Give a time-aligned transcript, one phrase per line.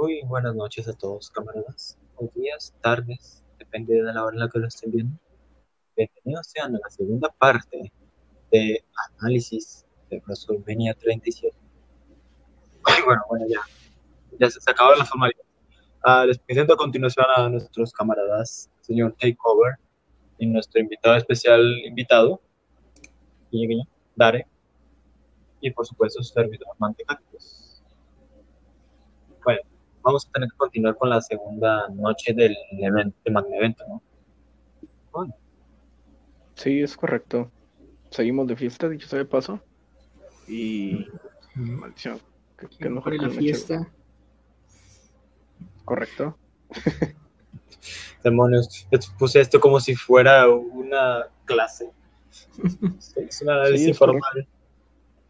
[0.00, 1.98] Muy buenas noches a todos, camaradas.
[2.16, 5.14] O días, tardes, depende de la hora en la que lo estén viendo.
[5.94, 7.92] Bienvenidos sean a la segunda parte
[8.50, 8.82] de
[9.18, 11.54] análisis de WrestleMania 37.
[12.98, 13.60] Y bueno, bueno, ya,
[14.38, 15.44] ya se acabó la formalidad.
[16.02, 19.74] Ah, les presento a continuación a nuestros camaradas, señor Takeover,
[20.38, 22.40] y nuestro invitado especial invitado,
[24.16, 24.46] Dare,
[25.60, 27.82] y por supuesto su servidor Mantecactus.
[29.44, 29.60] Bueno,
[30.02, 34.02] vamos a tener que continuar con la segunda noche del evento, de Magna Evento, ¿no?
[35.12, 35.34] Bueno.
[36.54, 37.50] Sí, es correcto.
[38.10, 39.60] Seguimos de fiesta, dicho sea de paso.
[40.48, 41.06] Y.
[41.54, 42.20] Maldición.
[42.58, 43.88] Que, que no la fiesta.
[45.84, 46.36] Correcto.
[48.22, 48.86] Demonios,
[49.18, 51.90] puse esto como si fuera una clase.
[53.16, 54.48] Es un análisis Sí, es informal.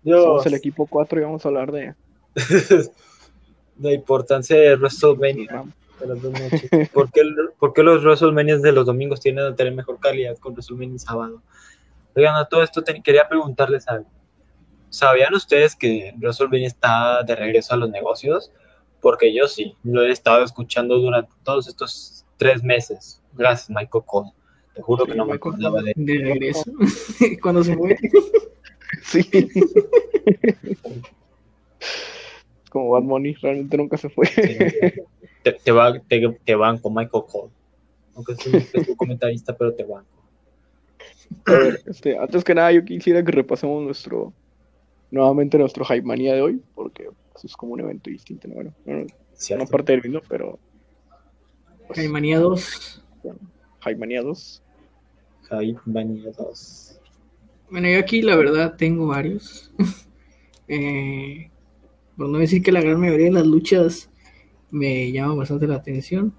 [0.05, 1.95] Somos el equipo 4 y vamos a hablar de.
[3.81, 5.65] la importancia de WrestleMania
[6.01, 6.71] de las dos noches.
[6.93, 7.23] ¿Por qué,
[7.59, 11.43] por qué los WrestleMania de los domingos tienden a tener mejor calidad con WrestleMania sábado?
[12.17, 14.09] Oigan, a todo esto te- quería preguntarles algo.
[14.89, 18.51] ¿Sabían ustedes que WrestleMania está de regreso a los negocios?
[19.01, 23.23] Porque yo sí, lo he estado escuchando durante todos estos tres meses.
[23.35, 24.31] Gracias, Michael Cole.
[24.75, 26.65] Te juro Sí, que no me acordaba de De regreso.
[27.43, 27.97] Cuando se fue.
[29.03, 29.23] Sí.
[32.71, 34.27] Como Bad Money, realmente nunca se fue.
[35.43, 37.53] te, te, va, te, te banco, Michael Cole.
[38.15, 40.09] Aunque soy un comentarista, pero te banco.
[41.45, 44.33] A ver, este, antes que nada, yo quisiera que repasemos nuestro.
[45.11, 48.55] Nuevamente nuestro Hype Manía de hoy, porque pues, es como un evento distinto, ¿no?
[48.55, 50.59] Bueno, no, no parte del mismo, pero.
[51.87, 53.05] pues, Caimanía 2.
[53.83, 54.63] Hype Manía 2.
[55.51, 57.01] Hype Mania 2.
[57.71, 59.73] Bueno, yo aquí la verdad tengo varios.
[60.69, 61.51] eh,
[62.17, 64.11] por no decir que la gran mayoría de las luchas
[64.71, 66.33] me llaman bastante la atención.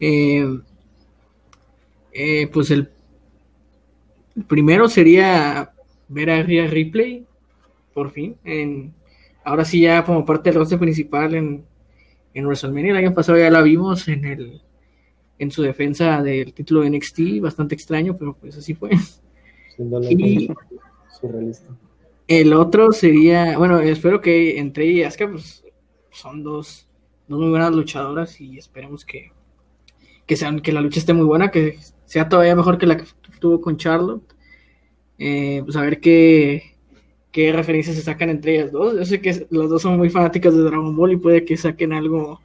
[0.00, 0.44] Eh,
[2.12, 2.90] eh, pues el,
[4.36, 5.72] el primero sería
[6.08, 7.24] ver a Rhea Ripley,
[7.94, 8.36] por fin.
[8.44, 8.92] En,
[9.44, 11.64] ahora sí ya como parte del roster principal en,
[12.34, 12.90] en WrestleMania.
[12.92, 14.60] El año pasado ya la vimos en el
[15.38, 18.90] en su defensa del título de NXT, bastante extraño, pero pues así fue.
[19.74, 20.48] Siendo Y-
[21.20, 21.66] surrealista.
[22.32, 25.62] El otro sería, bueno, espero que entre ella y Asuka, pues
[26.10, 26.88] son dos,
[27.28, 29.32] dos muy buenas luchadoras y esperemos que,
[30.24, 33.04] que, sean, que la lucha esté muy buena, que sea todavía mejor que la que
[33.38, 34.22] tuvo con Charlotte.
[35.18, 36.74] Eh, pues a ver qué,
[37.32, 38.94] qué referencias se sacan entre ellas dos.
[38.96, 41.92] Yo sé que las dos son muy fanáticas de Dragon Ball y puede que saquen
[41.92, 42.40] algo,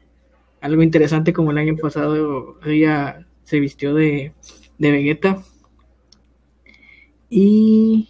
[0.59, 4.33] algo interesante como el año pasado ella se vistió de,
[4.79, 5.41] de Vegeta.
[7.29, 8.09] Y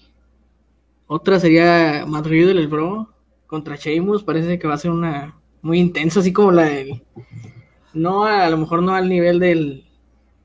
[1.08, 3.10] otra sería Matt Riddle, el bro,
[3.48, 4.24] contra Sheamus.
[4.24, 7.02] Parece que va a ser una muy intensa, así como la del.
[7.94, 9.86] No, a, lo mejor no al nivel del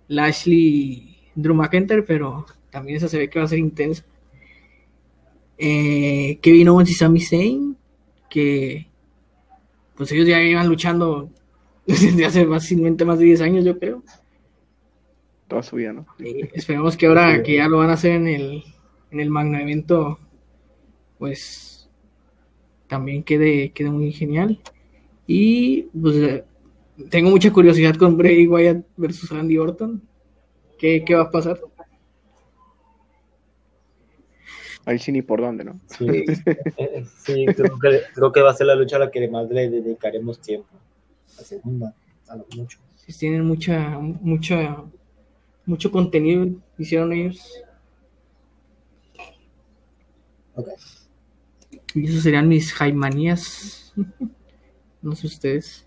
[0.09, 4.05] Lashley Drew McIntyre, pero también esa se ve que va a ser intensa.
[5.59, 7.77] Eh, Kevin Owens y Sami Zayn,
[8.31, 8.89] que
[9.97, 11.31] pues ellos ya iban luchando
[11.87, 14.03] desde hace fácilmente más de 10 años, yo creo.
[15.49, 16.07] Toda su vida, ¿no?
[16.19, 18.65] Eh, esperemos que ahora que ya lo van a hacer en el,
[19.11, 20.19] en el magno evento,
[21.23, 21.89] pues
[22.89, 24.59] también quede, quede muy genial.
[25.25, 26.45] Y pues eh,
[27.11, 30.03] tengo mucha curiosidad con Bray Wyatt versus Randy Orton.
[30.81, 31.61] ¿Qué, qué va a pasar?
[34.85, 35.79] Ahí sí ni por dónde, ¿no?
[35.87, 36.25] Sí,
[36.77, 39.49] eh, sí creo, que, creo que va a ser la lucha a la que más
[39.49, 40.71] le dedicaremos tiempo.
[41.39, 41.95] La segunda,
[42.27, 42.81] a lo mucho.
[42.97, 44.83] Si tienen mucha, mucha,
[45.67, 47.49] mucho contenido, hicieron ellos.
[50.57, 50.69] Ok.
[51.95, 53.95] Y esos serían mis Jaimanías.
[55.03, 55.87] No sé ustedes.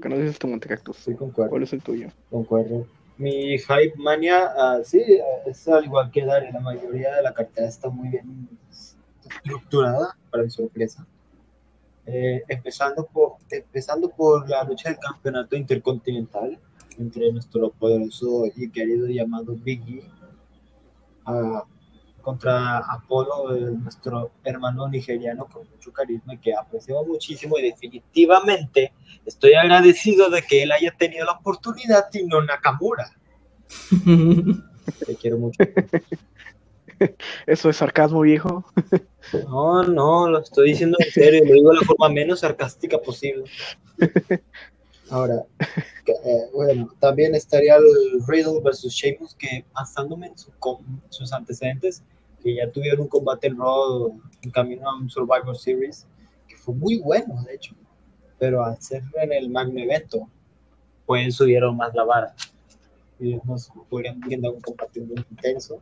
[0.00, 0.96] Que no dices tu Montecactus.
[0.98, 1.50] Sí, concuerdo.
[1.50, 2.08] ¿Cuál es el tuyo?
[2.30, 2.86] Concuerdo.
[3.16, 5.00] Mi Hype Mania, ah, sí,
[5.46, 8.48] es al igual que Dari, la mayoría de la cartera está muy bien
[9.28, 11.06] estructurada, para mi sorpresa.
[12.06, 16.58] Eh, empezando, por, empezando por la lucha del campeonato intercontinental
[16.98, 20.04] entre nuestro poderoso y querido llamado Big E
[21.24, 21.64] ah,
[22.24, 28.92] contra Apolo, eh, nuestro hermano nigeriano con mucho carisma y que apreciamos muchísimo y definitivamente
[29.26, 33.10] Estoy agradecido de que él haya tenido la oportunidad y no Nakamura.
[35.06, 35.64] Te quiero mucho.
[37.46, 38.64] Eso es sarcasmo viejo.
[39.48, 43.44] No, no, lo estoy diciendo en serio, lo digo de la forma menos sarcástica posible.
[45.10, 45.44] Ahora,
[46.06, 50.50] eh, bueno, también estaría el Riddle versus Sheamus, que basándome en su
[51.08, 52.02] sus antecedentes,
[52.44, 56.06] que ya tuvieron un combate en Raw en camino a un Survivor Series,
[56.46, 57.74] que fue muy bueno, de hecho.
[58.38, 60.28] pero al ser en el magno evento,
[61.06, 62.34] pueden subir aún más la vara.
[63.18, 65.80] Y nos podrían brindar un combate muy intenso.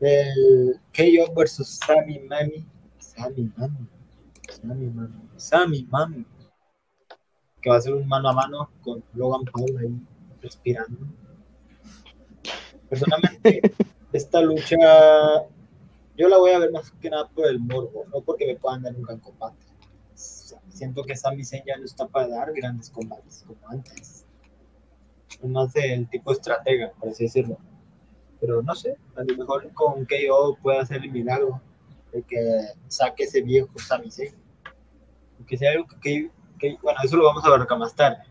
[0.00, 2.66] El KO versus Sammy Mami.
[2.98, 3.86] Sammy Mami.
[4.48, 5.28] Sammy Mami.
[5.36, 6.26] Sammy Mami.
[7.60, 9.94] Que va a ser un mano a mano con Logan Paul ahí
[10.42, 10.98] respirando.
[12.88, 13.60] Personalmente,
[14.12, 14.76] esta lucha
[16.20, 18.82] yo la voy a ver más que nada por el morbo, no porque me puedan
[18.82, 19.64] dar un gran combate.
[20.14, 24.26] Siento que Sami Zayn ya no está para dar grandes combates como antes.
[25.30, 27.56] Es más del tipo estratega, por así decirlo.
[28.38, 31.60] Pero no sé, a lo mejor con KO puede hacer el milagro
[32.12, 32.38] de que
[32.88, 34.34] saque ese viejo Sami Zayn.
[35.46, 38.24] Que sea algo que, que, bueno, eso lo vamos a ver acá más tarde.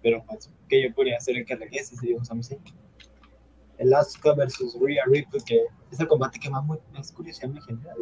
[0.00, 2.62] Pero pues, que yo podría ser el que regrese ese viejo Sami Zayn
[3.94, 7.94] Asuka versus Rhea Ripley, que es el combate que más, más curiosidad me genera.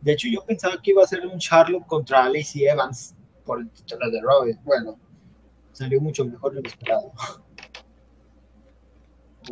[0.00, 3.14] De hecho, yo pensaba que iba a ser un Charlotte contra Lacey Evans
[3.44, 4.44] por el título de Raw.
[4.64, 4.98] Bueno,
[5.72, 7.12] salió mucho mejor de lo esperado.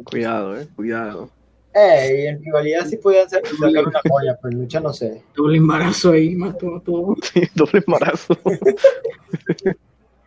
[0.05, 1.31] Cuidado, eh, cuidado.
[1.75, 5.23] Eh, en rivalidad sí podían ser, sacar una joya, pero en lucha no sé.
[5.34, 7.14] Doble embarazo ahí, mató a todo.
[7.23, 8.37] Sí, doble embarazo.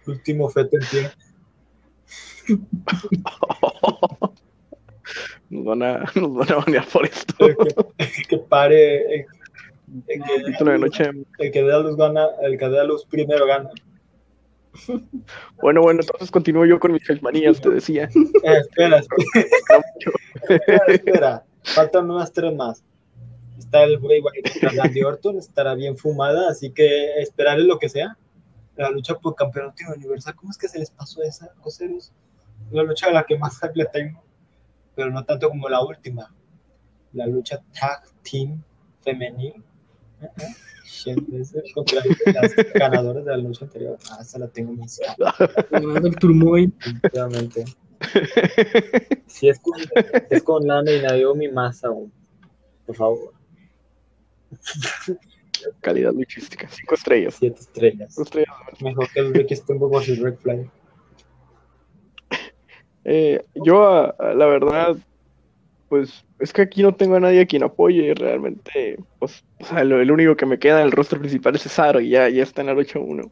[0.07, 1.11] Último feto en pie.
[5.49, 7.33] Nos van a, nos van a banear por esto.
[8.29, 9.15] Que, pare.
[9.15, 9.25] El,
[10.07, 11.09] el que, Título de noche.
[11.39, 13.69] el que dé a luz gana, el que dé a luz primero gana.
[15.61, 18.09] Bueno, bueno, entonces continúo yo con mis manías, te decía.
[18.43, 21.45] Eh, espera, espera, espera.
[21.63, 22.83] Faltan unas tres más.
[23.57, 28.17] Está el Bray Wyatt Randy Orton, estará bien fumada, así que esperaré lo que sea.
[28.75, 32.11] La lucha por campeonato universal, ¿cómo es que se les pasó esa, coseros?
[32.71, 34.21] La lucha de la que más hype le tengo,
[34.95, 36.33] pero no tanto como la última.
[37.13, 38.61] La lucha tag team
[39.03, 39.63] femenil.
[41.73, 42.01] contra
[42.33, 43.97] las ganadoras de la lucha anterior.
[44.11, 44.87] Ah, esa la tengo muy
[45.71, 46.73] Ganando el Turmoil.
[46.77, 47.65] Definitivamente.
[49.27, 49.73] Si es con,
[50.29, 52.11] es con Lana y Naomi más aún.
[52.85, 53.33] Por favor.
[55.81, 57.35] Calidad luchística, cinco estrellas.
[57.39, 58.13] Siete estrellas.
[58.13, 58.81] Cinco estrellas.
[58.81, 60.69] Mejor que el Ricky Steamboat versus Ric Flair.
[63.05, 64.97] Eh, yo, la verdad,
[65.89, 68.13] pues es que aquí no tengo a nadie a quien apoye.
[68.15, 71.63] Realmente, pues, o sea, lo- el único que me queda en el rostro principal es
[71.63, 73.31] Cesaro y ya, ya está en el 8-1.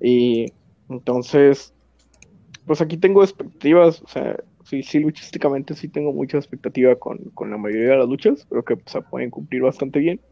[0.00, 0.54] Y
[0.88, 1.74] entonces,
[2.66, 4.02] pues aquí tengo expectativas.
[4.02, 8.08] O sea, sí, sí, luchísticamente sí tengo mucha expectativa con, con la mayoría de las
[8.08, 8.46] luchas.
[8.48, 10.22] Creo que se pueden cumplir bastante bien.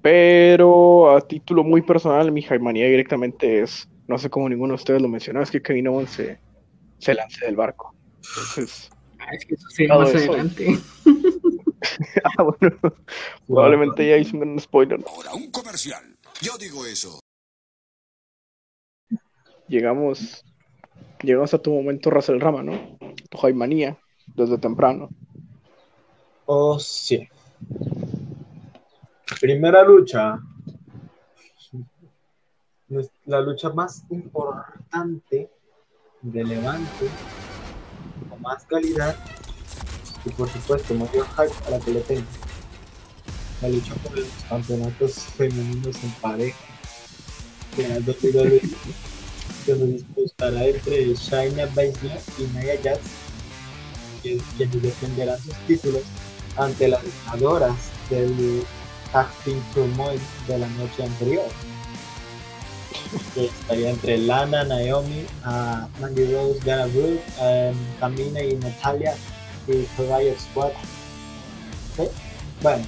[0.00, 5.02] Pero a título muy personal, mi manía directamente es, no sé cómo ninguno de ustedes
[5.02, 6.40] lo mencionó, es que Kevin Owens se,
[6.98, 7.94] se lance del barco.
[8.16, 8.90] Entonces,
[9.20, 10.30] Ah, es que eso sería más eso.
[10.32, 10.78] adelante.
[12.24, 12.76] ah, bueno,
[13.46, 15.00] probablemente ya hice un spoiler.
[15.06, 16.16] Ahora, un comercial.
[16.40, 17.20] Yo digo eso.
[19.66, 20.44] Llegamos,
[21.22, 22.98] llegamos a tu momento, Russell Rama, ¿no?
[23.28, 23.98] Tu manía
[24.34, 25.08] desde temprano.
[26.46, 27.28] Oh, sí.
[29.40, 30.40] Primera lucha.
[33.26, 35.50] La lucha más importante,
[36.32, 37.08] relevante,
[38.28, 39.16] con más calidad
[40.24, 42.26] y por supuesto mayor hype a la que le tengo.
[43.62, 46.58] La lucha por los campeonatos femeninos en pareja.
[47.74, 48.32] Que las dos que
[49.64, 53.00] se disputará entre Shayna Baszler y Nia Jax,
[54.22, 56.02] quienes defenderán sus títulos
[56.56, 57.76] ante las ganadoras
[58.10, 58.64] del
[59.44, 61.44] Team Turmoil de la noche anterior.
[63.36, 69.14] Estaría entre Lana, Naomi, ah, Mandy Rose, Dana Brooke, em, Tamina y Natalia
[69.66, 70.70] y Riot Squad.
[71.96, 72.04] ¿Sí?
[72.62, 72.84] Bueno,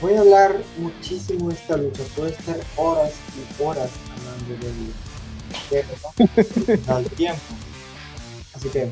[0.00, 2.02] voy a hablar muchísimo de esta lucha.
[2.14, 4.92] Puedo estar horas y horas hablando de ella.
[5.70, 7.40] Pero al tiempo.
[8.54, 8.90] Así que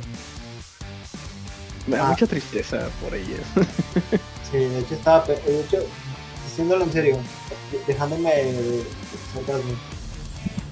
[1.87, 2.11] Me da Ah.
[2.11, 3.41] mucha tristeza por ellas.
[4.51, 5.85] Sí, de hecho estaba, de hecho,
[6.55, 7.19] diciéndolo en serio,
[7.85, 8.31] dejándome
[9.35, 9.73] sarcasmo,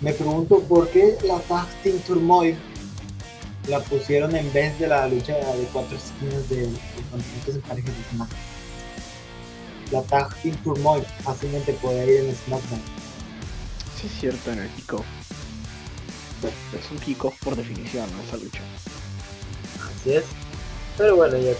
[0.01, 2.57] me pregunto por qué la Tag Team Turmoil
[3.67, 6.79] la pusieron en vez de la lucha de cuatro esquinas de, de
[7.11, 8.41] campeonatos en parejas de SmackDown.
[9.91, 12.83] La Tag Team Turmoil fácilmente podía ir en SmackDown.
[14.01, 15.05] Sí, es cierto, en el kickoff.
[16.79, 18.23] Es un kickoff por definición, ¿no?
[18.23, 18.61] Esa lucha.
[20.01, 20.25] Así es.
[20.97, 21.55] Pero bueno, ya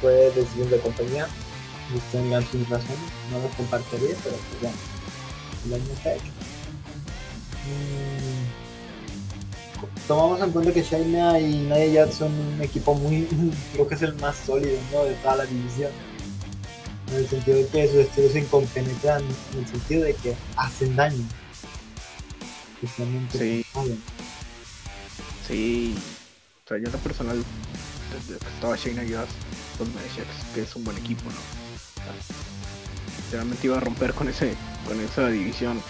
[0.00, 1.28] fue decisión de compañía.
[1.94, 2.98] Ustedes tengan sus razones.
[3.30, 4.76] No lo compartiría, pero pues bueno.
[5.66, 6.24] El está hecho.
[7.66, 8.60] Mm,
[10.06, 13.26] Tomamos en cuenta que Shayna y Nia Jax son un equipo muy,
[13.72, 15.04] creo que es el más sólido ¿no?
[15.04, 15.90] de toda la división.
[17.10, 20.96] En el sentido de que sus estilos se compenetran, en el sentido de que hacen
[20.96, 21.24] daño.
[22.82, 23.66] especialmente Sí.
[25.46, 25.98] Sí.
[26.64, 27.44] O sea, yo en lo personal,
[28.12, 29.28] desde que estaba Shayna Yas,
[29.76, 31.59] pues me decía que, que es un buen equipo, ¿no?
[33.32, 34.54] Realmente iba a romper con ese,
[34.86, 35.80] con esa división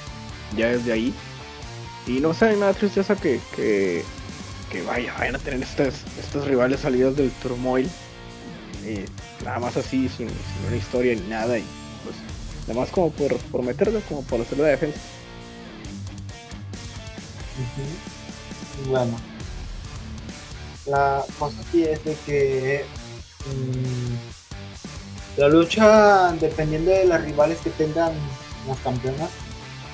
[0.57, 1.14] ya desde ahí.
[2.07, 4.05] Y no sé, a mí me da tristeza que, que,
[4.71, 7.88] que vaya, vayan a tener estas, estas rivales salidas del turmoil.
[9.45, 10.29] nada más así, sin,
[10.67, 11.59] una historia ni nada.
[11.59, 11.64] Y
[12.05, 12.17] pues,
[12.67, 14.99] nada más como por, por meterlo, como por hacer la defensa.
[18.88, 19.19] Bueno,
[20.87, 22.85] la cosa aquí es de que
[23.47, 24.40] mm,
[25.37, 28.13] la lucha, dependiendo de las rivales que tengan
[28.69, 29.31] las campeonas,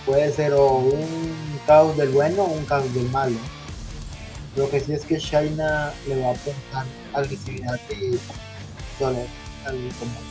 [0.04, 3.36] puede ser o un caos del bueno o un caos del malo.
[4.56, 8.18] Lo que sí es que Shaina le va a apuntar agresividad y
[8.98, 9.26] dolor
[9.66, 10.24] al combate.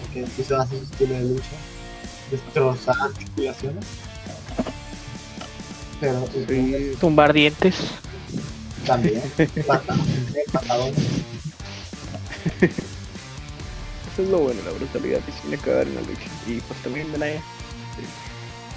[0.00, 1.56] Porque empieza a hacer su estilo de lucha,
[2.30, 3.84] destrozar articulaciones.
[6.00, 7.76] Pero Sí, Tumbar dientes.
[8.84, 9.22] también,
[9.66, 10.94] pantalones, pantalones.
[14.14, 16.30] Eso es lo bueno, la brutalidad y sin acabar en la lucha.
[16.46, 17.40] Y pues también de Naya.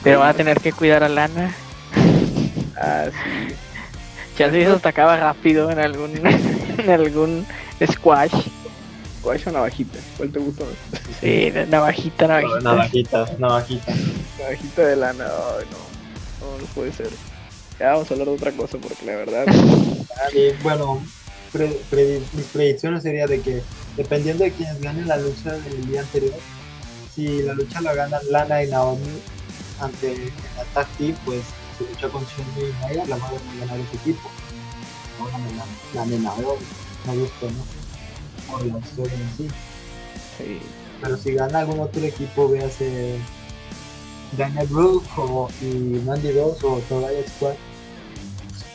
[0.03, 1.55] Pero van a tener que cuidar a Lana.
[2.75, 3.55] Ah, sí.
[4.37, 6.11] Ya se atacaba rápido en algún
[6.77, 7.45] en algún
[7.85, 8.33] squash.
[9.21, 9.97] ¿Cuál es una navajita?
[10.17, 11.01] ¿Cuál te gustó más?
[11.21, 12.59] Sí, navajita, navajita.
[12.61, 13.93] Navajita, navajita.
[14.39, 15.25] Navajita de lana.
[15.25, 16.47] Ay, no.
[16.47, 17.09] No, no puede ser.
[17.79, 19.45] Ya vamos a hablar de otra cosa porque la verdad.
[20.33, 21.03] Y bueno,
[21.53, 23.61] pre- pre- mis predicciones sería de que
[23.97, 26.35] dependiendo de quienes ganen la lucha del día anterior,
[27.13, 29.19] si la lucha la ganan Lana y Naomi
[29.81, 30.31] ante el
[30.97, 31.41] Team, pues
[31.77, 34.29] su lucha con Shayna y Naya la van a ganar ese equipo.
[35.19, 35.27] No
[35.95, 36.43] la, de Naomi,
[37.05, 38.51] no gusto, ¿no?
[38.51, 39.47] Por la historia en sí.
[40.37, 40.59] Sí.
[41.01, 43.17] Pero si gana algún otro equipo, véase
[44.37, 47.55] Daniel Brooke o y Mandy Rose o Tobias Squad,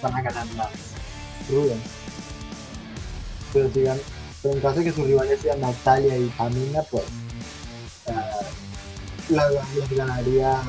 [0.03, 0.71] van a ganar las
[1.51, 1.79] rudas.
[3.53, 4.01] Pero si gan-
[4.43, 7.05] pero en caso de que sus rivales sean Natalia y Tamina, pues
[8.09, 8.41] ah,
[9.29, 9.49] la,
[9.97, 10.61] ganaría.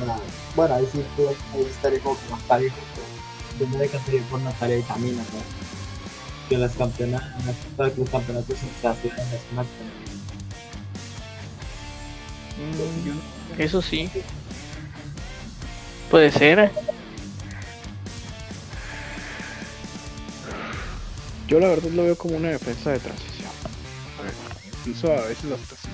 [0.54, 4.40] Bueno, ahí sí pues, ahí estaría como que más parejo, pero yo me decantaría por
[4.40, 6.48] Natalia y Tamina, ¿no?
[6.48, 7.22] Que las campeonas,
[7.76, 10.04] para que los campeonatos se hacen en las SmackDown.
[12.56, 14.08] Mm, Eso sí.
[16.10, 16.70] Puede ser.
[21.48, 23.33] Yo la verdad lo veo como una defensa de transición.
[24.86, 25.88] Incluso a veces así.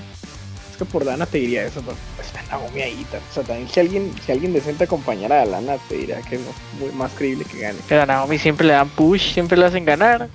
[0.70, 3.06] Es que por Dana te diría eso, pero está Naomi ahí.
[3.12, 6.40] O sea, también si alguien, si alguien decente acompañara a Lana, te diría que es
[6.80, 7.78] muy más creíble que gane.
[7.88, 10.28] Pero a Naomi siempre le dan push, siempre le hacen ganar.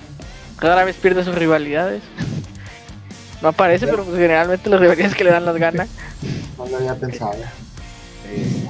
[0.58, 2.04] Rara vez pierde sus rivalidades.
[3.42, 5.88] No aparece, pero pues generalmente las rivalidades que le dan las gana.
[6.58, 7.34] No lo había pensado.
[8.28, 8.66] Eh,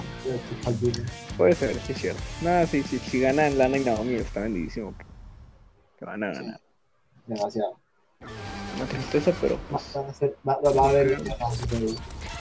[1.37, 2.21] puede ser, sí es cierto.
[2.41, 4.93] Nada, sí, sí, si ganan Lana y Naomi está bendidísimo.
[4.97, 5.05] Que,
[5.99, 6.59] que van a ganar.
[7.27, 7.84] Demasiado.
[8.21, 11.47] Una tristeza, pero Va, pues, va a ser- va- va- va a haber a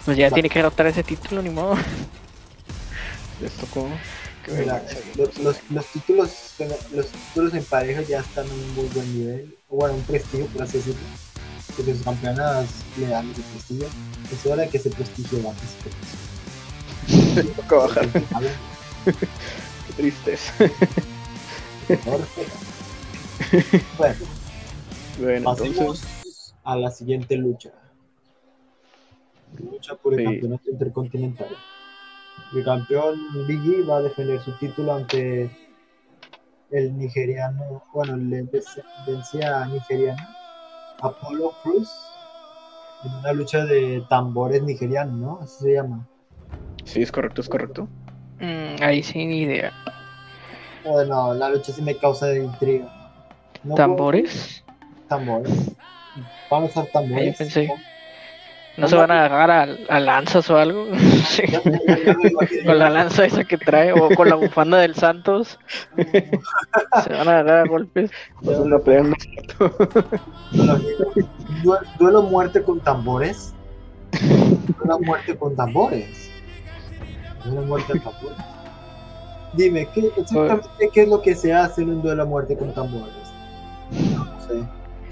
[0.05, 1.77] Pues ya tiene que derrotar ese título, ni modo.
[3.41, 3.89] les tocó.
[4.47, 4.83] Mira,
[5.17, 6.31] los, los, los títulos
[6.93, 10.47] los títulos en pareja ya están en un muy buen nivel o bueno un prestigio
[10.49, 11.01] por así decirlo
[11.75, 12.67] porque sus campeonas
[12.99, 13.89] le dan ese prestigio
[14.31, 15.89] es hora de que ese prestigio baje ese
[17.35, 17.55] prestigio.
[17.55, 18.05] Toca bajar.
[18.35, 18.53] A ver,
[19.87, 20.53] Qué tristeza.
[22.05, 22.27] bueno
[25.19, 26.55] Bueno, pasemos entonces.
[26.65, 27.71] a la siguiente lucha
[29.59, 30.25] lucha por el Sí.
[30.25, 31.49] campeonato intercontinental
[32.55, 35.51] el campeón Biggie va a defender su título ante
[36.71, 40.29] el nigeriano, bueno, el de descendencia nigeriana,
[41.01, 41.89] Apollo Cruz,
[43.05, 45.39] en una lucha de tambores nigerianos, ¿no?
[45.41, 46.09] Así se llama.
[46.85, 47.87] Sí, es correcto, es correcto.
[48.41, 49.73] Mm, ahí sí, ni idea.
[50.85, 52.93] Bueno, la lucha sí me causa intriga.
[53.63, 54.64] No ¿Tambores?
[55.09, 55.71] Tambores.
[56.51, 57.33] Van a usar tambores.
[57.33, 57.69] yo pensé.
[58.77, 60.89] ¿No se van a agarrar a, a lanzas o algo?
[61.25, 61.43] Sí.
[62.67, 65.59] Con la lanza esa que trae o con la bufanda del Santos.
[65.97, 68.11] Se van a agarrar a golpes.
[71.99, 73.55] Duelo muerte con tambores.
[74.79, 76.31] Duelo muerte con tambores.
[77.45, 78.39] Duelo muerte con tambores.
[79.55, 82.73] Dime, ¿qué, exactamente qué es lo que se hace en un duelo a muerte con
[82.75, 83.15] tambores?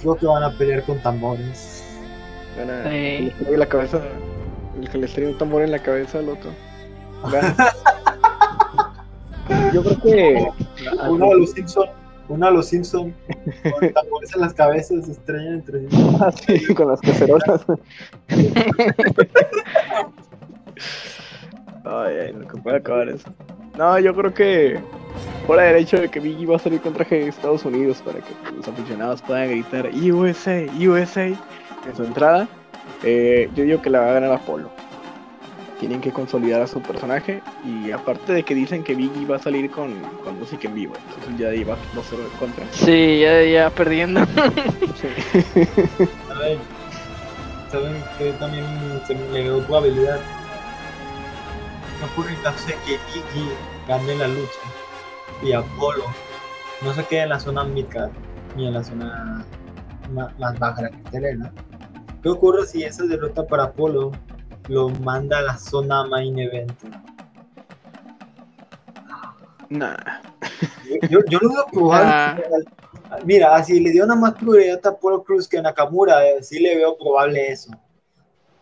[0.04, 0.12] No.
[0.14, 1.85] Creo que van a pelear con tambores.
[2.59, 3.32] Van a- Sí.
[3.56, 4.00] la cabeza.
[4.80, 6.50] El que les trae un tambor en la cabeza al otro.
[9.73, 10.49] Yo creo que.
[11.09, 11.87] Uno de los Simpson,
[12.28, 13.14] uno de los Simpson,
[13.78, 16.16] con tambores en las cabezas se estrellan entre sí.
[16.21, 17.64] Ah, sí, con las cacerolas.
[21.85, 23.28] Ay, ay, lo que puede acabar eso.
[23.76, 24.81] No, yo creo que
[25.47, 28.19] fuera del hecho de que Biggie va a salir con traje de Estados Unidos para
[28.19, 32.49] que los aficionados puedan gritar USA, USA en su entrada,
[33.02, 34.71] eh, yo digo que la va a ganar Apolo.
[35.81, 39.41] Tienen que consolidar a su personaje y aparte de que dicen que Biggie va a
[39.41, 42.64] salir con, con música en vivo, entonces ya ahí va 2-0 de contra.
[42.71, 44.21] Sí, ya, ya perdiendo.
[45.00, 45.09] Sí.
[46.29, 46.59] ¿Saben?
[47.73, 48.64] ¿Saben que también
[49.07, 50.21] se me le dio tu habilidad?
[52.02, 53.49] No ocurre de que Iggy
[53.87, 54.59] gane la lucha
[55.40, 56.02] y Apolo
[56.82, 58.11] no se quede en la zona midcard
[58.56, 59.47] ni en la zona
[60.11, 61.52] más baja de la cartelera.
[62.21, 64.11] ¿Qué ocurre si esa derrota para Apolo
[64.66, 66.73] lo manda a la zona main event?
[69.68, 69.97] Nah.
[71.09, 72.44] Yo, yo, lo veo probable.
[73.11, 73.18] Ah.
[73.25, 76.59] Mira, así le dio una más prioridad a Apolo Cruz que a Nakamura, eh, sí
[76.59, 77.71] le veo probable eso.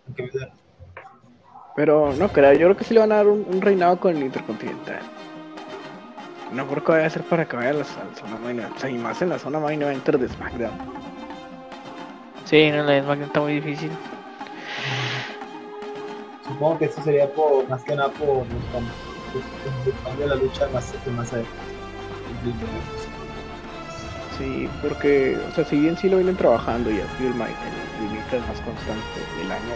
[0.07, 0.60] Aunque me.
[1.81, 4.15] Pero no creo, yo creo que sí le van a dar un, un reinado con
[4.15, 5.01] el Intercontinental.
[6.53, 8.59] No creo que vaya a ser para que vaya a la, a la zona main
[8.59, 10.73] event, o sea, y más en la zona main eventer de SmackDown.
[12.45, 13.91] Sí, no, la de SmackDown está muy difícil.
[16.47, 20.95] Supongo que eso sería por, más que nada por el cambio de la lucha más,
[21.17, 21.51] más adelante.
[24.37, 28.41] Sí, porque, o sea, si bien sí lo vienen trabajando y sido el, ma- el,
[28.47, 29.03] más constante
[29.39, 29.75] del año,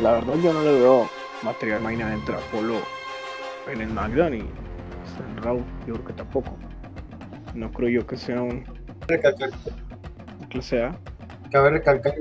[0.00, 1.08] la verdad yo no le veo
[1.42, 2.80] material main eventer a Apolo
[3.66, 6.56] en el SmackDown y en Raw yo creo que tampoco.
[7.54, 8.64] No creo yo que sea un
[9.06, 9.50] Recalcar,
[10.50, 10.96] clase A.
[11.50, 12.14] cabe recalcar,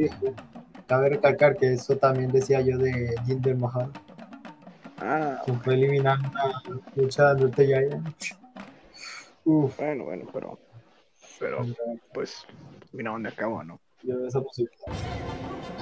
[0.88, 3.92] cabe recalcar que eso también decía yo de Jinder Mahal,
[5.00, 6.62] Ah, que fue eliminar una
[6.96, 8.08] lucha de Norte.
[9.44, 10.60] Uf, bueno, bueno, pero,
[11.40, 11.66] pero
[12.14, 12.46] pues
[12.94, 13.80] mira dónde acabó, ¿no?
[14.04, 14.88] yo esa posibilidad.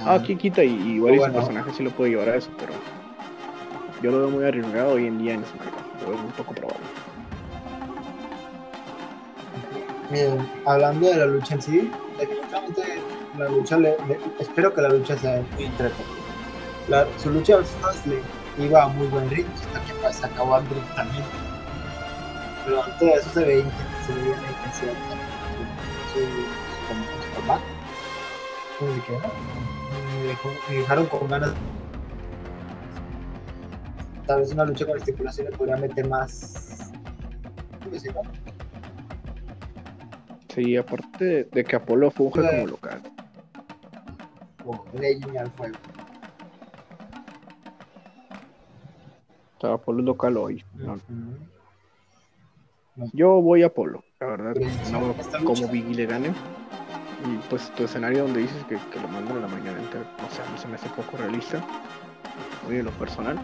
[0.04, 1.34] Ah, quién quita y, igual y su Bueno.
[1.38, 2.72] personaje sí lo puede llevar a eso, pero
[4.02, 6.86] yo lo veo muy arriesgado hoy en día en SmackDown, lo veo muy poco probable.
[10.10, 13.02] Miren, hablando de la lucha en sí, definitivamente
[13.38, 13.96] la lucha, le,
[14.38, 17.06] espero que la lucha sea muy entretenida.
[17.18, 18.22] Su lucha versus Fastlane
[18.58, 21.22] iba a muy buen ritmo hasta que pues, acabó abruptamente.
[22.64, 23.64] Pero antes de eso se veía,
[24.06, 24.92] se veía la intensidad
[26.12, 27.64] su, su, combate.
[30.70, 31.50] Me dejaron con ganas.
[34.26, 36.90] Tal vez una lucha con estipulación le podría meter más.
[40.52, 43.02] Sí, aparte de, de que Apolo funge como local.
[44.64, 45.76] o leña al fuego.
[49.58, 50.64] O sea, Apolo es local hoy.
[50.74, 50.98] ¿no?
[53.12, 54.52] Yo voy a Apolo, la verdad.
[54.54, 55.00] Pero, No
[55.66, 56.28] lucha- Biggie le gane.
[56.28, 60.34] Y pues tu escenario donde dices que, que lo mandan a la mañana entera, o
[60.34, 61.62] sea, mí se me hace poco realista.
[62.68, 63.38] En lo personal.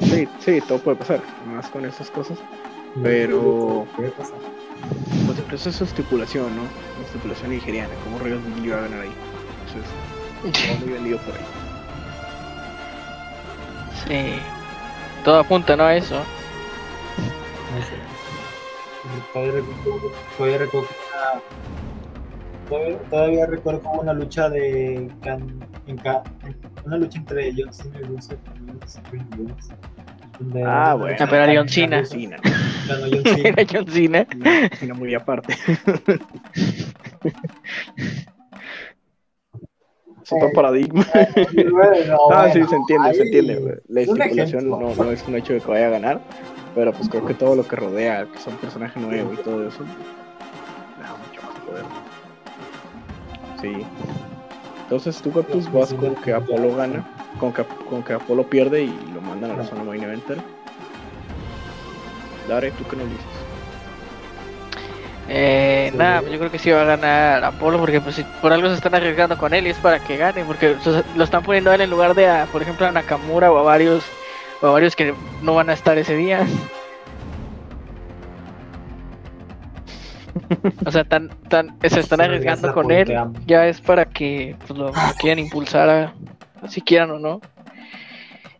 [0.00, 2.38] Sí, sí, todo puede pasar, más con esas cosas.
[3.02, 4.38] Pero- Puede pasar.
[5.26, 6.62] Pues incluso es su estipulación, ¿no?
[6.62, 9.12] Una estipulación nigeriana, como Reyes Biggie va a ganar ahí.
[9.66, 11.44] Entonces, todo muy vendido por ahí.
[14.06, 14.40] Sí.
[15.24, 15.84] Todo apunta, ¿no?
[15.84, 16.16] A eso.
[16.16, 17.94] No sé.
[19.32, 20.88] Todavía recuerdo, todavía recuerdo
[22.68, 26.22] todavía, todavía recuerdo como una lucha de can- en ca-
[26.84, 28.02] una lucha entre John Cena y
[30.38, 31.16] donde- Ah, bueno.
[31.20, 32.04] Ah, pero era John Cena.
[32.04, 32.36] Cena.
[32.88, 33.48] Ganó John Cena.
[33.48, 34.26] Era John Cena.
[34.78, 35.54] Cena muy aparte.
[40.22, 41.04] Es otro paradigma.
[41.70, 43.82] Bueno, Ah, sí, se entiende, ahí- se entiende.
[43.88, 46.20] La estipulación no, no es un hecho de que vaya a ganar,
[46.76, 49.82] pero pues creo que todo lo que rodea, que son personaje nuevo y todo eso,
[49.82, 51.84] le da mucho más poder.
[53.60, 53.84] Sí.
[54.92, 57.02] Entonces tú Cactus vas con que Apolo gana,
[57.40, 60.36] con que, con que Apolo pierde y lo mandan a la zona main eventer.
[62.46, 63.24] Dare, ¿tú qué nos dices?
[65.30, 65.96] Eh, Sí.
[65.96, 68.74] nada, yo creo que sí va a ganar Apolo porque pues si por algo se
[68.74, 71.70] están arriesgando con él y es para que gane, porque o sea, lo están poniendo
[71.70, 74.04] a él en lugar de, a, por ejemplo, a Nakamura o a varios
[74.60, 76.46] o a varios que no van a estar ese día.
[80.84, 83.12] O sea, tan, tan, se están Sí, arriesgando con él,
[83.46, 87.40] ya es para que pues, lo, lo quieran impulsar a, si quieran o no.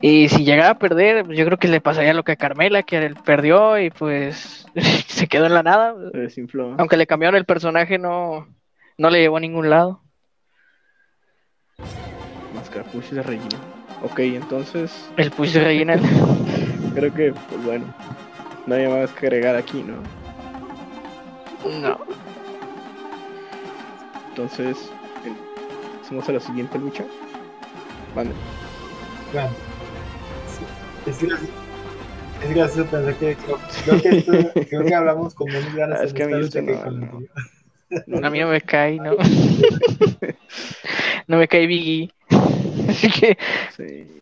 [0.01, 2.83] Y si llegara a perder, pues, yo creo que le pasaría lo que a Carmela,
[2.83, 4.67] que él perdió y pues
[5.07, 5.95] se quedó en la nada.
[6.79, 8.49] Aunque le cambiaron el personaje, no,
[8.99, 10.03] no le llevó a ningún lado.
[12.55, 13.59] Máscara push de relleno.
[14.03, 16.03] Ok, entonces El push de Reginald.
[16.95, 17.95] creo que, pues bueno,
[18.67, 19.95] no hay más que agregar aquí, ¿no?
[21.65, 21.99] No.
[24.31, 24.93] Entonces,
[25.25, 25.35] eh,
[26.01, 27.05] pasamos a la siguiente lucha.
[28.15, 28.33] Bueno,
[30.47, 30.65] sí,
[31.31, 31.49] así.
[32.43, 36.05] Es gracioso pensar que creo, creo que, esto- creo que hablamos con menos ganas Ah,
[36.05, 37.13] es que a esta mí lucha que no, con la no.
[37.13, 37.31] anterior.
[38.25, 39.17] A mí no me cae, ¿no?
[41.29, 42.11] no me cae Biggie.
[42.89, 43.39] Así que
[43.77, 44.21] Sí.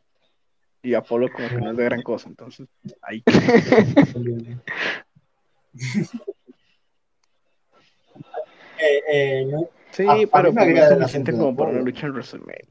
[0.83, 2.67] Y Apolo como que no es de gran cosa, entonces
[3.03, 3.23] ahí.
[8.81, 11.81] Eh, eh, no, Sí, A- mí pero me pues, suficiente acento de como para una
[11.83, 12.65] lucha en WrestleMania.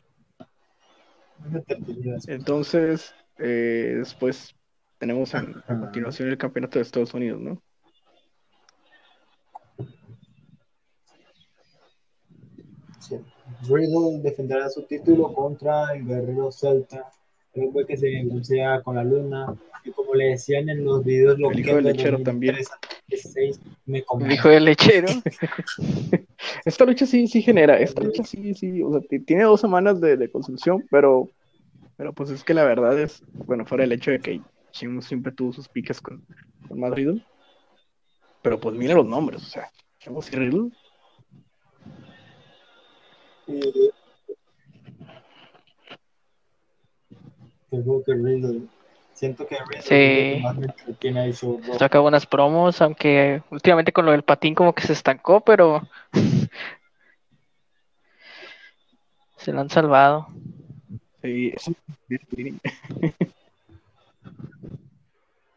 [2.28, 4.56] Entonces, eh, después
[4.98, 7.62] tenemos en, a continuación el campeonato de Estados Unidos, ¿no?
[13.00, 13.17] Sí.
[13.67, 17.12] Riddle defenderá su título contra el guerrero celta,
[17.88, 19.45] que se bolsea con la luna,
[19.84, 22.58] y como le decían en los videos lo El hijo del lechero también.
[23.08, 25.08] 16, me el hijo del lechero.
[26.65, 30.17] Esta lucha sí, sí genera, esta lucha sí, sí, o sea, tiene dos semanas de,
[30.17, 31.30] de construcción, pero,
[31.98, 34.41] pero pues es que la verdad es, bueno, fuera el hecho de que
[34.74, 36.24] Sheamus siempre tuvo sus piques con,
[36.67, 37.24] con Matt Riddle,
[38.41, 39.69] pero pues mira los nombres, o sea,
[40.00, 40.69] Sheamus y Riddle,
[43.48, 43.89] Y-
[47.71, 48.62] Que Riddle,
[49.13, 49.93] siento que Riddle Sí.
[49.93, 51.62] es que más me entretiene ahí su.
[51.77, 55.82] Saca buenas promos, aunque últimamente con lo del patín como que se estancó, pero
[59.38, 60.27] se lo han salvado.
[61.21, 61.73] sí, eso-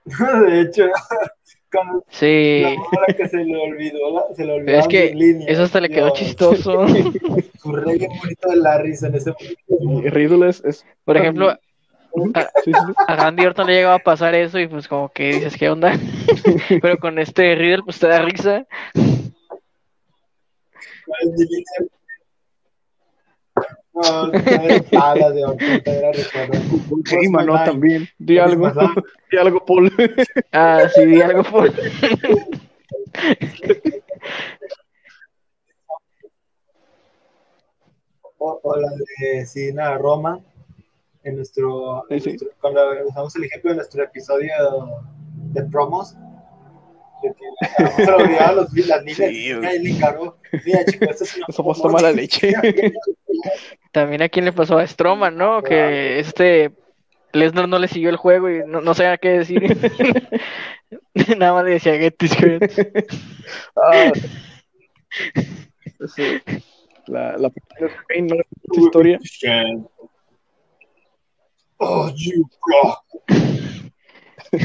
[0.05, 0.85] De hecho,
[1.73, 2.63] cuando Sí,
[3.09, 5.15] la que se le olvidó, se le olvidó pero es que
[5.47, 6.87] eso hasta le quedó chistoso.
[6.89, 10.07] Su rey bonito de la risa en ese momento.
[10.07, 11.57] y Riddle es, es- Por ejemplo,
[12.65, 12.73] sí,
[13.09, 15.93] a Randy Orton le llegaba a pasar eso y pues como que dices, ¿qué onda?
[16.83, 18.67] Pero con este Riddle pues te da risa.
[23.95, 24.83] No, de
[27.31, 28.71] mano, también, di algo,
[29.31, 29.93] di algo, Paul.
[30.51, 31.71] Ah, sí, di algo por...
[38.39, 38.89] O, o la
[39.21, 40.41] de Sina Roma,
[41.25, 42.29] en nuestro, Sí, sí.
[42.31, 44.53] nuestro- cuando usamos el ejemplo de nuestro episodio
[45.53, 46.15] de promos,
[47.23, 50.37] de que se le olvidaban los, las líneas Sí, nadie le encaró.
[50.65, 51.81] Mira, chicos, esto es una Eso promo".
[51.83, 52.53] toma la leche.
[53.93, 55.63] También a quién le pasó a Strowman, ¿no?
[55.63, 56.73] Que este
[57.33, 59.63] Lesnar no le siguió el juego y no, no sabía qué decir.
[61.39, 62.33] Nada más le decía get this.
[63.77, 64.13] Ah,
[66.15, 66.41] sí.
[67.07, 67.53] La, la.
[67.79, 69.19] Esa historia.
[71.85, 72.95] Oh, you, bro.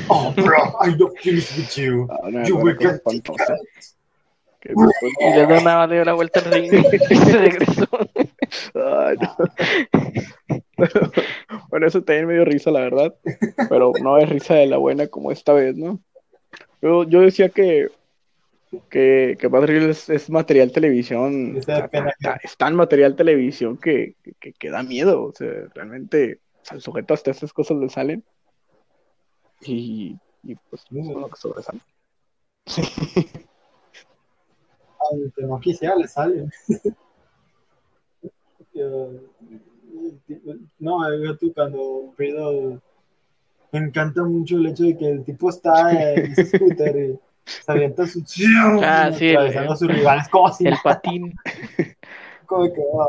[0.10, 2.08] Oh, bro, I don't finish with you.
[2.12, 3.22] Ah, una, You después-
[5.20, 6.72] Y Lesnar nada más dio la vuelta al ring
[7.10, 7.88] y se regresó.
[8.76, 9.36] Ay, no.
[10.76, 11.12] Pero,
[11.70, 13.16] bueno, eso también me dio risa, la verdad.
[13.70, 16.00] Pero no es risa de la buena como esta vez, ¿no?
[16.82, 17.88] Yo, yo decía que,
[18.90, 21.58] que, que Bad es, es material televisión.
[21.58, 25.24] Es tan material televisión que, que, que da miedo.
[25.24, 28.24] O sea, realmente al sujeto hasta estas cosas le salen.
[29.62, 31.80] Y, y pues eso es lo que sobresale.
[32.66, 32.82] Sí.
[35.12, 36.48] aunque no quisiera, le sale.
[38.74, 39.12] Yo-
[40.80, 42.80] no, yo tú cuando Riddle
[43.72, 47.72] me encanta mucho el hecho de que el tipo está en ese scooter y se
[47.72, 48.24] avienta su
[48.84, 51.34] Ah, sí, el- atravesando a sus rivales como si El patín.
[52.46, 53.08] como que, ah,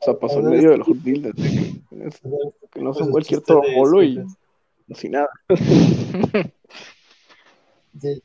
[0.00, 3.56] O sea, pasó en medio de los hot de que, no son Pues, cualquier chistes
[3.56, 4.24] de tromolo y
[4.94, 5.28] sin nada.
[7.98, 8.22] Sí.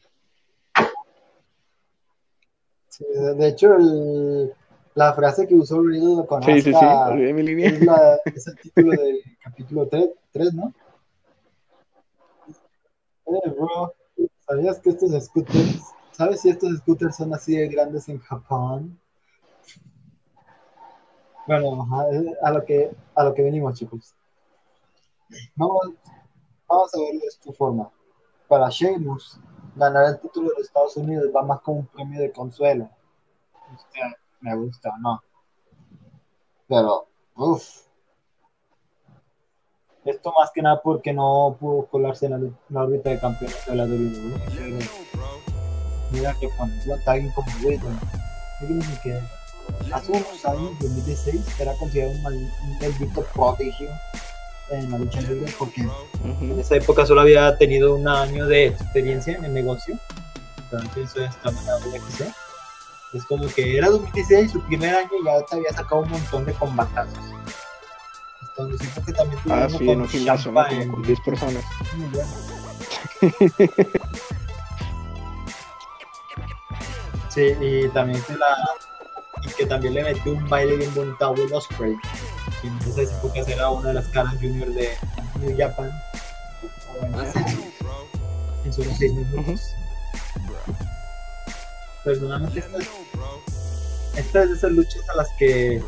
[2.90, 3.06] Sí,
[3.38, 4.54] de hecho, el-
[4.96, 7.70] la frase que usó Riddle con Sí, sí, sí, olvidé mi línea.
[7.70, 10.74] es, la- es el título del capítulo 3, ¿no?
[13.28, 13.94] Eh, bro,
[14.46, 15.82] ¿sabías que estos scooters,
[16.12, 19.00] ¿sabes si estos scooters son así de grandes en Japón?
[21.48, 21.88] Bueno,
[22.42, 24.14] a lo que, a lo que venimos, chicos.
[25.56, 25.94] Vamos,
[26.68, 27.90] vamos a verlo de esta forma.
[28.48, 29.40] Para Sheamus,
[29.76, 32.90] ganar el título de Estados Unidos va más como un premio de consuelo.
[34.42, 35.24] Me gusta o no.
[36.68, 37.88] Pero, uff.
[40.04, 43.66] Esto más que nada porque no pudo colarse en la, en la órbita de campeones
[43.66, 44.90] de la WWE.
[46.12, 49.20] Mira que cuando a alguien como fíjense que
[49.94, 53.90] hace unos años, 2016, era considerado un, mal- un bendito prodigio
[54.70, 55.82] en la lucha libre porque
[56.24, 59.98] en esa época solo había tenido un año de experiencia en el negocio.
[60.72, 62.34] Antes eso WXC.
[63.14, 66.46] Es como que era 2016, su primer año, y ya te había sacado un montón
[66.46, 67.14] de combatazos.
[68.58, 70.66] donde siento que también Ah, sí, con un gimnasio, ¿no?
[70.66, 71.64] Como en- con 10 personas.
[71.98, 72.30] muy bueno.
[77.30, 78.56] Sí, y también que la
[79.44, 81.96] y que también le metió un baile bien bonito a Will Ospreay.
[82.62, 84.90] Que en esa época era una de las caras junior de
[85.40, 85.92] New Japan.
[88.66, 89.62] En solo 6 minutos.
[92.04, 92.90] Personalmente estas,
[94.18, 95.82] estas de esas luchas a las que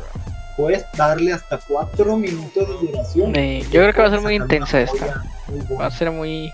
[0.56, 3.36] puedes darle hasta 4 minutos de duración.
[3.36, 5.24] Eh, yo creo que va a ser muy intensa esta.
[5.48, 5.76] muy.
[5.76, 6.52] Va a ser muy,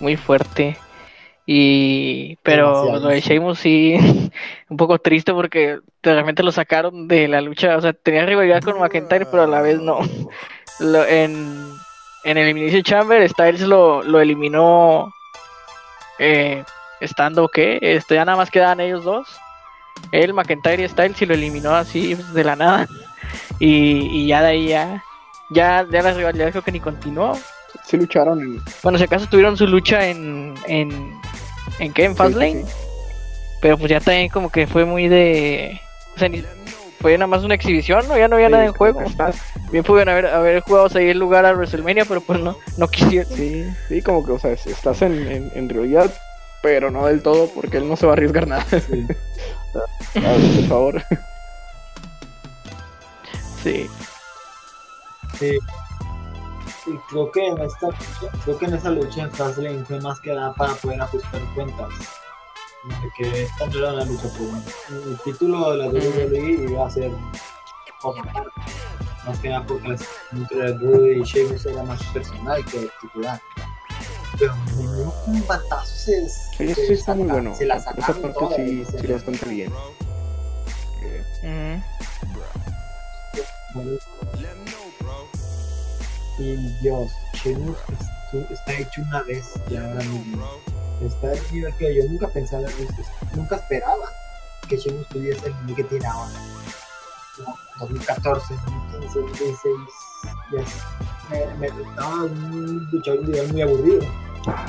[0.00, 0.76] muy fuerte.
[1.46, 3.20] Y, pero Demasiado, lo de.
[3.20, 4.23] Sheamus sí,
[4.68, 7.76] un poco triste porque realmente lo sacaron de la lucha.
[7.76, 9.98] O sea, tenía rivalidad con McIntyre, pero a la vez no.
[10.80, 11.72] Lo- en,
[12.24, 15.12] en el Elimination Chamber, Styles lo, lo eliminó
[16.18, 16.64] eh,
[17.00, 19.28] estando que este, ya nada más quedaban ellos dos.
[20.12, 22.86] Él, McIntyre y Styles, y lo eliminó así de la nada.
[23.58, 25.02] Y, y ya de ahí ya,
[25.50, 27.38] ya, ya la rivalidad creo que ni continuó.
[27.84, 28.62] Sí lucharon en...
[28.82, 30.54] Bueno, si acaso tuvieron su lucha en.
[30.66, 31.12] ¿En,
[31.78, 32.04] ¿en qué?
[32.04, 32.62] ¿En Fastlane?
[32.64, 32.83] sí, sí.
[33.64, 35.80] Pero pues ya también como que fue muy de.
[36.14, 36.44] O sea, ni-
[37.00, 38.18] fue nada más una exhibición, ¿no?
[38.18, 39.00] Ya no había nada en juego.
[39.72, 43.32] Bien pudieron haber, haber jugado ahí el lugar a WrestleMania, pero pues no, no quisieron.
[43.34, 46.12] Sí, sí, como que, o sea, es- estás en, en, en realidad,
[46.62, 48.66] pero no del todo, porque él no se va a arriesgar nada.
[48.68, 49.06] Sí.
[50.12, 51.02] Por favor.
[53.62, 53.88] Sí.
[55.38, 55.58] Sí.
[56.86, 60.20] Y creo que en esta lucha, creo que en esa lucha en Fastlane fue más
[60.20, 61.88] que nada para poder ajustar cuentas.
[63.16, 67.10] Que no era una lucha por el título de la WWE iba a ser
[68.02, 68.50] aparte.
[69.26, 69.96] Más que nada porque la
[70.32, 73.40] entre Drew y Sheamus era más personal que titular.
[74.38, 77.54] Pero ningún combatazo se, se sí, está muy bueno.
[77.54, 79.72] Se la Esa sacaron parte todas, sí, se- sí, bastante bien.
[86.38, 87.76] Y Dios, Sheamus
[88.50, 90.46] está hecho una vez ya ahora mismo.
[91.02, 91.32] Está
[91.78, 92.62] que yo nunca pensaba,
[93.34, 94.06] nunca esperaba
[94.68, 96.32] que Sheamus tuviese el nivel que tiene ahora.
[97.38, 99.74] No, 2014, 2015, 2016,
[100.52, 100.74] ya es-
[101.30, 104.02] me, me estaba un luchador individual muy aburrido.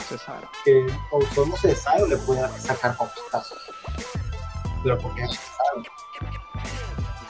[0.07, 0.49] César.
[0.63, 3.57] Que o solo Cesaro le puede sacar computazos.
[4.83, 5.83] Pero porque es Cesaro.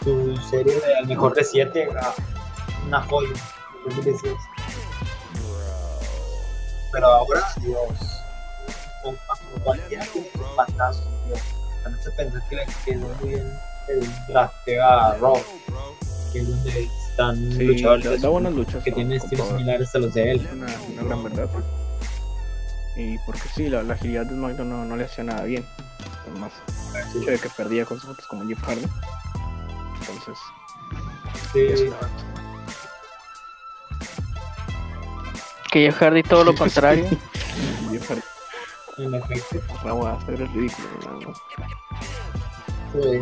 [0.04, 1.89] Su serie de al mejor de 7,
[2.88, 3.30] una joya.
[3.86, 4.34] 2016.
[6.95, 8.23] Pero ahora, Dios,
[9.03, 9.17] con,
[10.13, 11.39] sus patazos, Dios.
[11.84, 15.39] También se pensó que le quedó muy bien el drafteo a Rob,
[16.31, 18.81] que es donde están Sí, luchadores da, da buenas luchas.
[18.81, 20.49] que tienen estilos similares a los de él.
[20.53, 21.49] Una, una gran verdad.
[22.95, 25.65] Y porque sí, la, la agilidad de SmackDown no, no le hacía nada bien.
[26.31, 26.53] Además,
[27.13, 28.88] el hecho de que perdía con fotos como Jeff Hardy.
[29.99, 30.38] Entonces,
[31.51, 31.89] Sí,
[35.75, 37.05] Que Jeff Hardy todo lo contrario.
[37.91, 38.21] Jeff Hardy
[38.97, 39.59] en efecto.
[39.83, 41.33] voy a hacer es ridículo.
[42.93, 43.21] Sí.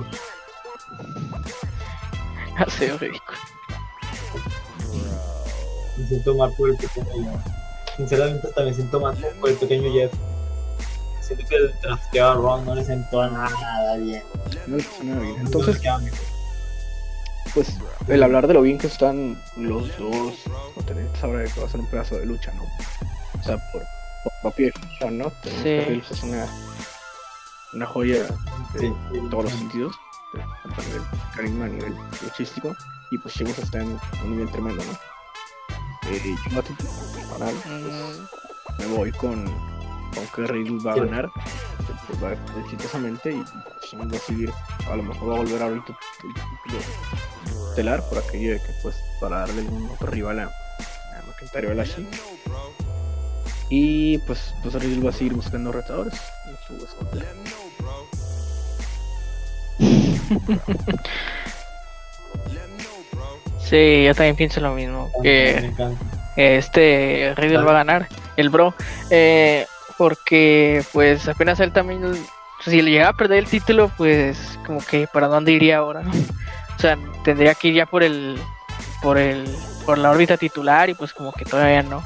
[2.58, 3.38] Hace ridículo.
[5.98, 7.44] Me siento mal por el pequeño.
[7.98, 10.14] Sinceramente, hasta me siento mal por el pequeño Jeff.
[11.22, 14.22] Siento que el a Ron no le sentó nada bien.
[14.68, 15.38] No le pasó nada bien.
[15.40, 15.82] Entonces.
[17.54, 20.34] Pues, el hablar de lo bien que están los dos,
[20.76, 22.64] no tenés sabrá de que va a ser un pedazo de lucha, ¿no?
[23.40, 23.84] O sea, por,
[24.42, 25.32] por definición, ¿no?
[25.44, 25.70] Sí.
[25.70, 26.48] es una,
[27.74, 28.24] una joya
[28.74, 28.94] de Sí,
[29.30, 29.96] todos los sentidos,
[30.34, 31.02] a nivel
[31.36, 32.76] carisma, a nivel luchístico,
[33.12, 34.92] y pues Sheamus está en un nivel tremendo, ¿no?
[36.10, 39.46] Eh, yo título personal, Mm, me voy con,
[40.14, 41.32] con que Riddle va a ganar,
[42.08, 43.44] pues va a ir exitosamente y
[43.96, 44.52] va a seguir,
[44.90, 46.80] a lo mejor va a volver a abrir el título
[47.70, 51.72] estelar por aquello de que pues para darle algún otro rival a, a McIntyre o
[51.72, 52.08] a Lashley.
[53.70, 56.88] Y pues, pues Riddle va a seguir buscando retadores en su.
[63.60, 65.10] Sí, yo también pienso lo mismo.
[65.24, 65.74] Me Que
[66.36, 68.76] este Riddle va a ganar, el bro.
[69.10, 69.66] Eh,
[69.98, 72.14] porque pues apenas él también,
[72.64, 76.02] si le llegaba a perder el título, pues como que para dónde iría ahora.
[76.02, 76.12] ¿no?
[76.12, 78.38] O sea, tendría que ir ya por el,
[79.02, 79.46] por el,
[79.86, 82.04] por la órbita titular y pues como que todavía no.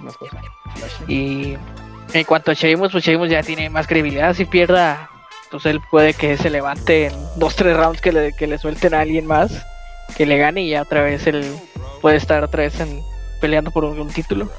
[0.00, 0.16] Más.
[1.08, 1.56] Y
[2.12, 4.34] en cuanto a Sheamus, pues Sheamus ya tiene más credibilidad.
[4.34, 5.10] Si pierda,
[5.50, 8.94] pues él puede que se levante en dos, tres rounds que le, que le suelten
[8.94, 9.64] a alguien más,
[10.16, 11.44] que le gane y ya otra vez él
[12.00, 13.02] puede estar otra vez en,
[13.40, 14.50] peleando por un, un título.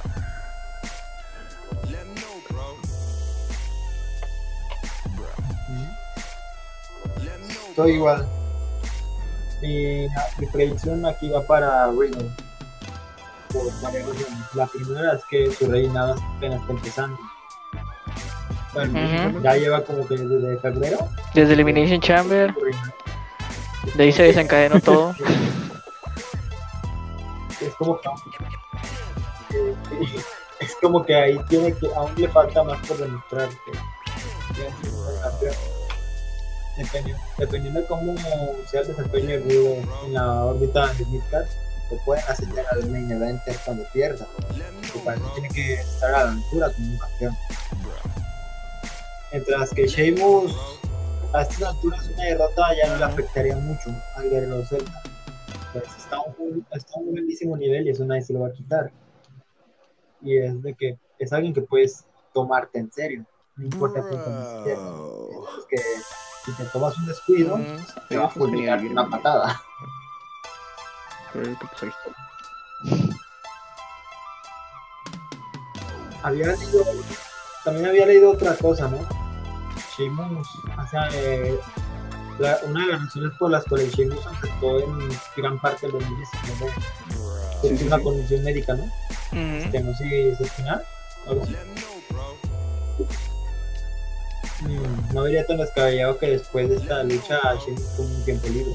[7.77, 8.25] Estoy igual.
[9.61, 10.07] Mi,
[10.39, 12.27] mi predicción aquí va para Riddle.
[13.53, 14.55] Por varias razones.
[14.55, 17.19] La primera es que su reinado apenas está empezando.
[18.73, 21.07] Bueno, ya lleva como que desde febrero.
[21.35, 22.51] Desde Elimination Chamber,
[23.93, 25.11] de ahí se desencadenó todo.
[27.61, 28.09] es como que
[29.55, 29.75] eh,
[30.61, 33.71] es como que ahí tiene que aún le falta más por demostrar que
[34.55, 35.76] que.
[36.77, 38.15] Dependiendo, dependiendo de cómo
[38.69, 41.47] sea el desempeño de Riddle en la órbita de Midcard
[41.89, 44.27] te pueden ascender al main event cuando pierda
[44.93, 47.37] que para eso tiene que estar a la altura como un campeón
[49.31, 50.55] mientras que Sheamus
[51.33, 55.01] a estas alturas una derrota ya no le afectaría mucho al guerrero celta
[55.73, 58.53] pues está a un, está un grandísimo nivel y eso nadie se lo va a
[58.53, 58.91] quitar.
[60.21, 63.99] Y es de que es alguien que puedes tomarte en serio, no importa.
[63.99, 65.77] Es que
[66.47, 68.07] si te tomas un descuido, Mm.
[68.09, 69.61] te va a fulminar una patada.
[71.33, 71.49] Pues.
[76.23, 76.83] Había leído,
[77.63, 78.97] también había leído otra cosa, ¿no?
[79.97, 81.59] Sheamus, o sea, eh,
[82.39, 86.73] la- una de las razones por las cuales Sheamus aceptó en gran parte del 2019
[87.61, 88.03] Sí, es sí, una sí.
[88.03, 88.83] condición médica, ¿no?
[88.83, 89.71] Ujú.
[89.71, 90.83] que no sé si es espinal
[91.27, 91.55] algo así.
[94.61, 98.73] Mm, no vería tan descabellado que después de esta lucha Sheamus tuvo un tiempo libre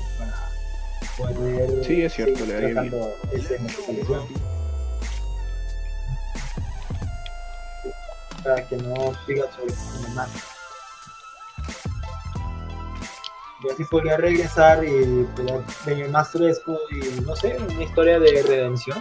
[1.19, 4.29] para poder Sí, es cierto, le esa lesión.
[4.29, 4.35] Sí,
[8.45, 8.95] para que no
[9.27, 9.75] siga sobre
[10.15, 10.29] más
[13.65, 18.43] y así podría regresar y poder venir más fresco y no sé, una historia de
[18.43, 19.01] redención.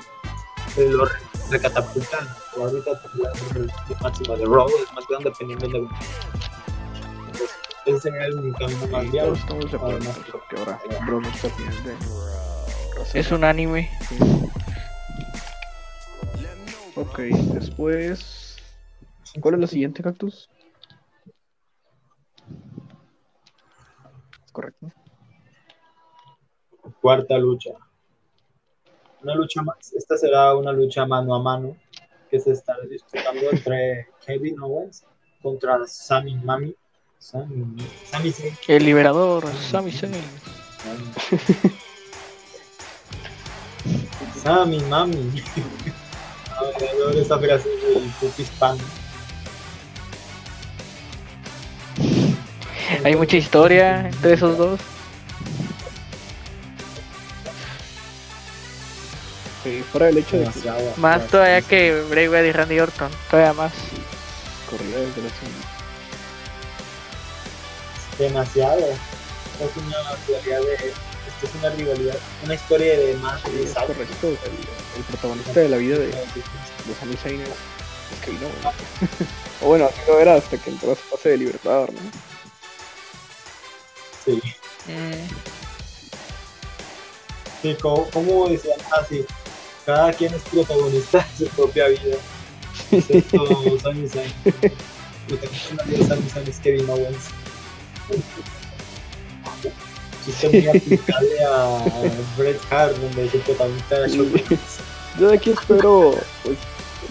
[0.75, 2.19] De lo re- recatapulta
[2.55, 5.87] o ahorita titular de, máximo de Raw es más grande dependiendo de
[7.91, 10.11] ese sería el camino más Todos viable estamos de acuerdo
[10.57, 10.79] Ahora,
[11.41, 13.89] porque está Es un anime.
[16.95, 17.19] Ok,
[17.53, 18.57] después.
[19.39, 20.49] ¿Cuál es la siguiente, Cactus?
[24.45, 24.91] ¿Es correcto?
[27.01, 27.71] cuarta lucha
[29.23, 31.75] una lucha más esta será una lucha mano a mano
[32.29, 35.05] que se estará disputando entre Kevin Owens
[35.41, 36.75] contra Sami Mami
[37.21, 37.63] Sami
[38.09, 40.13] Sami Zayn El liberador, Sami Zayn.
[44.43, 45.43] Sami Mami
[46.57, 48.79] alrededor de esa operación del puto hispano
[53.03, 54.79] Hay mucha historia entre esos dos.
[59.65, 63.11] Eh, fuera del hecho de que Más todavía que Bray Wyatt y Randy Orton.
[63.29, 63.71] Todavía más.
[64.71, 65.70] desde la cima.
[68.21, 68.79] Demasiado.
[68.79, 70.73] Esta es una rivalidad de.
[70.75, 74.27] Esto es una rivalidad, una historia de más de Sí, es correcto.
[74.27, 74.37] El,
[74.97, 78.75] el protagonista de la vida de, de Sami Zayn es, es Kevin Owens.
[79.61, 81.99] o bueno, así lo era hasta que entró a su fase de Libertador, ¿no?
[84.25, 84.41] Sí,
[84.87, 85.27] Mm,
[87.61, 89.25] sí, como, como decían así,
[89.85, 92.17] cada quien es protagonista de su propia vida.
[92.91, 94.33] Excepto Sami Zayn.
[94.45, 97.29] El protagonista de Sami Zayn es Kevin Owens.
[101.51, 101.83] A
[102.69, 103.29] Hart, donde.
[105.19, 106.57] Yo de aquí espero, pues,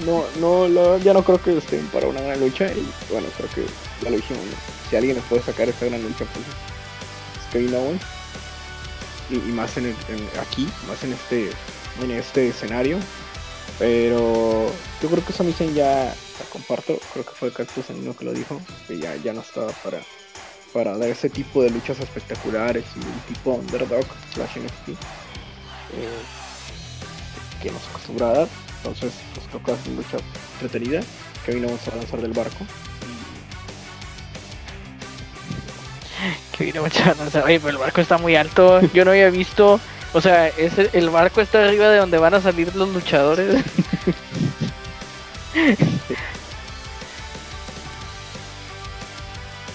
[0.06, 0.24] no,
[0.68, 3.66] no, ya no creo que estén para una gran lucha y bueno, creo que
[4.02, 4.42] ya lo dijimos,
[4.88, 8.02] si alguien les puede sacar esta gran lucha, pues es Kevin Owens.
[9.28, 11.50] Y, y más en, el- aquí, más en este,
[12.02, 12.98] en este escenario,
[13.78, 14.66] pero
[15.02, 18.24] yo creo que Sami Zayn ya, la comparto, creo que fue Cactus el mismo que
[18.24, 20.00] lo dijo, que ya, ya no estaba para,
[20.72, 24.04] para dar ese tipo de luchas espectaculares y del tipo underdog
[24.34, 24.88] slash NXT.
[24.90, 24.94] eh,
[27.62, 28.48] que nos acostumbra a dar.
[28.78, 30.16] Entonces, pues toca hacer una lucha
[30.60, 31.00] entretenida.
[31.44, 32.56] Kevin Owens se va a lanzar del barco.
[36.56, 37.44] que vino mucha lanza.
[37.44, 38.80] Oye, pero el barco está muy alto.
[38.92, 39.80] Yo no había visto.
[40.12, 43.62] O sea, es el, el barco está arriba de donde van a salir los luchadores.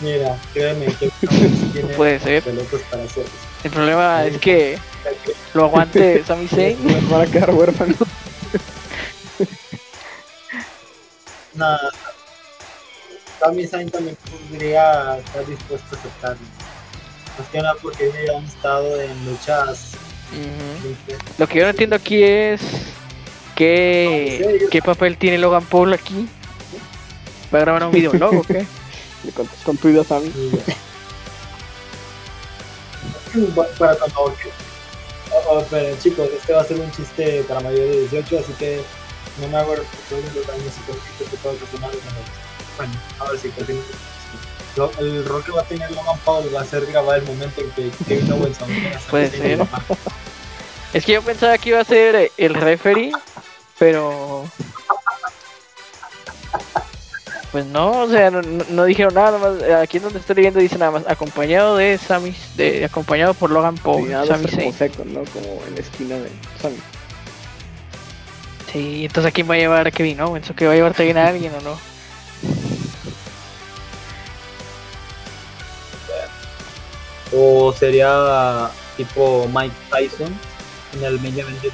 [0.01, 1.09] Mira, créeme que
[1.73, 2.43] tiene Puede ser.
[2.43, 3.25] pelotas para hacer.
[3.63, 4.77] El problema es que
[5.53, 6.77] lo aguante Sami Zayn.
[6.85, 7.97] Nos van a quedar huérfanos.
[11.53, 11.89] Nada.
[13.39, 14.17] Sami Zayn también
[14.49, 16.45] podría estar dispuesto a aceptarlo.
[17.37, 19.91] Más que nada porque ya un estado en luchas.
[21.37, 22.61] Lo que yo no entiendo aquí es
[23.55, 26.27] qué, qué papel tiene Logan Paul aquí.
[27.53, 28.65] ¿Va a grabar un videoblog o qué?
[29.25, 30.31] Le contestó un tuit a Sammy.
[33.55, 34.33] Para cuando
[35.31, 38.53] Oh, oh, pero chicos, este va a ser un chiste para mayores de 18, así
[38.53, 38.81] que
[39.41, 41.99] no me hago responsable de los daños psicológicos que puedo ocasionar en
[42.77, 43.81] Bueno, a ver si continúo.
[44.77, 47.61] Lo- El rol que va a tener Logan Paul va a ser grabar el momento
[47.61, 48.57] en que Kevin Owens
[49.09, 49.67] Puede ser.
[50.93, 53.11] Es que yo pensaba que iba a ser el referee,
[53.77, 54.45] pero.
[57.55, 59.63] Pues no, o sea, no, dijeron nada, nada más.
[59.63, 63.49] eh, Aquí en donde estoy leyendo dice nada más, acompañado de Sami, de, acompañado por
[63.49, 65.23] Logan Paul, está como ¿no?
[65.31, 66.29] Como en la esquina de
[66.61, 66.75] Sami.
[68.73, 70.49] Sí, entonces ¿a quién va a llevar a Kevin Owens?
[70.49, 71.77] ¿O que va a llevar también a alguien o no?
[77.31, 80.37] O sería tipo Mike Tyson
[80.93, 81.71] en el main event de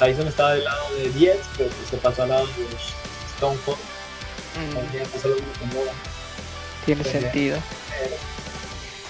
[0.00, 0.06] 14.
[0.06, 2.52] De Tyson estaba del lado de 10, pero se pasó al lado de
[3.34, 3.78] Stone Cold.
[4.56, 4.76] Mm,
[6.86, 7.58] tiene sentido.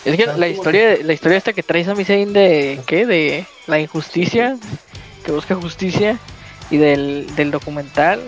[0.04, 3.04] Es que la historia, la historia esta que trae Sami Zayn de ¿qué?
[3.06, 4.56] De la injusticia,
[5.24, 6.18] que busca justicia
[6.70, 8.20] y del, del documental,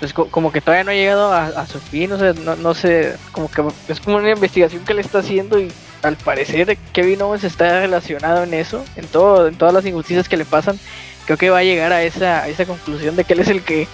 [0.00, 2.56] pues co- como que todavía no ha llegado a, a su fin, o sea, no,
[2.56, 5.72] no sé, como que es como una investigación que le está haciendo y
[6.02, 10.36] al parecer Kevin Owens está relacionado en eso, en todo, en todas las injusticias que
[10.36, 10.78] le pasan,
[11.28, 13.62] creo que va a llegar a esa, a esa conclusión de que él es el
[13.62, 13.86] que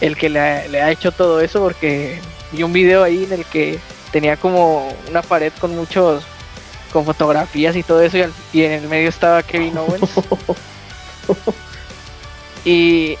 [0.00, 2.18] el que le ha, le ha hecho todo eso porque
[2.50, 3.78] vi un video ahí en el que
[4.10, 6.24] tenía como una pared con muchos
[6.92, 10.10] con fotografías y todo eso y, al- y en el medio estaba Kevin Owens.
[12.64, 13.16] Y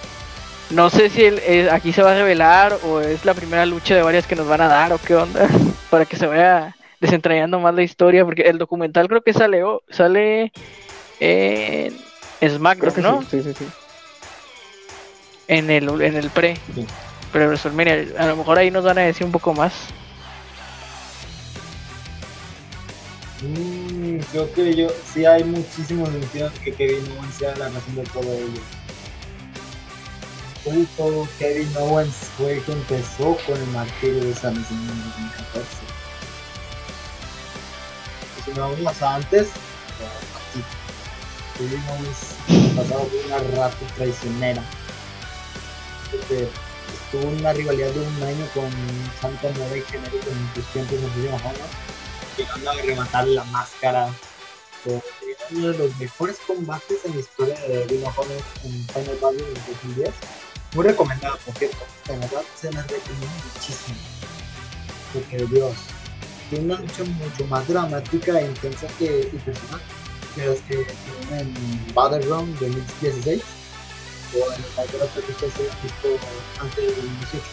[0.70, 3.94] no sé si él, eh, aquí se va a revelar o es la primera lucha
[3.94, 5.48] de varias que nos van a dar o qué onda
[5.90, 9.82] para que se vaya desentrañando más la historia porque el documental creo que sale o-
[9.90, 10.52] sale
[11.20, 11.96] en
[12.48, 13.22] SmackDown, Creo que ¿no?
[13.22, 13.66] sí, sí, sí, sí.
[15.48, 16.56] En el en el pre.
[16.74, 16.86] Sí.
[17.32, 19.72] Pero WrestleMania, a lo mejor ahí nos van a decir un poco más.
[23.42, 27.96] Mm, creo que yo sí hay muchísimo sentido en que Kevin Owens sea la razón
[27.96, 28.60] de todo ello.
[30.64, 35.02] De todo, Kevin Owens fue el que empezó con el martirio de Sami Zayn en
[35.02, 35.66] 2014.
[38.38, 39.48] Y si nos vamos más antes,
[41.58, 44.62] ha pasado por una rato traicionera.
[47.12, 48.70] En una rivalidad de un año con
[49.20, 51.92] Santa Nueva y Genérico en sus tiempos of Honor
[52.36, 54.08] llegando a rematar la máscara.
[54.82, 55.00] Fue
[55.50, 59.54] uno de los mejores combates en la historia de of Honor en Final Battle en
[59.82, 60.10] 2010.
[60.74, 61.84] Muy recomendado, por cierto.
[62.08, 63.98] De verdad se las recomiendo muchísimo.
[65.12, 65.76] Porque Dios,
[66.48, 69.80] tiene una lucha mucho más dramática e intensa que personal
[70.34, 70.86] que las que
[71.38, 73.42] en Battleground de 2016
[74.34, 76.08] o en cualquier otra que ustedes hayan visto
[76.60, 77.44] antes del 2018.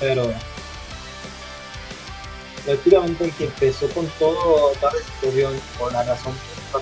[0.00, 0.32] Pero
[2.64, 6.34] prácticamente el que empezó con todo, toda la situación, por la razón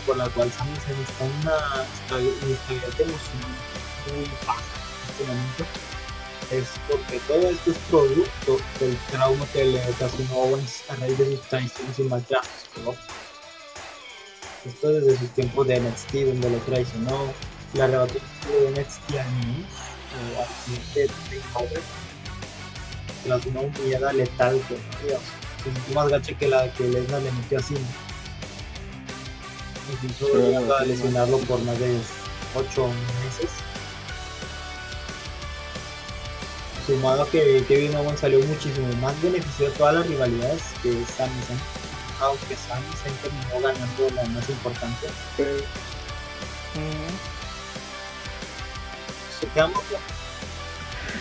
[0.06, 3.50] por- la cual Sami Zayn está en una esta- inestabilidad emocional
[4.06, 5.64] muy baja en este momento,
[6.50, 11.36] es porque todo esto es producto del trauma que le ocasionó Owens a raíz de
[11.36, 12.48] sus traiciones y maltratos.
[14.64, 17.32] Esto desde sus tiempos de NXT, donde lo traicionó,
[17.74, 19.66] le arrebató de NXT a Miz,
[20.14, 21.82] o al siguiente Takeover,
[23.24, 25.20] tras una humillada letal que, Dios,
[25.64, 27.74] se sintió más gacha que la que Lesnar le metió así.
[29.92, 31.98] Incluso Sí, llegando a lesionarlo por más de
[32.54, 33.50] 8 meses.
[36.86, 41.40] Sumado a que Kevin Owens salió muchísimo más beneficiado de todas las rivalidades que Sami
[41.48, 41.81] Zayn.
[42.22, 45.08] Aunque Sami Zayn terminó ganando la más importante.
[45.36, 45.64] Pero-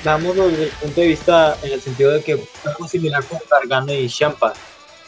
[0.03, 3.39] veámoslo desde el punto de vista en el sentido de que es algo similar con
[3.49, 4.53] Gargano y Champa,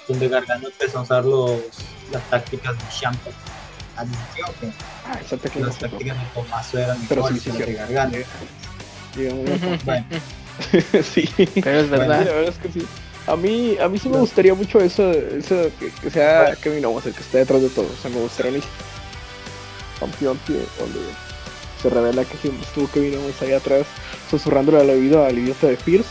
[0.07, 1.61] donde Gargano empezó a usar los,
[2.11, 3.29] las tácticas de Champa.
[3.95, 4.71] Admitió que
[5.05, 7.93] Ah, esa técnica las tácticas de Tomaso eran mejores sí, sí, que las de.
[7.93, 8.17] Gargano.
[9.85, 10.05] Bueno,
[11.03, 11.29] sí.
[11.61, 12.19] Pero es Sí, la verdad.
[12.25, 12.87] verdad es que sí.
[13.25, 17.05] A mí, a mí sí me gustaría mucho eso, eso que, que sea Kevin Owens
[17.05, 17.85] el que esté detrás de todo.
[17.85, 18.61] O sea, me gustaría un
[19.99, 20.99] campeón que donde
[21.81, 23.85] se revela que siempre estuvo Kevin Owens ahí atrás,
[24.29, 26.09] susurrándole al oído al idiota de Pierce.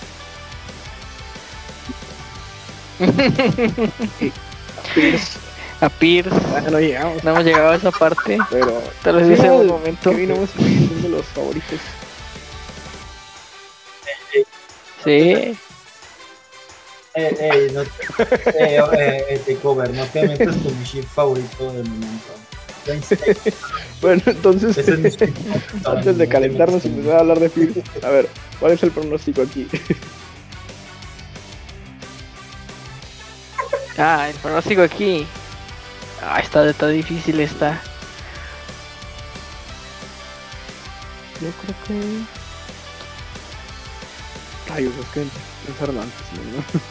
[4.95, 5.39] Pierce.
[5.81, 6.31] A Pierce.
[6.55, 8.39] Ah, no llegamos, No hemos llegado a esa parte.
[8.51, 10.11] pero Tal vez no, un momento.
[10.11, 11.81] Kevin Owens sigue siendo de los favoritos.
[15.05, 15.59] Sí.
[17.15, 17.89] Eh, eh, no, eh,
[18.57, 22.33] eh, eh, Takeover, no te metas con mi ship favorito del momento.
[24.01, 25.19] Bueno, entonces, es
[25.87, 28.91] antes de No calentarnos y empezar a hablar de Pierce, a ver, ¿cuál es el
[28.91, 29.69] pronóstico aquí?
[33.99, 35.27] Ah, el pronóstico aquí.
[36.23, 37.81] Ah, está, está difícil esta.
[41.41, 42.25] Yo creo que.
[44.73, 46.01] Rayos, es antes,
[46.55, 46.81] ¿no?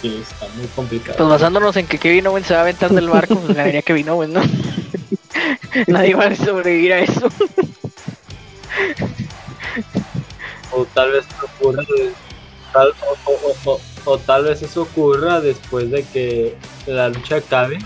[0.00, 1.18] Sí, está muy complicado.
[1.18, 4.08] Pues basándonos en que Kevin Owens se va a aventar del barco, pues ganaría Kevin
[4.08, 4.40] Owens, ¿no?
[5.88, 7.28] Nadie va a sobrevivir a eso.
[10.72, 12.12] O tal vez ocurra de-
[12.72, 12.94] tal-
[13.26, 17.78] o, o- o- o tal vez eso ocurra después de que la lucha acabe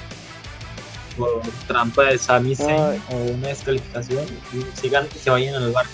[1.17, 3.03] por trampa de Sami Zayn Ay.
[3.11, 5.91] o una descalificación y sigan y se vayan al barco.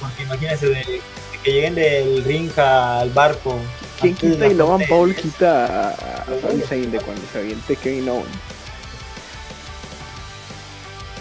[0.00, 1.00] Porque imagínense de, de
[1.42, 3.58] que lleguen del ring al barco.
[4.00, 5.90] ¿Quién quita y Logan Paul quita a,
[6.22, 8.28] a Sami Zayn de cuando se aviente Kevin Owens?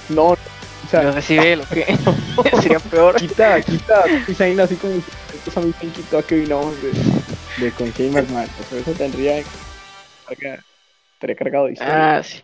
[0.10, 0.38] No, o
[0.90, 1.86] sea, Lo recibe lo que
[2.62, 3.16] sería peor.
[3.16, 7.72] quita, quita a Zayn así como si Sami Zayn quitó a Kevin Owens de, de
[7.74, 8.50] con Shane McMahon.
[8.60, 9.44] O sea, eso tendría
[10.30, 12.18] estaría cargado de historia.
[12.18, 12.42] Ah, sí.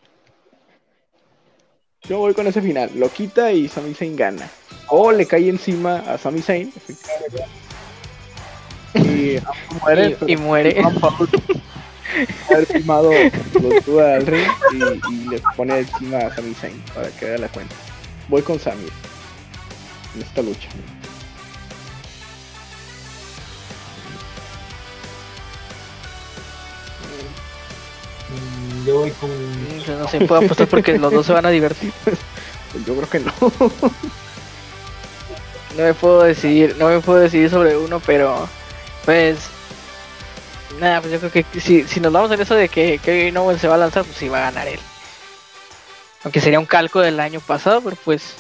[2.08, 2.92] Yo voy con ese final.
[2.96, 4.50] Lo quita y Sami Zayn gana.
[4.88, 6.72] O le cae encima a Sami Zayn.
[8.94, 9.38] Y
[9.82, 10.18] muere.
[10.26, 10.82] Y, muere.
[12.50, 17.26] Haber filmado lo al ring y, y le pone encima a Sami Zayn para que
[17.26, 17.76] haga la cuenta.
[18.30, 18.88] Voy con Sami
[20.16, 20.70] en esta lucha.
[28.86, 29.30] Yo voy con.
[29.86, 31.92] Yo no sé, puedo apostar porque los dos se van a divertir.
[32.72, 33.34] Pues yo creo que no.
[35.78, 38.48] No me puedo decidir, no me puedo decidir sobre uno, pero
[39.04, 39.38] pues
[40.80, 43.62] nada, pues yo creo que si, si nos vamos en eso de que Kevin Owens
[43.62, 44.80] se va a lanzar, pues sí va a ganar él.
[46.24, 48.36] Aunque sería un calco del año pasado, pero pues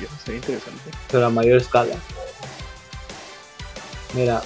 [0.00, 0.90] yo, sería interesante.
[1.10, 1.94] pero a mayor escala.
[4.14, 4.42] Mira,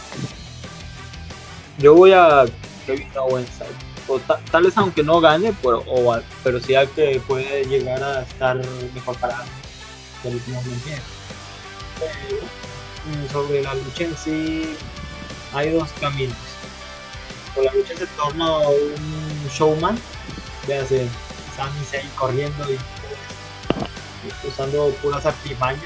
[1.78, 2.44] yo voy a
[2.88, 3.50] Kevin Owens,
[4.08, 8.22] o ta- tal vez aunque no gane, pero, o pero sí que puede llegar a
[8.22, 8.56] estar
[8.94, 9.44] mejor para
[10.24, 10.62] el último
[13.06, 14.76] mm, sobre la lucha en sí,
[15.52, 16.36] hay dos caminos.
[17.56, 19.98] O la lucha se torna un showman,
[20.66, 21.06] véase,
[21.56, 22.78] Sami Zayn corriendo y
[24.22, 25.82] pues, usando puras artimañas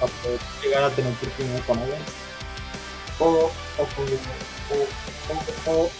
[0.00, 2.12] para poder llegar a tener oportunidad con Owens.
[3.18, 5.90] O, o, o- o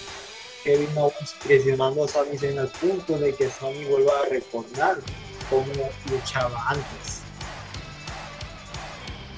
[0.64, 4.98] Kevin Owens presionando a Sami Zayn al punto de que Sami vuelva a recordar
[5.50, 5.66] cómo
[6.10, 7.20] luchaba antes.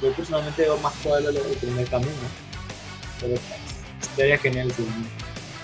[0.02, 2.12] Yo personalmente veo más probable del primer camino,
[3.20, 3.36] pero
[4.16, 5.08] sería genial el segundo.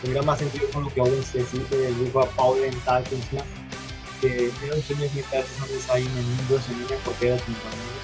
[0.02, 3.04] Tendría más sentido con lo que Owens decide, dijo a Paul en Smash,
[4.20, 8.00] que era un sueño meter a Sami Zayn en un WrestleMania porque era su compañero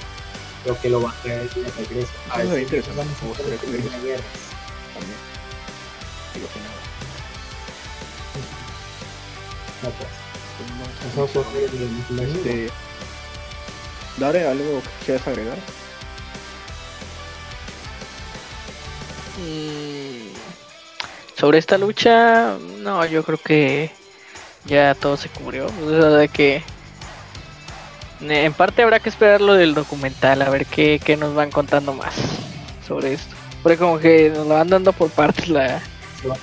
[0.67, 2.13] creo que lo va a traer de regreso.
[2.29, 2.99] A Eso ver interesante.
[2.99, 3.17] vamos
[9.87, 9.87] No.
[9.87, 10.09] No, pues.
[11.17, 12.71] No, Eso fue el- el- el- Este.
[14.19, 15.57] Dare, ¿algo que quieras agregar?
[19.39, 23.91] mm, sobre esta lucha, no, yo creo que
[24.65, 25.67] ya todo se cubrió.
[25.85, 26.63] O sea, de que
[28.21, 31.93] en parte habrá que esperar lo del documental, a ver qué, qué nos van contando
[31.93, 32.15] más
[32.87, 33.35] sobre esto.
[33.63, 35.83] Porque como que nos lo van dando por partes la,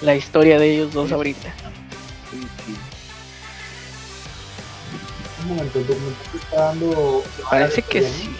[0.02, 1.54] la historia de ellos dos ahorita.
[5.44, 7.24] Un momento, el documental se está dando.
[7.50, 8.36] Parece que sí.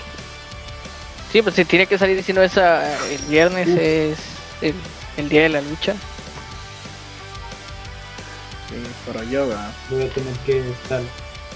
[1.32, 4.20] Sí, pues si tiene que salir diciendo esa el viernes es
[4.62, 4.76] el,
[5.18, 5.94] el día de la lucha.
[8.70, 8.76] Sí,
[9.06, 9.72] para allá va.
[9.90, 11.02] Voy a tener que estar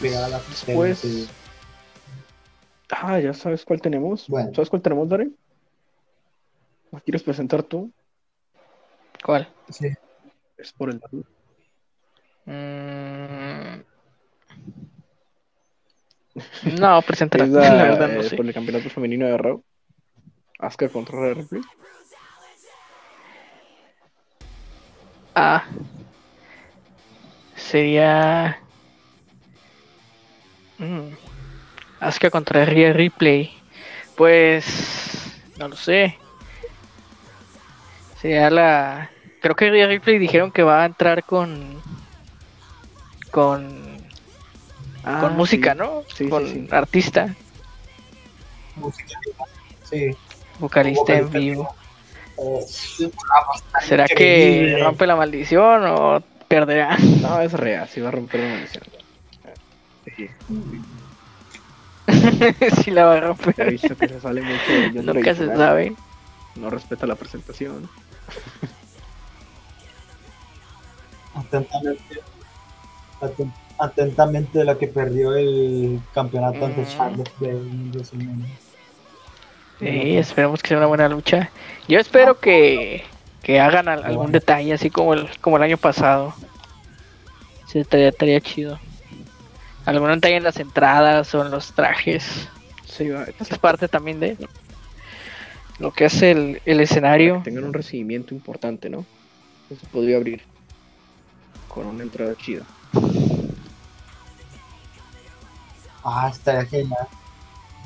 [0.01, 0.99] pegada a la Después.
[0.99, 1.29] sí.
[2.89, 4.27] Ah, ya sabes cuál tenemos.
[4.27, 4.51] Bueno.
[4.55, 5.29] ¿Sabes cuál tenemos, Dare?
[6.91, 7.91] ¿La quieres presentar tú?
[9.23, 9.47] ¿Cuál?
[9.69, 9.89] Sí.
[10.57, 11.01] Es por el
[12.45, 13.81] Mm.
[16.79, 17.45] No, preséntala.
[17.45, 18.35] Es La, la, verdad no eh, sé.
[18.35, 19.63] por el campeonato femenino de Raw.
[20.59, 21.61] Asuka contra Rhea Ripley.
[25.35, 25.63] Ah.
[27.55, 28.59] Sería.
[30.79, 31.09] Mm.
[31.99, 33.51] Asuka contra Rhea Ripley.
[34.15, 34.65] Pues.
[35.57, 36.17] No lo sé.
[38.21, 39.09] Sería la.
[39.41, 41.81] Creo que Rhea Ripley dijeron que va a entrar con.
[43.31, 43.96] Con.
[45.09, 45.77] Ah, con música, sí.
[45.79, 46.03] ¿no?
[46.13, 46.67] Sí, con sí.
[46.71, 47.33] artista,
[48.75, 49.19] Música.
[49.89, 50.11] Sí.
[50.59, 51.39] vocalista en Vocalista.
[51.39, 51.75] vivo.
[52.39, 52.65] Eh,
[53.81, 54.75] ¿Será increíble.
[54.77, 56.97] que rompe la maldición o perderá?
[57.21, 58.83] No, es Rhea, sí va a romper la maldición.
[60.15, 60.29] Sí,
[62.83, 63.71] si la va a he romper.
[63.71, 65.93] visto que se sale mucho de Nunca se sabe.
[66.55, 67.89] no respeta la presentación.
[71.35, 72.21] Atentamente,
[73.21, 76.85] aten- atentamente la que perdió el campeonato ante Mm.
[76.87, 77.61] Charlotte de.
[79.79, 81.51] Sí, esperemos que sea una buena lucha.
[81.87, 83.03] Yo espero que,
[83.43, 86.33] que hagan al- algún detalle así como el, como el año pasado.
[87.67, 88.79] Sí, estaría, estaría chido.
[89.85, 92.47] Algún detalle en las entradas o en los trajes.
[92.85, 94.35] Sí, va, Esa es parte también de
[95.79, 97.41] lo que es el, el escenario.
[97.43, 99.05] tengan un recibimiento importante, ¿no?
[99.69, 100.41] Eso podría abrir
[101.67, 102.63] con una entrada chida.
[106.09, 107.07] Ah, estaría genial.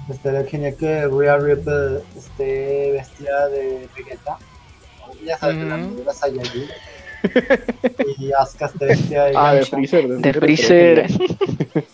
[0.09, 4.37] Estaría genial que Rhea Ripley esté vestida de Vegeta.
[5.25, 5.83] Ya sabes, de la Ujú.
[5.85, 6.67] armadura Saiyajin.
[8.17, 9.65] y Asuka esté vestida de Ah, de.
[9.65, 10.07] Freezer.
[10.07, 11.07] De Freezer.
[11.11, 11.85] Freezer,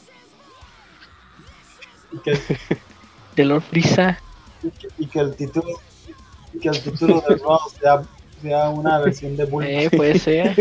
[2.13, 2.39] Y que,
[3.36, 4.17] de Lord Frieza.
[4.63, 5.67] y que- y que el título
[6.53, 8.01] y que el título de Raw sea,
[8.41, 9.65] sea una versión de Bull.
[9.65, 10.55] Eh, puede ser.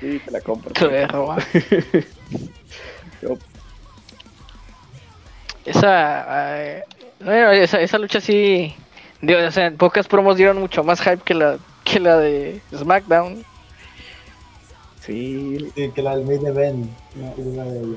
[0.00, 0.72] Sí, te la compro.
[0.72, 1.42] Te voy a robar.
[3.22, 3.36] Yo-
[5.68, 6.84] Esa, eh,
[7.20, 8.74] bueno, esa, esa lucha sí,
[9.20, 12.60] digo, o sea, en pocas promos dieron mucho más hype que la, que la de
[12.74, 13.44] SmackDown.
[15.00, 16.90] Sí, Sí, que la del main event.
[17.14, 17.96] de.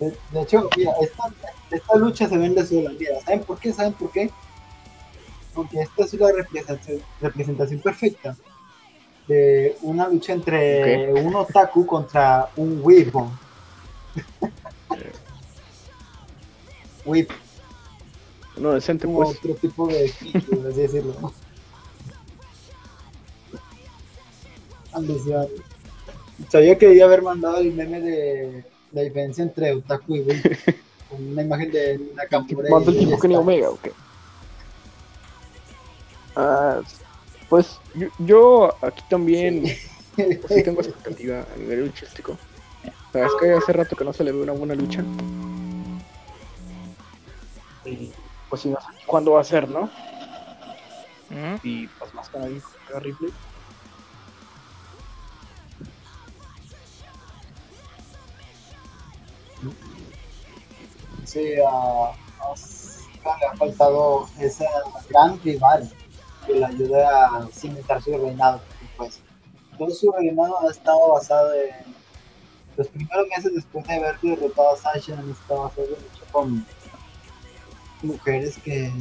[0.00, 1.24] De, de hecho, mira, esta,
[1.70, 2.90] esta lucha se vende sola.
[2.98, 3.72] Mira, ¿saben por qué?
[3.72, 4.28] ¿Saben por qué?
[5.54, 8.36] Porque esta es una representación, representación perfecta
[9.28, 13.30] de una lucha entre un otaku contra un weebo.
[17.04, 17.28] Weeb,
[18.56, 19.36] no, decente, como pues.
[19.38, 20.12] otro tipo de
[20.50, 21.14] por así decirlo.
[24.92, 25.48] Ambición.
[26.48, 30.58] Sabía que debía haber mandado el meme de la diferencia entre otaku y weeb.
[31.10, 32.70] Con una imagen de Nakamura.
[32.70, 33.42] Manda el tipo Kenny esta.
[33.42, 33.92] Omega, ¿o qué?
[36.36, 36.80] Ah,
[37.48, 39.64] pues yo, yo aquí también
[40.16, 42.36] pues, sí tengo expectativa a nivel luchístico.
[43.12, 45.04] Sabes que hace rato que no se le ve una buena lucha.
[47.84, 48.12] Y
[48.48, 49.90] pues si no sé cuándo va a ser, ¿no?
[51.30, 51.56] ¿Mm?
[51.62, 52.60] Y pues más que nadie
[52.90, 53.32] con Ripley.
[61.24, 61.54] Sí,
[62.52, 64.66] Asuka le ha faltado esa
[65.08, 65.90] gran rival
[66.46, 68.60] que le ayude a cimentar su reinado.
[68.96, 69.20] Pues,
[69.78, 71.94] todo su reinado ha estado basado en
[72.76, 76.66] los primeros meses después de haber derrotado a Sasha, han estado basados mucho con
[78.04, 78.92] mujeres que,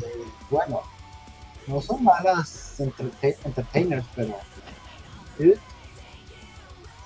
[0.49, 0.81] bueno,
[1.67, 4.35] no son malas enterte- entertainers, pero
[5.37, 5.53] sí,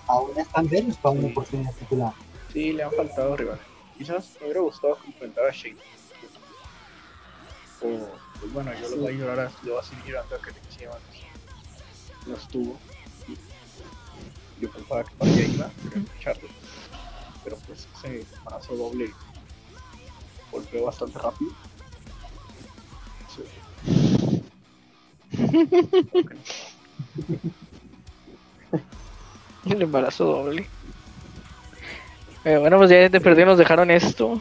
[0.08, 1.32] aún están verdes para una Sí.
[1.32, 2.14] oportunidad titular.
[2.54, 3.64] Sí, le han faltado rivales.
[3.98, 5.78] Quizás me hubiera gustado que enfrentara a Shane.
[7.82, 8.08] O,
[8.40, 10.52] pues bueno, yo lo voy a llorar, a- lo voy a seguir llorando a que
[10.52, 11.04] Lexi Evans
[12.26, 12.78] no estuvo.
[14.60, 15.70] Yo pensaba que para allá iba,
[16.24, 16.48] pero.
[17.44, 19.14] Pero pues ese embarazo doble
[20.52, 21.52] golpeó bastante rápido.
[29.66, 30.68] El embarazo doble.
[32.46, 34.40] Eh, bueno, pues ya de perdido nos dejaron esto.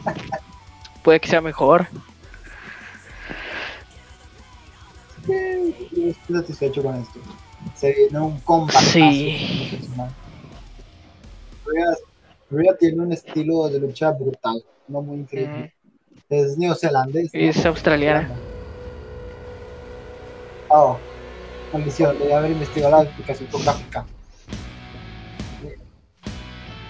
[1.03, 1.87] Puede que sea mejor.
[5.27, 7.19] Estoy satisfecho con esto.
[7.75, 8.79] Se viene un combate.
[8.79, 9.79] Sí.
[11.65, 11.97] Rhea,
[12.49, 15.73] Rhea tiene un estilo de lucha brutal, no muy increíble.
[16.29, 17.33] Es neozelandés.
[17.33, 17.39] ¿no?
[17.39, 18.29] Es australiana.
[20.69, 20.97] Oh,
[21.71, 24.05] maldición, debí haber investigado la explicación por gráfica.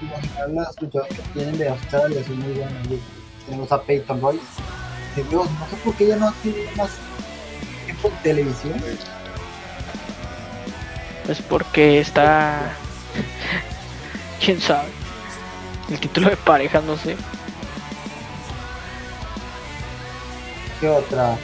[0.02, 2.88] Imaginar las luchadoras que tienen de Australia son muy buenas.
[3.46, 4.46] Tenemos a Peyton Royce.
[5.16, 6.92] Que Dios, no sé por qué ella no tiene más
[7.86, 8.82] tiempo en televisión.
[11.26, 12.72] Pues porque está.
[14.44, 14.90] Quién sabe.
[15.90, 17.16] El título de pareja, no sé.
[20.80, 21.38] ¿Qué otra?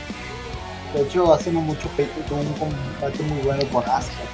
[0.93, 4.31] De hecho, hace no mucho Peyton tuvo un combate muy bueno con Asuka.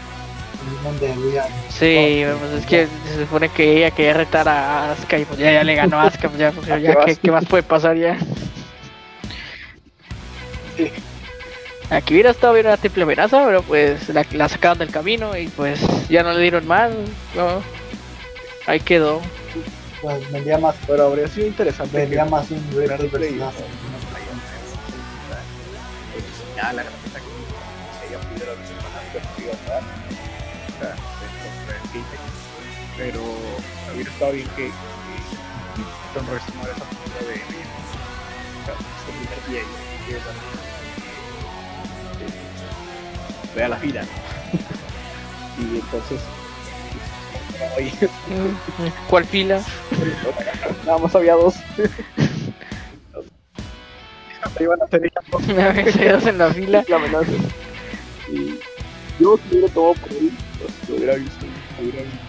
[0.84, 5.26] Donde Rhea Sí, pues es que se supone que ella quería retar a Asuka y
[5.26, 7.20] pues ya, ya le ganó a Asuka, pues ya, pues ya, ¿Qué ¿qué, vas?
[7.22, 8.28] qué más puede pasar ya?
[11.90, 15.50] Aquí hubiera estado bien una triple amenaza, pero pues la, la sacaron del camino y
[15.50, 16.92] pues ya no le dieron más,
[17.34, 17.66] no.
[18.66, 19.32] Ahí quedó.
[20.02, 22.70] pues, vendría más, Pero habría sido interesante vendría que más un
[26.60, 28.52] Señala gratuita que ella pudiera
[29.24, 30.94] podría dar o sea,
[31.94, 32.20] fintech.
[32.98, 33.22] pero
[33.94, 34.66] hubiera estado bien que,
[36.28, 39.64] Royce tomara esa postura de o sea, su primer día y
[40.06, 40.36] que esa-
[42.20, 44.04] de ve a la fila.
[45.60, 46.20] y entonces,
[47.78, 47.94] oye,
[49.10, 49.64] ¿Cuál fila?
[50.86, 51.56] nada más había dos.
[54.60, 56.86] Iban a hacer ellas dos Me había quedado en la fila.
[56.88, 57.32] la amenaza.
[58.32, 58.60] Y
[59.20, 61.46] yo si hubiera tomado por él, pues lo hubiera visto.
[61.78, 62.24] lo hubiera visto.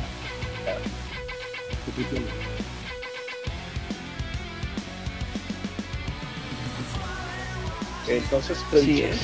[8.08, 9.18] Entonces, Sí es.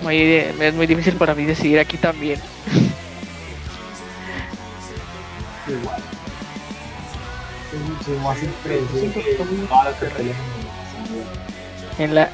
[0.00, 2.40] Mm, Muy, es muy difícil para mí decidir aquí también.
[8.16, 8.38] Más.
[11.98, 12.28] En la,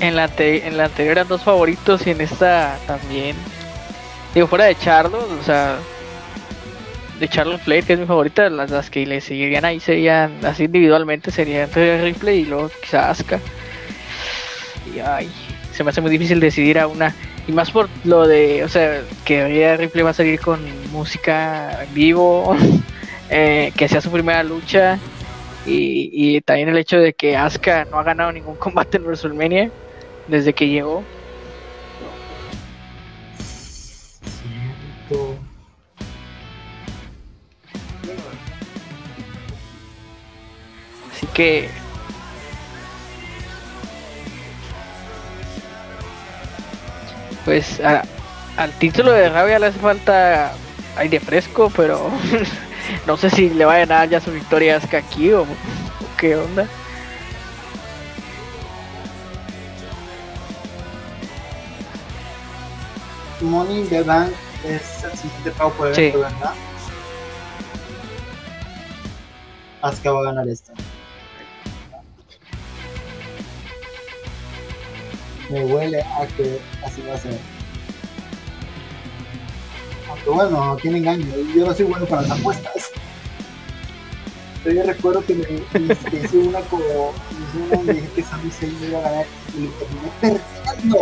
[0.00, 3.36] en la, ante- en la anterior eran dos favoritos y en esta también.
[4.34, 5.78] Digo, fuera de Charlotte, o sea,
[7.20, 10.64] de Charlotte Flair, que es mi favorita, las, las que le seguirían ahí serían, así
[10.64, 13.38] individualmente, serían Ripley y luego quizá Asuka.
[14.94, 15.30] Y ay,
[15.72, 17.14] se me hace muy difícil decidir a una.
[17.46, 20.60] Y más por lo de, o sea, que Ripley va a salir con
[20.90, 22.56] música en vivo,
[23.36, 24.96] eh, que sea su primera lucha.
[25.66, 29.70] Y, también el hecho de que Asuka no ha ganado ningún combate en WrestleMania
[30.28, 31.02] desde que llegó.
[41.10, 41.68] Así que.
[47.44, 50.52] Pues al título de Rabia le hace falta
[50.96, 52.10] aire fresco, pero
[53.06, 55.46] no sé si le va a ganar ya su victoria a Asuka aquí o, o
[56.18, 56.66] qué onda.
[63.40, 64.32] Money the Bank
[64.64, 66.02] es el siguiente pago por Sí.
[66.02, 66.54] evento, ¿verdad?
[69.82, 70.72] Asuka va a ganar esta.
[75.50, 77.38] Me huele a que así va a ser.
[80.14, 82.92] Aunque bueno, a quién engaño, yo no soy bueno para las apuestas.
[84.62, 88.50] Pero yo recuerdo que me que hice una como hice una donde dije que Sami
[88.50, 90.98] Zayn iba a ganar y lo terminé perdiendo.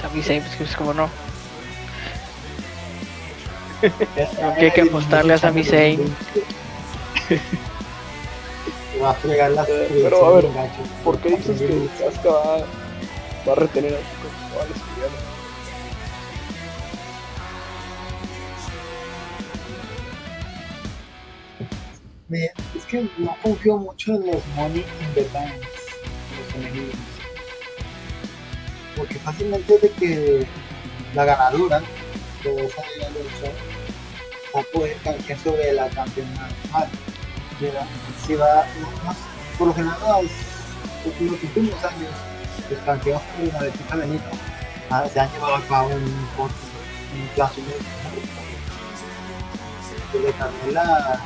[0.00, 1.10] Sami Zayn, pues, pues como no.
[4.56, 6.00] hay que apostarle a Sami Zayn.
[9.02, 10.46] Va a fregar las Eh, pero, a ver.
[11.02, 12.58] ¿Por qué dices que Asuka va,
[13.48, 15.31] va a retener a Asuka?
[22.32, 25.58] Es que no confío mucho en los Money in the Banks,
[26.38, 26.96] los femeninos.
[28.96, 30.46] Porque fácilmente de que
[31.14, 31.80] la ganadora
[32.42, 33.52] de esa lucha
[34.54, 36.88] va a poder canjear sobre la campeona normal.
[38.26, 39.14] Si va, no-
[39.58, 39.98] por lo general
[41.04, 42.10] los, los últimos años
[42.70, 44.24] los canjeos por la de Chica Benito
[44.90, 47.60] ah, se han llevado a cabo en un en un plazo
[50.12, 50.26] corto.
[50.26, 51.20] de Carmela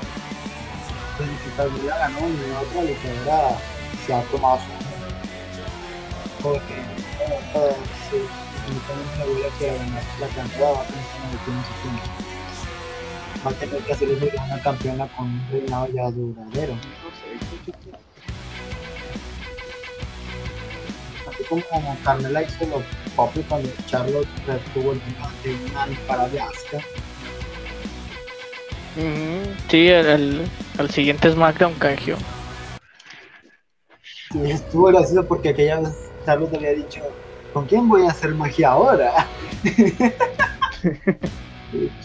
[1.57, 3.57] Carmela ganó y la otra luchadora
[4.05, 4.67] se ha tomado su
[6.43, 7.77] porque eh,
[8.11, 8.17] sí,
[8.53, 12.05] definitivamente la que ganar la cantada va a tener que tiene su tiempo
[13.45, 17.11] va a tener que hacer eso de una campeona con un reinado ya duradero No
[21.31, 21.65] así como
[22.05, 22.83] Carmela hizo lo
[23.17, 26.85] propio cuando Charlotte retuvo el título ante una imparable Asuka
[28.97, 32.17] Ujú, Sí, el, el- el siguiente SmackDown canjeó.
[34.35, 37.01] y estuvo gracioso porque aquella vez Charlotte había dicho
[37.53, 39.27] ¿con quién voy a hacer magia ahora?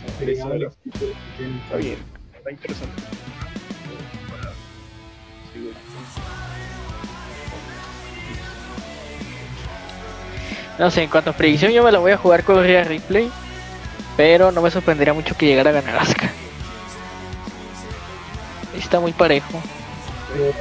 [0.09, 1.97] Está bien,
[2.35, 3.03] está interesante.
[10.79, 13.29] No sé, en cuanto a predicción, yo me la voy a jugar con Rhea Ripley.
[14.17, 16.31] Pero no me sorprendería mucho que llegara a ganar Asuka.
[18.81, 19.61] Está muy parejo.
[20.35, 20.51] Eh,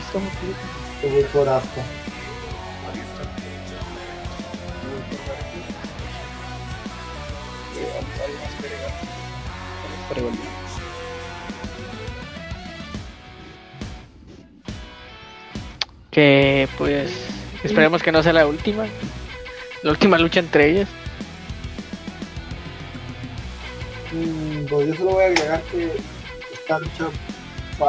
[0.00, 0.30] Está muy.
[1.02, 1.46] Yo voy por
[10.16, 10.42] rivalidad.
[16.10, 17.12] Que pues
[17.62, 18.86] esperemos que no sea la última.
[19.82, 20.88] La última lucha entre ellas.
[24.12, 25.92] Mm, pues yo solo voy a agregar que
[26.54, 27.08] esta lucha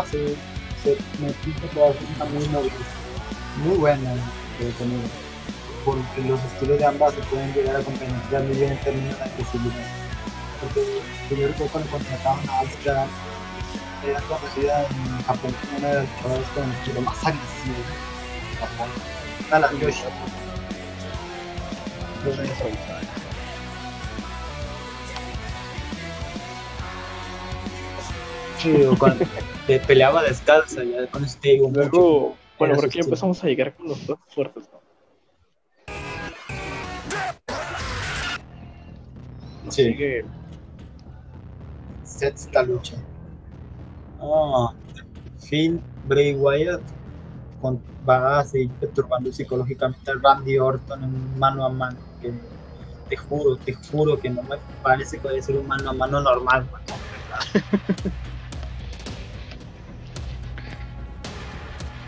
[0.05, 0.35] ser,
[0.83, 2.71] se, me pinta que va a ser una muy noble,
[3.63, 4.11] muy buena
[4.59, 4.99] de tener,
[5.85, 9.23] porque los estilos de ambas se pueden llegar a compenetrar muy bien en términos de
[9.23, 9.87] agresividad.
[10.61, 13.07] Porque yo recuerdo cuando contrataban a Asuka,
[14.05, 17.83] era conocida en Japón como una de las luchadoras con el estilo más agresivo.
[18.59, 18.89] Japón.
[19.51, 20.03] A la Yoshi.
[28.63, 29.25] Los años son- Sí, o cuando
[29.67, 31.79] te peleaba descalza, ya con eso te digo mucho.
[31.81, 34.77] Luego, bueno, por aquí empezamos a llegar con los dos fuertes, ¿no?
[39.69, 39.83] Sí.
[39.83, 40.25] Sigue
[42.03, 42.95] Sexta lucha.
[44.21, 44.73] Ah,
[45.39, 46.81] Finn Bray Wyatt
[47.61, 51.97] con- va a seguir perturbando psicológicamente a Randy Orton en mano a mano.
[52.21, 52.31] Que
[53.09, 55.93] te juro, te juro que no me parece que vaya a ser un mano a
[55.93, 56.65] mano normal.
[56.71, 56.85] mano.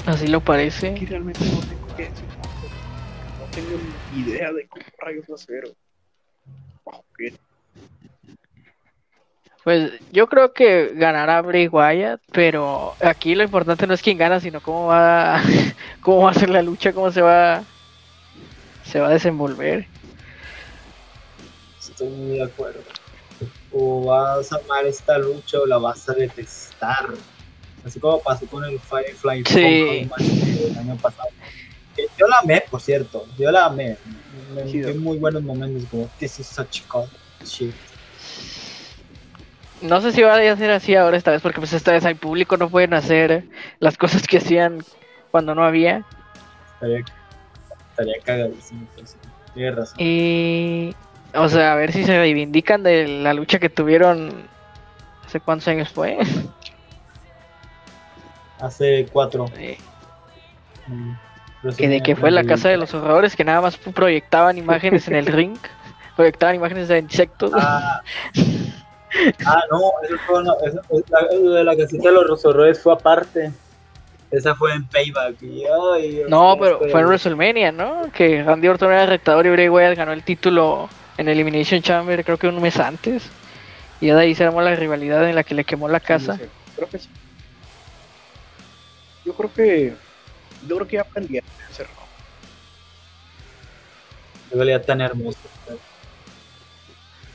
[0.09, 0.95] Así lo que parece.
[1.07, 2.25] realmente no tengo que decir.
[3.39, 3.79] No tengo
[4.11, 5.71] ni idea de cómo rayos va a ser.
[6.83, 7.33] Bajo qué
[9.63, 14.39] Pues yo creo que ganará Bray Wyatt, pero aquí lo importante no es quién gana,
[14.39, 15.43] sino cómo va,
[16.01, 17.63] cómo va a ser la lucha, cómo se va,
[18.85, 19.85] se va a desenvolver.
[21.79, 22.81] Estoy muy de acuerdo.
[23.71, 27.09] O vas a amar esta lucha o la vas a detestar.
[27.85, 30.09] Así como pasó con el Firefly Sí.
[30.63, 31.29] Del año pasado.
[32.17, 33.25] Yo la amé, por cierto.
[33.37, 33.97] Yo la amé.
[34.53, 37.05] Me vi muy buenos momentos como This is such a
[37.43, 37.73] shit.
[39.81, 42.15] No sé si va a ser así ahora esta vez, porque pues esta vez hay
[42.15, 43.45] público, no pueden hacer
[43.79, 44.83] las cosas que hacían
[45.31, 46.05] cuando no había.
[46.73, 47.03] Estaría,
[47.91, 48.85] estaría cagadísimo.
[48.95, 49.15] pues.
[49.53, 49.95] Tienes razón.
[49.99, 50.93] Y,
[51.33, 54.47] o sea, a ver si se reivindican de la lucha que tuvieron.
[55.25, 56.17] ¿Hace cuántos años fue?
[58.59, 59.45] Hace cuatro.
[59.57, 59.77] Eh,
[60.87, 61.11] mm,
[61.77, 65.15] que de que fue la casa de los horrores, que nada más proyectaban imágenes en
[65.15, 65.57] el ring,
[66.15, 67.51] proyectaban imágenes de insectos.
[67.55, 68.01] Ah,
[69.45, 73.51] ah, no, eso fue una- eso- la- de la casita de los horrores fue aparte.
[74.31, 75.41] Esa fue en Payback.
[75.41, 78.03] y, ay, no, pero fue en WrestleMania, ¿no?
[78.13, 80.87] Que Randy Orton era el retador y Bray Wyatt ganó el título
[81.17, 83.27] en Elimination Chamber, creo que un mes antes.
[83.99, 86.35] Y ya de ahí se armó la rivalidad en la que le quemó la casa.
[86.37, 86.43] Sí,
[86.75, 87.09] creo que sí.
[89.29, 89.95] Yo creo que.
[90.67, 91.93] Yo creo que ya aprendieron a hacerlo.
[94.49, 95.37] Qué realidad tan hermosa.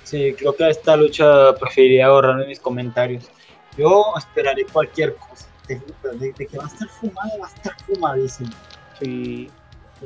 [0.03, 3.31] Sí, creo que a esta lucha preferiría ahorrarme mis comentarios.
[3.79, 5.47] Yo esperaré cualquier cosa.
[5.69, 5.77] De,
[6.19, 8.51] de- de que va a estar fumada, va a estar fumadísimo.
[8.99, 9.49] Sí,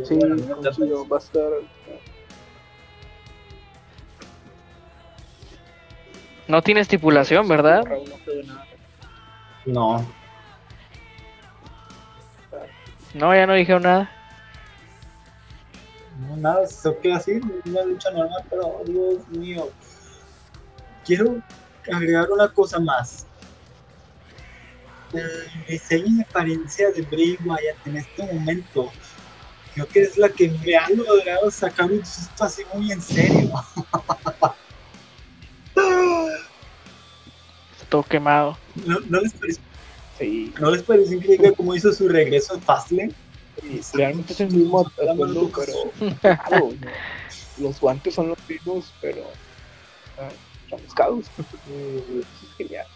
[0.04, 1.42] sí, bueno, coincido, va a estar.
[6.48, 7.82] No tiene estipulación, ¿verdad?
[9.64, 10.17] No.
[13.14, 14.10] No, ya no dijeron nada.
[16.20, 19.70] no, nada, eso queda así, una lucha normal, pero Dios mío.
[21.04, 21.42] Quiero
[21.90, 23.26] agregar una cosa más.
[25.12, 28.92] El diseño de apariencia de Bray Wyatt en este momento
[29.74, 33.52] creo que es la que me ha logrado sacar un susto así muy en serio.
[37.72, 38.58] Está todo quemado.
[38.84, 39.60] ¿No, no les, parece,
[40.18, 43.14] Sí, ¿No les parece increíble cómo hizo su regreso en Fastlane?
[43.60, 46.18] sí, realmente es el mismo atuendo, pero.
[46.20, 46.90] claro, no.
[47.58, 49.30] Los guantes son los mismos, pero.
[50.18, 50.28] ah,
[50.68, 51.30] chamuscados.
[51.38, 51.42] Eso
[52.18, 52.86] es genial.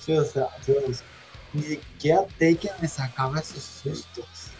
[0.00, 1.04] Sí, o sea, Dios,
[1.52, 4.50] ni siquiera Taken me sacaba esos sustos.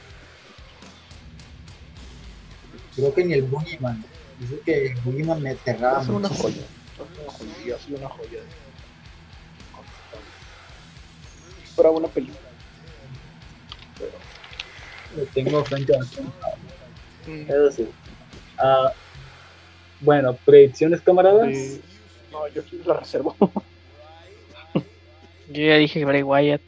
[2.95, 4.05] Creo que ni el Boogeyman.
[4.39, 6.63] Dice que el Boogeyman me aterraba ser una joya.
[6.99, 8.41] Una sido una joya.
[11.79, 12.41] Fuera una película.
[15.17, 16.01] Lo tengo frente a.
[17.31, 17.89] Eso sí.
[18.59, 18.93] Ah,
[20.01, 21.57] bueno, predicciones, camaradas.
[21.57, 21.81] Sí.
[22.33, 23.37] No, yo la reservo.
[25.51, 26.63] Yo ya dije Bray Wyatt.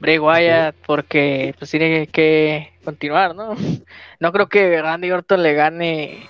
[0.00, 3.56] Bray Wyatt porque pues tiene que continuar, ¿no?
[4.20, 6.28] No creo que Randy Orton le gane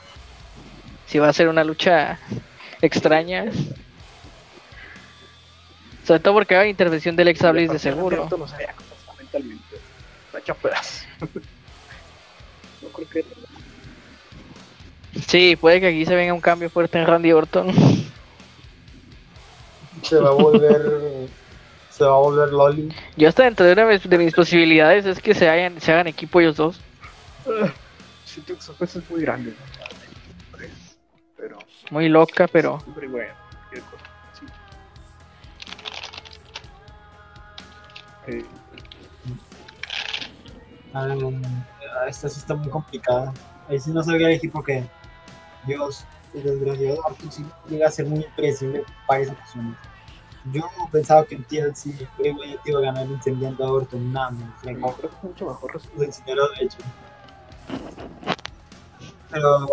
[1.06, 2.20] si va a ser una lucha
[2.82, 3.46] extraña.
[6.06, 8.24] Sobre todo porque haber intervención del ex Bliss de seguro.
[8.24, 8.74] Esto no sabía
[9.18, 9.64] mentalmente.
[12.82, 13.24] No creo que.
[15.26, 17.72] Sí, puede que aquí se venga un cambio fuerte en Randy Orton.
[20.02, 20.82] Se va a volver.
[21.90, 22.94] se va a volver Loli.
[23.16, 25.90] Yo hasta dentro de una de mis- de mis posibilidades es que se hagan, se
[25.92, 26.80] hagan equipo ellos dos.
[28.24, 29.50] Siento que su peso es muy grande.
[29.50, 30.58] ¿no?
[31.36, 31.58] Pero.
[31.90, 33.32] Muy loca, pero Siempre bueno.
[40.92, 43.32] Ah, esta sí está muy complicada.
[43.68, 44.84] Ahí sí no sabría elegir porque.
[45.66, 49.76] Dios, el desgraciado Orton sí llega a ser muy impredecible para esas ocasiones.
[50.52, 50.62] Yo
[50.92, 54.12] pensaba que en TLC Bray Wyatt iba a ganar incendiando a Orton.
[54.12, 56.48] Nada, me creo que es mucho mejor resultado.
[56.58, 56.78] de hecho.
[59.30, 59.66] Pero.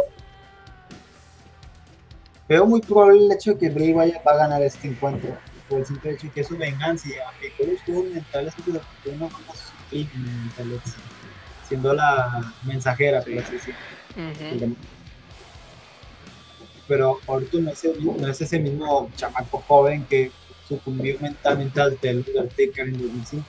[2.50, 5.38] Veo muy probable el hecho de que Bray Wyatt va a ganar este encuentro.
[5.74, 7.08] Por el simple hecho de que es su venganza.
[7.08, 10.80] Y aunque Cole estuvo en mentales, pero de una forma sutil en.
[11.64, 13.80] Siendo la mensajera, por así decirlo.
[14.16, 14.76] Ujú.
[16.88, 20.32] pero Orton no es, el no es ese mismo chamaco joven que
[20.68, 23.46] sucumbió mentalmente al The Undertaker en 2005.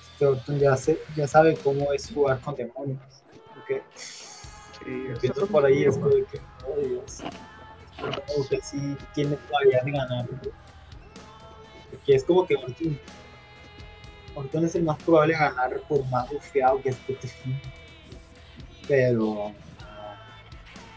[0.00, 3.00] Este Orton ya, se- ya sabe cómo es jugar con demonios.
[3.54, 7.22] Porque Sí, empiezo por ahí es como de que, oh Dios,
[8.50, 10.26] que sí tiene todavía de ganar.
[11.92, 12.98] Porque es como que Orton,
[14.34, 17.60] Orton es el más probable a ganar por más bufeado que este Fin.
[18.88, 19.52] Pero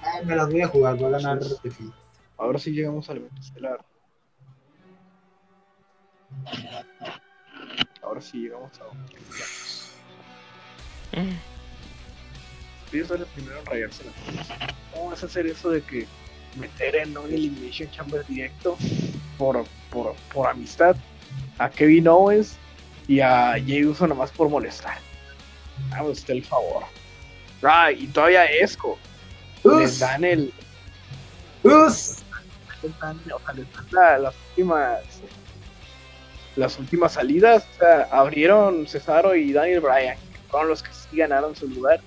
[0.02, 1.94] ay, me las voy a jugar, voy a ganar Fin.
[2.38, 3.86] Ahora sí llegamos al evento estelar.
[8.02, 9.06] Ahora sí llegamos a un.
[12.94, 14.58] Ellos son el primero en rayarse la cabeza.
[14.94, 16.08] ¿Cómo vas a hacer eso de que
[16.58, 18.78] meter en un Elimination Chamber directo
[19.38, 20.96] por, por, por amistad
[21.58, 22.56] a Kevin Owens
[23.08, 24.98] y a Jey Uso nomás por molestar?
[25.92, 26.84] Haga usted el favor.
[27.64, 28.98] Ah, y todavía Esco.
[29.64, 30.54] Les dan el.
[31.64, 32.18] ¡Us!
[32.84, 35.00] les dan, o sea, les dan la- las últimas.
[36.56, 37.66] Las últimas salidas.
[37.76, 40.18] O sea, abrieron Cesaro y Daniel Bryan.
[40.18, 42.00] que Fueron los que sí ganaron su lugar.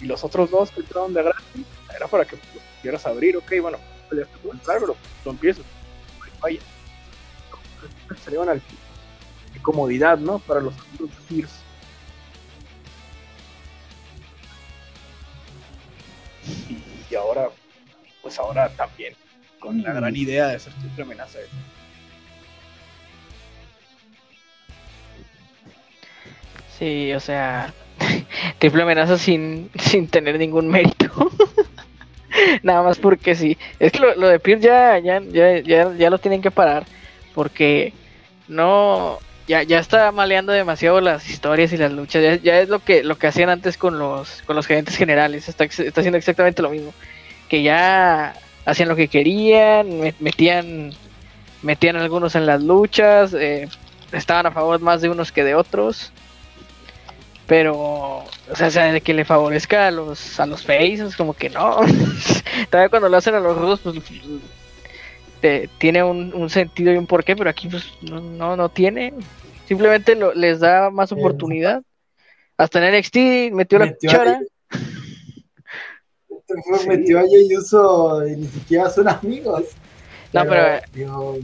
[0.00, 1.64] Y los otros dos que entraron de gratis.
[1.94, 2.44] Era para que los
[2.80, 3.36] pudieras abrir.
[3.36, 3.78] Ok, bueno,
[4.08, 5.64] pues ya te puedo entrar, pero tú empiezas.
[6.44, 6.60] Vaya.
[8.22, 8.62] Salieron al
[9.54, 10.38] de comodidad, ¿no?
[10.40, 10.74] Para los
[11.22, 11.52] Spears.
[16.68, 16.76] Y,
[17.10, 17.48] y ahora,
[18.20, 19.14] pues ahora también,
[19.58, 21.38] con la gran idea de ser triple amenaza.
[26.78, 27.72] Sí, o sea,
[28.58, 31.10] triple amenaza sin, sin tener ningún mérito.
[32.62, 33.56] Nada más porque sí.
[33.78, 36.84] Es que lo, de Pierce ya, ya, ya, ya, ya lo tienen que parar.
[37.34, 37.92] Porque
[38.48, 39.18] no.
[39.46, 42.22] Ya, ya está maleando demasiado las historias y las luchas.
[42.22, 45.48] Ya, ya es lo que, lo que hacían antes con los, con los gerentes generales.
[45.48, 46.94] Está, está haciendo exactamente lo mismo.
[47.48, 50.92] Que ya hacían lo que querían, me- metían,
[51.62, 53.68] metían algunos en las luchas, eh,
[54.12, 56.12] estaban a favor más de unos que de otros.
[57.46, 61.34] Pero, o sea, o sea, de que le favorezca a los a los faces, como
[61.34, 61.80] que no.
[62.70, 63.96] Todavía cuando lo hacen a los rudos, pues
[65.40, 69.12] te- tiene un, un sentido y un porqué, pero aquí pues no, no, no tiene.
[69.68, 71.82] Simplemente lo- les da más oportunidad.
[72.56, 74.40] Hasta en NXT metió la Metió a- cuchara.
[76.46, 79.64] Fue- Metió a Jey Uso y ni siquiera son amigos.
[80.32, 81.38] No, pero- Dios,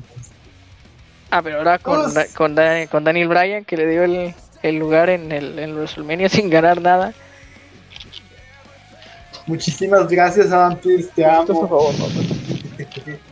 [1.32, 2.12] Ah, pero ahora con.
[2.12, 5.74] Da- con, Da- con Daniel Bryan, que le dio el, el lugar en el en
[5.74, 7.14] WrestleMania sin ganar nada.
[9.46, 10.78] muchísimas gracias, Adam
[11.14, 11.60] te a amo.
[11.68, 12.06] favor, ¿no?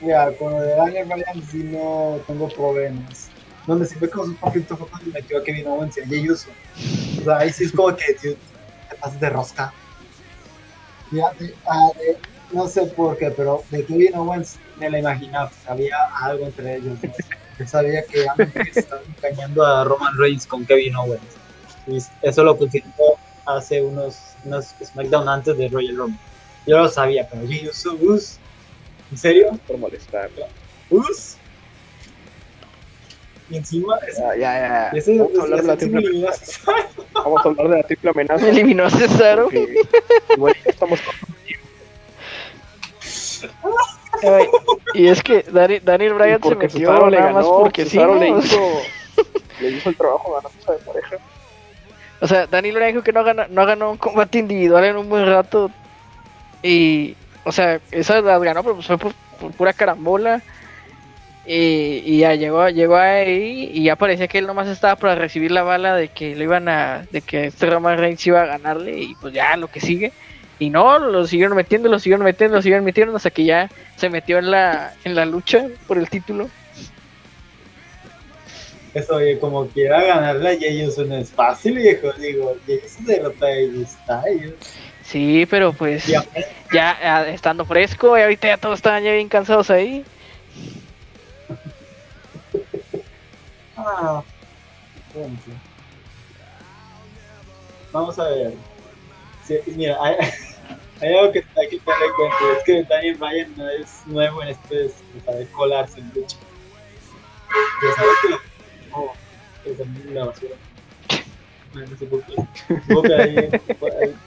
[0.00, 3.30] Mira, con lo de Daniel Bryan sí no tengo problemas.
[3.66, 6.30] Donde sí fue con su conflicto fue cuando metió a Kevin Owens y a Jey
[6.30, 6.50] Uso.
[7.20, 8.32] O sea, ahí sí es como que tío,
[8.88, 9.74] te pasas de rosca.
[11.10, 12.18] Mira, de- ah, de-
[12.56, 15.50] no sé por qué, pero de Kevin Owens me la imaginaba.
[15.66, 16.98] Había algo entre ellos.
[17.02, 17.12] ¿no?
[17.58, 21.22] Yo sabía que Adam Pearce estaba engañando a Roman Reigns con Kevin Owens.
[21.86, 26.18] Y eso lo confirmó hace unos, unos SmackDown antes de Royal Rumble.
[26.66, 28.36] Yo lo sabía, pero Jey Uso, us,
[29.10, 29.58] ¿en serio?
[29.66, 30.30] Por molestar.
[30.90, 31.36] Us.
[33.50, 34.98] Y encima, ese, Ya, ya, ya.
[34.98, 36.44] ese, Vamos a hablar de la triple eliminó a amenaza.
[36.44, 36.88] Cesaro.
[37.14, 38.48] Vamos a hablar de la triple amenaza.
[38.50, 39.44] Eliminó a Cesaro.
[39.44, 39.74] porque
[40.64, 41.00] ya estamos
[44.22, 44.46] Ay,
[44.94, 47.90] y es que Dani- Daniel Bryan se metió Cesaro le nada ganó, más porque sí.
[47.90, 48.20] Cesaro ¿no?
[48.20, 48.58] le hizo,
[49.60, 51.16] le hizo el trabajo ganándose de pareja.
[52.20, 55.08] O sea, Daniel Bryan dijo que no, gana, no ganó un combate individual en un
[55.08, 55.70] buen rato.
[56.62, 57.14] Y,
[57.44, 60.42] o sea, esas las ganó, pero fue por, por pura carambola.
[61.46, 65.50] Y, y ya llegó, llegó ahí y ya parecía que él nomás estaba para recibir
[65.50, 68.98] la bala de que lo iban a, de que este Roman Reigns iba a ganarle
[69.00, 70.12] y pues ya lo que sigue.
[70.58, 74.10] Y no, lo siguieron metiendo, lo siguieron metiendo, lo siguieron metiendo hasta que ya se
[74.10, 76.48] metió en la, en la lucha por el título.
[78.94, 82.12] Eso, oye, como quiera ganarle a Jey Uso no es fácil, viejo.
[82.14, 84.54] Digo, Jey Uso derrota a Styles.
[85.02, 86.06] Sí, pero pues
[86.72, 90.04] ya estando fresco y ahorita ya todos estaban ya bien cansados ahí.
[93.80, 94.24] Ah.
[97.92, 98.52] Vamos a ver.
[99.46, 100.16] Sí, mira, hay-
[101.00, 104.42] Hay algo que hay que tener en cuenta, es que Daniel Bryan no es nuevo
[104.42, 104.90] en esto de
[105.24, 106.36] saber colarse en lucha.
[107.82, 108.40] Ya sabes que lo...
[108.92, 109.12] Oh,
[109.62, 109.78] que es
[110.10, 110.56] una basura.
[111.74, 112.34] No, no sé por qué.
[112.66, 113.50] Supongo que ahí, ahí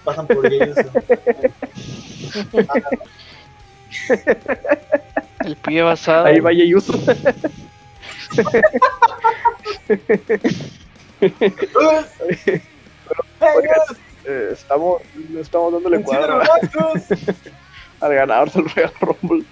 [0.05, 0.77] pasan por ellos.
[5.45, 6.25] El pie basado.
[6.25, 6.93] Ahí vaya Yuso.
[14.25, 15.01] Eh, estamos,
[15.39, 16.41] estamos dándole cuadro
[18.01, 19.45] al ganador del Royal Rumble.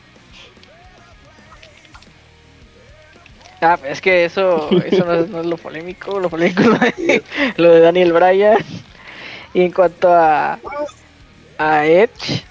[3.62, 6.20] Ah, pero es que eso, eso no, es, no es lo polémico.
[6.20, 7.24] Lo polémico es lo de,
[7.58, 8.58] lo de Daniel Bryan.
[9.54, 10.60] Y en cuanto a,
[11.58, 12.44] a Edge,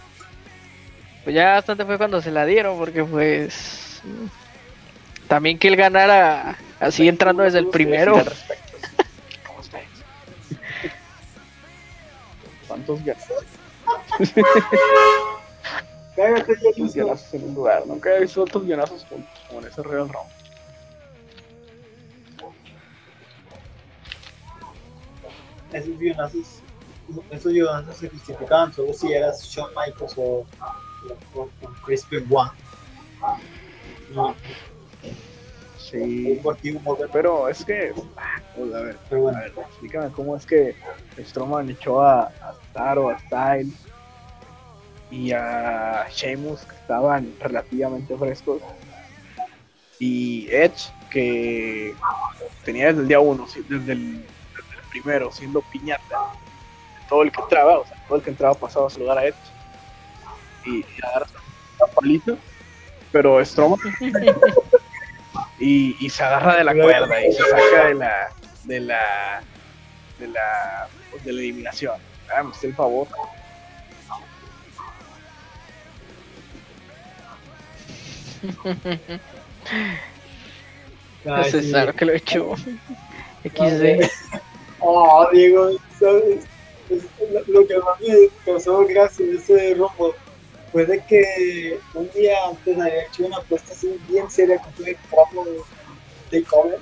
[1.25, 4.03] pues ya bastante fue cuando se la dieron, porque pues
[5.29, 8.17] también que él ganara así entrando desde el primero.
[8.17, 8.68] Al respecto.
[12.87, 13.45] ¿Cuántos ganazos?
[16.17, 16.95] Cállate, ¿Cuántos Jesús.
[16.95, 17.87] ganazos en un lugar?
[17.87, 20.33] Nunca he visto tantos ganazos juntos como en ese Royal Rumble.
[25.73, 26.63] Esos guionazos,
[27.31, 30.47] esos guionazos se justificaban solo si eras Shawn Michaels o,
[31.35, 31.51] o, o
[31.85, 32.51] Crispin One.
[34.15, 34.35] No,
[35.91, 36.41] Sí.
[37.13, 37.95] Pero es que,
[38.57, 39.39] pues, a ver, pero bueno.
[39.39, 40.75] a ver, explícame cómo es que
[41.19, 43.75] Strowman echó a, a Taro, a Styles
[45.11, 48.61] y a Sheamus que estaban relativamente frescos
[49.99, 51.95] y Edge que
[52.65, 56.33] tenía desde el día uno, desde el, desde el primero, siendo piñata
[57.09, 59.37] todo el que entraba, o sea, todo el que entraba pasaba a saludar a Edge
[60.67, 61.27] y, y a dar
[61.81, 62.37] un palito,
[63.11, 63.79] pero Strowman
[65.61, 68.29] y, y se agarra de la cuerda y se saca de la
[68.65, 69.43] de la
[70.19, 72.01] de la pues, de la eliminación.
[72.31, 73.09] Hágame usted el favor.
[81.25, 81.51] Ay, sí.
[81.51, 82.55] César que lo echó.
[83.45, 84.09] XD.
[84.81, 86.47] Oh, Diego, ¿sabes?
[86.89, 90.15] Es- es lo- que más me causó gracia de ese rombo
[90.73, 94.85] fue de que un día antes había hecho una apuesta así bien seria con tu
[95.11, 95.45] como
[96.31, 96.79] takeover.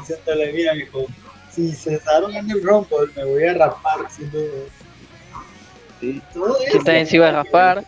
[0.00, 1.06] Y se te le mira, dijo,
[1.50, 3.98] si cesaron en el rombo, me voy a rapar
[6.00, 6.20] Sí.
[6.32, 6.84] todo Que eso.
[6.84, 7.84] también se iba a rapar.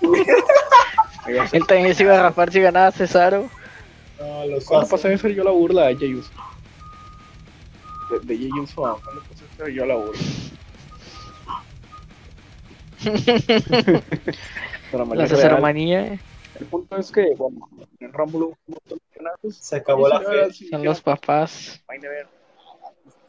[1.52, 3.48] Él también se iba a rapar si ganaba Cesaro.
[4.20, 5.00] No, los ¿Cuándo haces.
[5.02, 6.30] pasé a ser yo la burla a Jey Uso?
[8.10, 10.20] De, de Jey Uso a ¿cuándo pasé a ser yo la burla?
[14.92, 15.26] La.
[15.26, 16.18] Cesaromanía
[16.60, 17.68] El punto es que, bueno,
[18.00, 19.56] en ganazos.
[19.56, 20.52] Se acabó la fe.
[20.52, 21.82] son los papás.
[21.88, 22.28] Vayan a ver.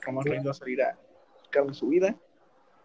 [0.02, 0.96] Roman Reigns va a salir a
[1.74, 2.16] su vida.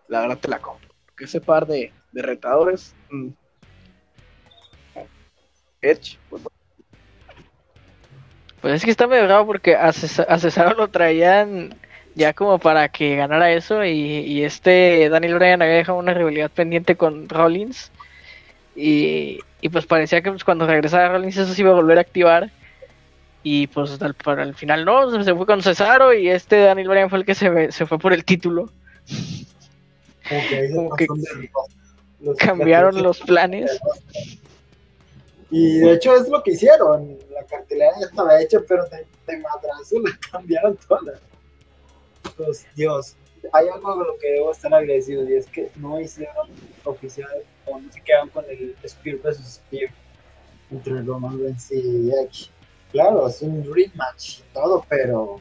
[0.09, 0.88] La verdad te la compro.
[1.07, 2.95] Porque ese par de, de retadores.
[3.11, 3.28] mm,
[5.82, 6.43] Edge, pues,
[8.61, 11.74] Pues es que está medio bravo porque a, Cesa- a Cesaro lo traían
[12.15, 16.51] ya como para que ganara eso y, y este Daniel Bryan había dejado una rivalidad
[16.51, 17.91] pendiente con Rollins
[18.77, 22.03] y, y pues parecía que pues, cuando regresara Rollins eso se iba a volver a
[22.03, 22.51] activar
[23.43, 26.89] y pues al, para el final no, se- se fue con Cesaro y este Daniel
[26.89, 28.71] Bryan fue el que se, se fue por el título,
[30.29, 31.22] Como que Como
[32.21, 33.80] los- cambiaron los planes.
[35.51, 37.17] Y de hecho es lo que hicieron.
[37.33, 41.14] La cartelera ya estaba hecha, pero de, de madrazo la cambiaron toda.
[42.37, 43.17] Pues Dios,
[43.53, 46.49] hay algo con lo que debo estar agradecido y es que no hicieron
[46.84, 47.30] oficial
[47.67, 49.91] o no se quedaron con el Spear vs Spear
[50.71, 52.51] entre Roman Reigns y Edge.
[52.92, 55.41] Claro, es un rematch y todo, pero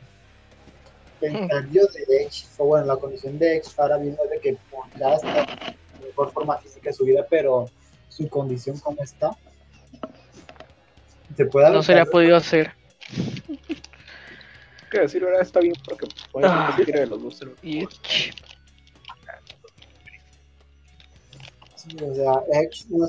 [1.21, 4.57] el cambio de Edge, o bueno, la condición de Edge ahora vino de que
[4.97, 7.69] ya está en mejor forma física de su vida, pero
[8.07, 9.31] su condición como está,
[11.35, 12.71] se puede No se le ha podido hacer.
[14.89, 16.71] que decir ahora está bien porque puede ser Ah.
[16.75, 17.39] cualquiera de los dos.
[17.63, 17.85] Y.
[21.75, 22.33] Sí, o sea,
[22.89, 23.07] no-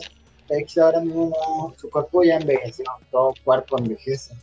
[0.53, 4.35] Edge ahora mismo no, su cuerpo ya envejeció, todo cuerpo envejece.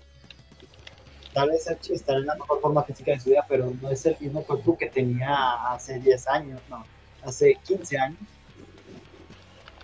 [1.33, 4.05] Tal vez Edge estará en la mejor forma física de su vida, pero no es
[4.05, 5.35] el mismo cuerpo que tenía
[5.71, 6.85] hace 10 años, no,
[7.23, 8.19] hace 15 años.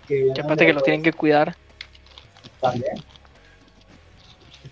[0.08, 1.56] Que ya Que no aparte que lo tienen que cuidar.
[2.60, 2.94] también.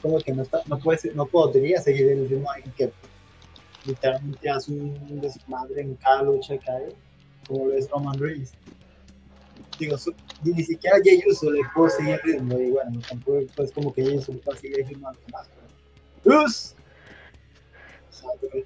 [0.03, 2.93] Como que no, está, no, puede, no podría seguir el ritmo en que
[3.87, 6.85] literalmente hace un desmadre en cada lucha que hay,
[7.47, 8.53] como lo es Roman Reigns.
[9.79, 13.73] Digo, su- ni, siquiera Jey Uso le puedo seguir el ritmo, y bueno, tampoco es
[13.73, 15.69] como que Jey Uso pueda seguir el ritmo a demás, pero...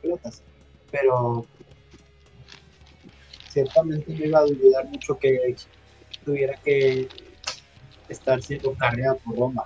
[0.03, 0.43] Pelotas.
[0.91, 1.47] Pero...
[3.49, 5.57] Ciertamente me iba a olvidar mucho que
[6.25, 7.09] tuviera que
[8.09, 9.65] estar siendo cargada por Roma.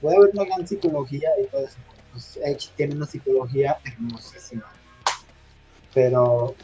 [0.00, 1.76] Puede haber una gran psicología y todo eso.
[2.12, 4.64] Pues Edge tiene una psicología hermosísima.
[5.94, 6.54] Pero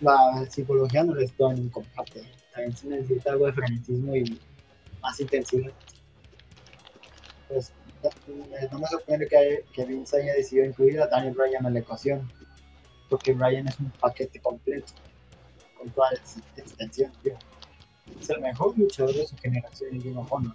[0.00, 2.22] la psicología no le es todo en un combate.
[2.52, 4.38] También se necesita algo de frenetismo y
[5.00, 5.72] más intensidad.
[7.48, 8.10] Pues no-
[8.72, 12.30] no me sorprende que, que Vince haya decidido incluir a Daniel Bryan en la ecuación.
[13.08, 14.92] Porque Bryan es un paquete completo.
[15.78, 17.12] Con toda la ex- extensión.
[18.20, 20.54] Es el mejor luchador de su generación en Ring of Honor.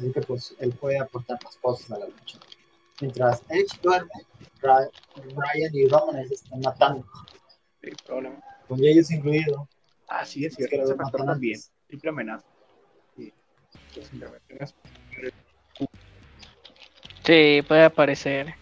[0.00, 2.38] Así que pues él puede aportar más cosas a la lucha.
[3.02, 4.10] Mientras Edge duerme,
[4.62, 7.06] Bryan y Roman se están matando.
[7.82, 8.46] Sí, probablemente.
[8.66, 9.68] Con ellos incluido.
[10.08, 10.70] Ah, sí, es cierto.
[10.70, 11.60] que los ese factor matan también.
[11.86, 12.46] Triple amenaza.
[13.14, 13.30] Sí.
[17.22, 18.54] Sí, puede aparecer.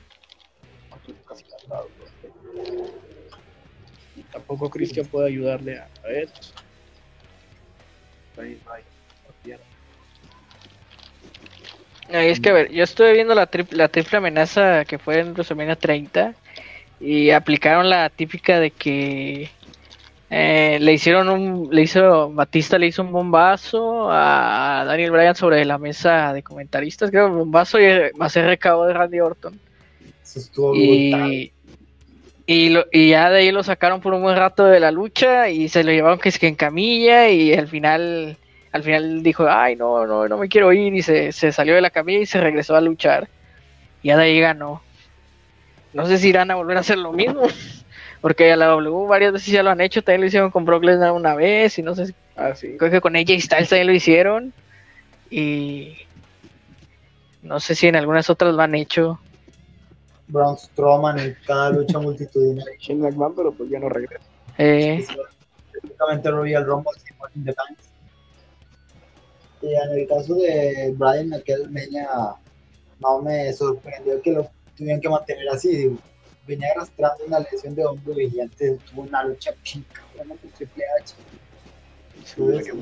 [4.17, 6.09] Y tampoco Christian puede ayudarle a, a
[12.11, 15.33] es que a ver, yo estuve viendo la, tri- la triple amenaza que fue en
[15.33, 16.35] WrestleMania 30
[17.01, 19.51] y aplicaron la típica de que
[20.31, 25.65] eh, le hicieron un, le hizo, Batista le hizo un bombazo a Daniel Bryan sobre
[25.65, 29.59] la mesa de comentaristas, creo, un bombazo y eh, más RKO de Randy Orton.
[30.23, 30.75] Eso estuvo.
[30.75, 31.53] Y,
[32.47, 35.49] y, lo- y ya de ahí lo sacaron por un buen rato de la lucha
[35.51, 38.37] y se lo llevaron que es que en camilla y al final
[38.73, 41.81] al final dijo, ay no, no, no me quiero ir y se, se salió de
[41.81, 43.29] la camilla y se regresó a luchar.
[44.03, 44.83] Y ya de ahí ganó.
[45.93, 47.43] No sé si irán a volver a hacer lo mismo.
[48.21, 50.83] Porque a la W varias veces ya lo han hecho, también lo hicieron con Brock
[50.83, 52.77] Lesnar una vez y no sé si Ah, sí.
[52.77, 54.53] creo que con AJ Styles también lo hicieron.
[55.31, 55.97] Y
[57.43, 59.19] no sé si en algunas otras lo han hecho.
[60.29, 62.75] Braun Strowman en cada lucha multitudinaria.
[62.79, 64.23] Shane McMahon, pero pues ya no regresa.
[64.59, 65.05] Eh,
[65.75, 66.93] Específicamente Royal Rumble
[67.37, 67.79] in the Bank.
[69.63, 72.09] Y en el caso de Brian McElmeña,
[73.01, 75.77] no me sorprendió que lo tuvieran que mantener así.
[75.77, 75.99] digo,
[76.47, 81.15] venía arrastrando una lesión de hombro y antes tuvo una lucha chica con Triple H.
[82.17, 82.75] Entonces,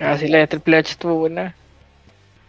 [0.00, 1.54] así la de Triple H estuvo buena.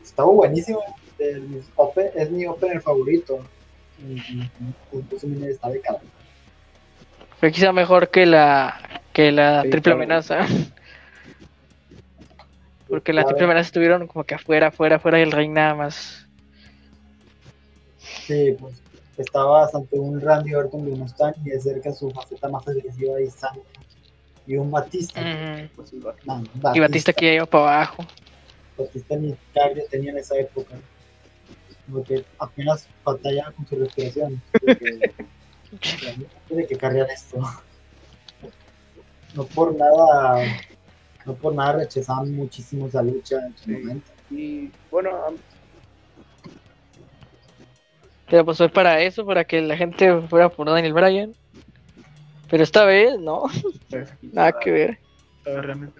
[0.04, 0.82] Estaba buenísimo.
[1.20, 3.40] El open- es mi opener favorito.
[4.91, 5.99] Incluso está de cara.
[7.40, 10.45] Fue quizá mejor que la que la Sí, triple amenaza.
[12.89, 13.35] Porque la Claro.
[13.35, 16.27] triple amenaza estuvieron como que afuera, afuera, afuera del ring nada más.
[17.99, 18.81] Sí, pues
[19.18, 23.30] estabas ante un Randy Orton de unos y de cerca su faceta más agresiva y
[23.30, 23.64] sangre.
[24.45, 25.19] Y un Batista.
[25.22, 25.69] Ujú.
[25.76, 25.93] Pues.
[26.26, 26.43] No,
[26.73, 28.05] Y Batista que ya iba para abajo.
[28.77, 30.76] Batista ni cardio tenía en esa época.
[31.91, 34.41] Porque apenas batallaba con su respiración.
[34.51, 35.09] Porque
[36.47, 37.39] tiene que cargar esto.
[39.34, 40.43] No por nada,
[41.28, 43.72] no por nada rechazaban muchísimo esa lucha en su Sí.
[43.72, 44.12] momento.
[44.32, 45.12] Y bueno,
[48.30, 51.34] Pero pues fue para eso, para que la gente fuera por Daniel Bryan.
[52.49, 53.44] Pero esta vez, no,
[53.90, 54.99] pues, nada que ver.
[55.45, 55.99] realmente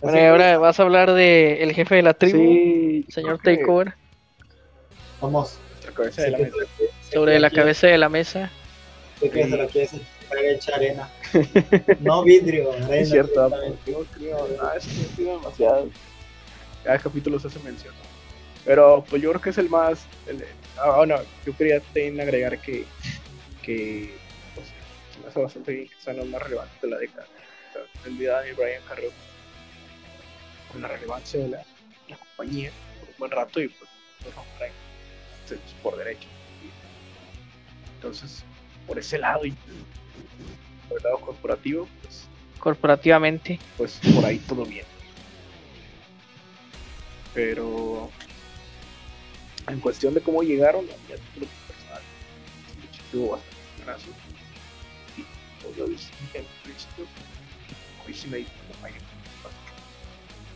[0.00, 3.56] Bueno, y ahora vas a hablar de el jefe de la tribu, Sí, señor que
[3.56, 3.94] Takeover,
[5.20, 5.56] Vamos.
[5.86, 6.56] La cabeza de la mesa.
[7.12, 8.50] sobre la cabeza de la mesa.
[9.20, 9.88] que se la quiere
[10.38, 11.08] hecha arena.
[12.00, 12.96] No vidrio, arena.
[12.96, 13.50] Es cierto,
[13.84, 15.90] creo, creo, ah, es que ha sido demasiado.
[16.84, 17.94] Cada capítulo se hace mención.
[18.64, 20.06] Pero pues yo creo que es el más.
[20.26, 20.44] El,
[20.78, 22.84] ah, bueno, yo quería también agregar que.
[23.62, 24.14] que
[24.54, 24.66] pues,
[25.12, 27.26] se me hace bastante bien que sean los más relevantes de la década.
[28.06, 29.10] El día de Brian Carrero
[30.70, 31.64] con la relevancia de la,
[32.08, 33.90] la compañía por un buen rato y pues
[35.82, 36.28] por derecho.
[37.96, 38.44] Entonces,
[38.86, 39.54] por ese lado y
[40.88, 42.26] por el lado corporativo, pues
[42.58, 43.58] Corporativamente.
[43.76, 44.84] pues por ahí todo bien.
[47.34, 48.10] Pero
[49.66, 52.02] en cuestión de cómo llegaron, ya título personal,
[52.72, 54.08] sí, estuvo bastante buenazo.
[55.16, 55.24] Y
[55.62, 57.06] pues, lo dije en principio,
[58.06, 58.44] hoy sí me
[58.82, 58.96] vaya,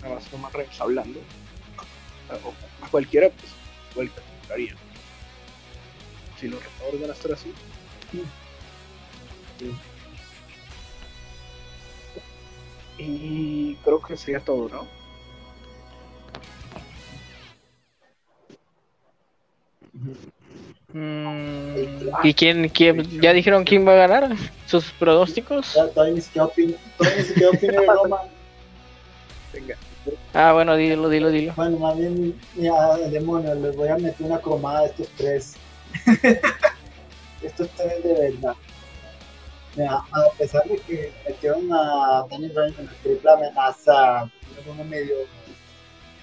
[0.03, 1.21] nada más nomás hablando.
[2.45, 2.55] O
[2.91, 4.75] cualquiera, pues, que compraría.
[6.41, 7.53] Si los retadores van a estar así,
[12.99, 14.87] Y creo que sería todo, ¿no?
[20.93, 21.77] Mm,
[22.23, 23.21] ¿Y quién, quién?
[23.21, 24.37] ¿Ya dijeron quién va a ganar?
[24.67, 25.73] ¿Sus pronósticos?
[25.73, 28.21] Todavía ni siquiera de Roma.
[29.53, 29.77] Venga.
[30.33, 31.53] Ah, bueno, dilo, dilo, dilo.
[31.57, 35.57] Bueno, más bien, ya, demonio, les voy a meter una cromada a estos tres.
[37.43, 38.55] estos tres de verdad.
[39.77, 44.31] Mira, a pesar de que metieron a Daniel Bryan en la triple amenaza
[44.65, 45.17] forma medio,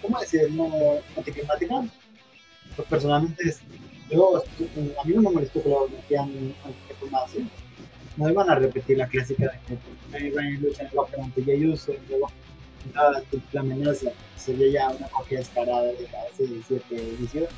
[0.02, 0.52] ¿cómo decir?
[0.52, 0.70] No
[1.16, 1.86] anticlimática.
[2.76, 3.56] Pues personalmente,
[4.10, 6.24] yo, a mí no me molestó que lo de
[7.00, 7.48] forma así.
[8.18, 9.78] No iban a repetir la clásica de que
[10.12, 12.32] Daniel Bryan lucha en el Rock ante Jey Uso luego
[12.94, 14.12] la triple amenaza.
[14.36, 17.50] Sería ya una copia descarada de hace 7 ediciones.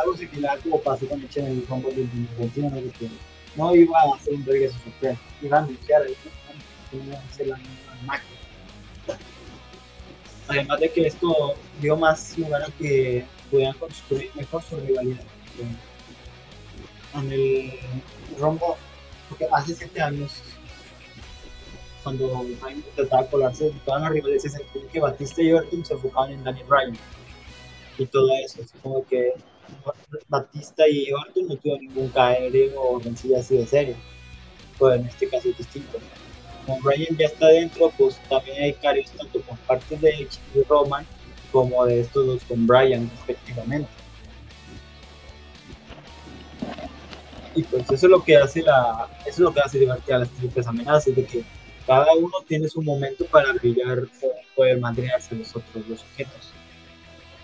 [0.00, 2.08] Algo similar como pasó con Echen en el Rumble del
[2.38, 3.08] 2021, de que
[3.56, 6.16] no iba a hacer un regreso sorpresa, iba a anunciar el
[6.92, 8.40] no iba a hacer la misma máquina.
[10.48, 15.24] Además de que esto dio más lugar a que pudieran construir mejor su rivalidad.
[17.14, 17.72] En el
[18.38, 18.74] Rumble,
[19.28, 20.42] porque hace 7 años,
[22.02, 24.50] cuando Bryan intentaba colarse, todas las rivales se
[24.92, 26.98] que Batista y Orton se enfocaban en Daniel Bryan
[27.98, 28.60] y todo eso.
[28.60, 29.32] Es como que
[30.28, 33.96] Batista y Orton no tuvieron ningún KR o vencida así de serio.
[34.78, 35.98] Pues en este caso es distinto.
[36.66, 40.62] Como Bryan ya está dentro, pues también hay cargos tanto por parte de Edge y
[40.62, 41.06] Roman
[41.52, 43.90] como de estos dos con Bryan respectivamente.
[47.54, 50.18] Y pues eso es lo que hace la, eso es lo que hace divertir a
[50.18, 51.44] las triples amenazas, de que
[51.86, 56.52] cada uno tiene su momento para brillar o poder madrearse a los otros dos objetos.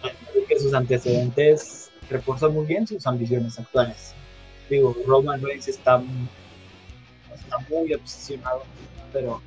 [0.03, 1.80] Además de que sus antecedentes
[2.11, 4.15] refuerzan muy bien sus ambiciones actuales.
[4.69, 6.03] Digo, Roman Reigns está,
[7.35, 8.63] está muy obsesionado,
[9.13, 9.41] pero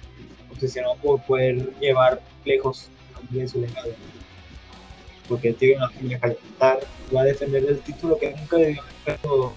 [0.51, 3.89] obsesionado por poder llevar lejos también su legado.
[5.27, 6.79] Porque tiene una familia que alimentar,
[7.15, 9.53] va a defender el título que nunca debió haber perdido.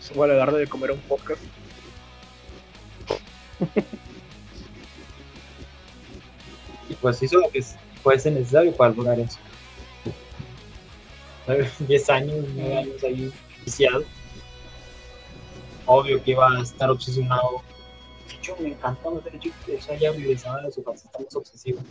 [0.00, 1.42] Se va a darle de comer a un podcast.
[7.00, 7.62] Pues hizo lo que
[8.02, 9.38] fuese necesario para lograr eso.
[11.86, 13.32] 10 años, 9 años ahí
[13.64, 14.04] viciado.
[15.86, 17.62] Obvio que iba a estar obsesionado.
[18.32, 21.82] Hecho, me encantó no hecho que ella ya regresaba de su faceta más obsesiva.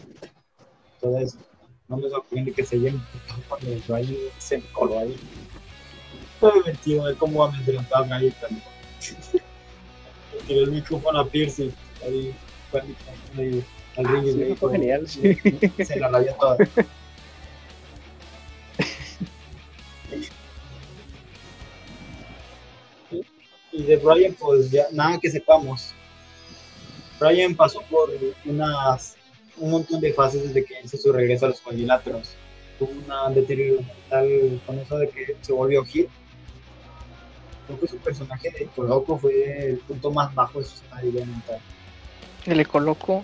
[0.95, 1.37] Entonces,
[1.87, 2.93] no me sorprende que se haya
[3.47, 5.15] cuando el Bryan se coló ahí.
[6.39, 8.63] Fue divertido ver cómo amedrentaba a también.
[10.33, 11.71] Le tiró el micrófono a Pierce
[12.03, 12.33] ahí
[12.71, 12.83] fue
[13.43, 13.63] y
[13.99, 15.83] al ring y Sí, le eso fue dijo, genial, sí.
[15.85, 16.57] se la rabia toda.
[23.71, 25.93] Y de Brian, pues ya nada que sepamos.
[27.19, 28.09] Brian pasó por
[28.45, 29.15] unas,
[29.57, 32.35] un montón de fases desde que hizo su regreso a los cuadriláteros.
[32.79, 36.07] Tuvo una deterioro mental con eso de que se volvió hit.
[37.67, 41.59] Creo que su personaje de Coloco fue el punto más bajo de su estabilidad mental.
[42.45, 43.23] Le coloco.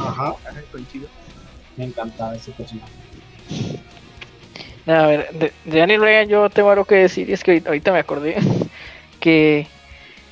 [0.00, 1.08] Ajá, Ajá, coincido.
[1.76, 2.92] me encantaba ese personaje.
[4.86, 7.92] A ver, de, de Daniel Bryan yo tengo algo que decir, y es que ahorita,
[7.92, 8.36] me acordé
[9.20, 9.66] que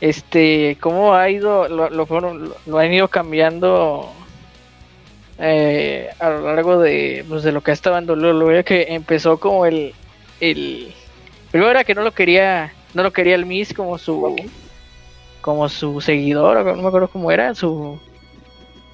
[0.00, 4.12] este cómo ha ido, lo, lo, lo- lo han ido cambiando
[5.38, 9.38] eh, a lo largo de, pues, de lo que ha estado en WWE, que empezó
[9.38, 9.94] como el,
[10.40, 10.92] el
[11.50, 14.36] primero era que no lo quería, no lo quería el Miz como su
[15.40, 17.98] como su seguidor, o no me acuerdo cómo era, su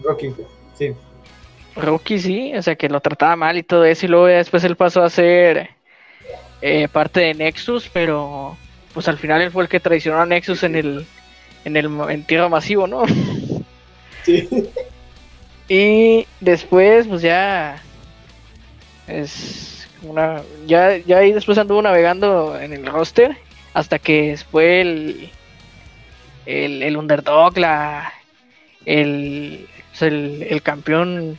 [0.03, 0.35] Rocky,
[0.77, 0.95] sí.
[1.77, 4.77] Rookie sí, o sea que lo trataba mal y todo eso, y luego después él
[4.77, 5.71] pasó a ser
[6.61, 8.57] eh, parte de Nexus, pero
[8.93, 11.07] pues al final él fue el que traicionó a Nexus en el
[11.65, 13.05] en el en tierra masivo, ¿no?
[14.25, 14.49] Sí.
[15.71, 17.83] Y después pues ya
[19.07, 23.37] es una ya ya ahí después anduvo navegando en el roster
[23.75, 25.31] hasta que fue el
[26.47, 28.15] el, el underdog, la
[28.87, 29.69] el,
[29.99, 31.39] pues, el el campeón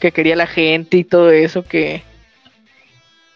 [0.00, 2.02] que quería la gente y todo eso que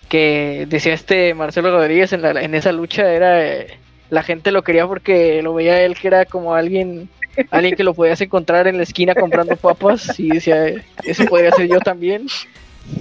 [0.09, 3.78] que decía este Marcelo Rodríguez en, la, en esa lucha era eh,
[4.10, 7.09] la gente lo quería porque lo veía él que era como alguien
[7.51, 10.66] alguien que lo podías encontrar en la esquina comprando papas y decía
[11.05, 12.27] eso podría ser yo también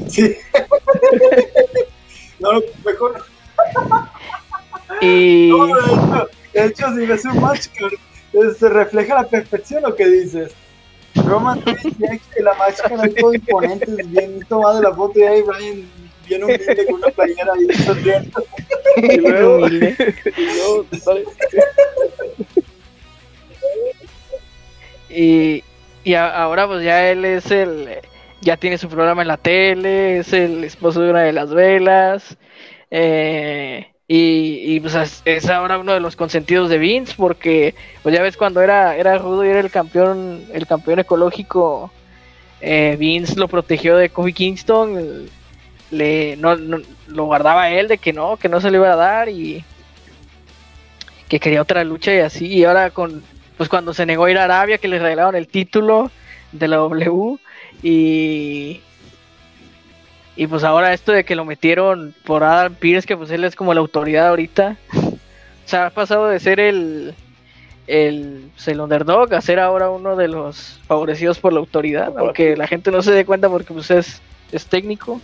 [0.08, 0.36] Sí.
[2.40, 3.26] no, mejor.
[5.02, 7.68] y No, de hecho, de hecho, si ves un match
[8.58, 10.54] se refleja la perfección lo que dices.
[11.16, 15.42] Roman Reigns que la máscara es todo imponente, es bien tomada la foto y ahí
[15.42, 15.90] Brian
[16.28, 18.44] bien humilde con una playera ahí sonriendo.
[18.98, 21.26] Y luego, y luego, ¿sabes?
[25.10, 25.64] y,
[26.04, 27.90] y a- ahora pues ya él es el
[28.42, 32.38] ya tiene su programa en la tele es el esposo de una de las velas
[32.92, 38.24] eh, y, pues es, es ahora uno de los consentidos de Vince porque pues ya
[38.24, 41.94] ves cuando era era rudo y era el campeón el campeón ecológico
[42.62, 45.30] eh, Vince lo protegió de Kofi Kingston,
[45.92, 48.96] le, no, no- lo guardaba él de que no, que no se le iba a
[48.98, 49.66] dar y
[51.28, 52.48] que quería otra lucha y así.
[52.48, 53.24] Y ahora con,
[53.58, 56.12] pues cuando se negó a ir a Arabia, que le regalaron el título
[56.52, 57.38] de la W
[57.82, 58.82] y
[60.40, 63.58] y pues ahora esto de que lo metieron por Adam Pierce, que pues él es
[63.58, 64.78] como la autoridad ahorita.
[65.66, 67.14] O sea, ha pasado de ser el
[67.86, 72.58] el, pues, el underdog a ser ahora uno de los favorecidos por la autoridad, aunque
[72.58, 74.20] la gente no se dé cuenta porque pues es,
[74.52, 75.22] es técnico.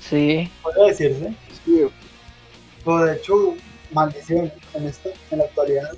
[0.00, 0.50] Sí.
[0.62, 1.32] Puede decirse.
[1.64, 1.86] Sí,
[2.84, 3.54] Pero de hecho,
[3.92, 5.92] maldición en esto, en la actualidad.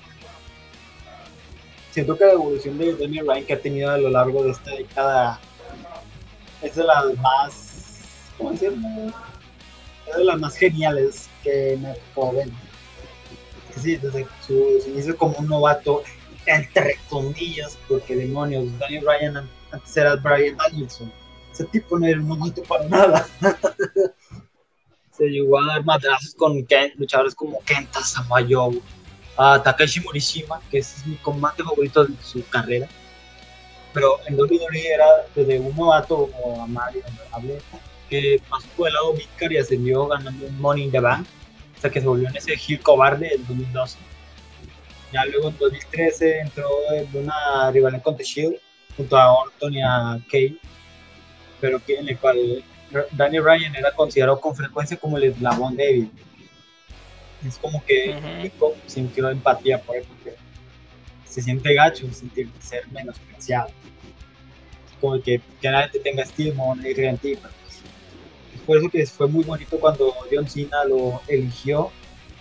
[1.90, 4.70] Siento que la evolución de Daniel Ryan que ha tenido a lo largo de esta
[4.70, 5.40] década
[6.62, 7.70] es de las más,
[8.38, 8.86] ¿cómo decirlo?
[10.06, 11.94] Es de las más geniales que me.
[13.72, 16.02] Que Sí, desde su, inicio como un novato,
[16.46, 21.10] entre comillas, porque demonios, Daniel Ryan an- antes era Brian Danielson.
[21.52, 23.26] Ese tipo no era un novato para nada.
[25.16, 28.70] se llegó a dar madrazos con Ken- luchadores como Kenta Samayo,
[29.36, 32.88] a Takashi Morishima, que es mi combate favorito de su carrera.
[33.92, 37.02] Pero en WWE era desde un novato como Mario,
[38.08, 41.26] que pasó por el lado Midcar y ascendió ganando un Money in the Bank,
[41.74, 43.98] hasta que se volvió en ese heel cobarde en 2012.
[45.12, 48.56] Ya luego en 2013 entró en una rivalidad con The Shield
[48.96, 50.56] junto a Orton y a Kane,
[51.60, 52.64] pero que en el cual
[53.12, 56.10] Daniel Ryan era considerado con frecuencia como el eslabón débil.
[57.46, 58.28] Es como que Ujú.
[58.42, 60.36] Nico sintió empatía por él porque
[61.30, 63.70] se siente gacho sentir ser menospreciado.
[65.00, 67.38] Como que, que nadie te tenga estima o nadie en pues,
[68.54, 71.90] es por eso que fue muy bonito cuando John Cena lo eligió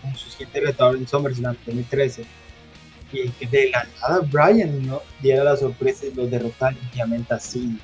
[0.01, 2.25] como su siguiente retador en SummerSlam 2013.
[3.13, 5.01] Y que de la nada Bryan ¿no?
[5.21, 7.77] diera la sorpresa y los derrotara limpiamente así.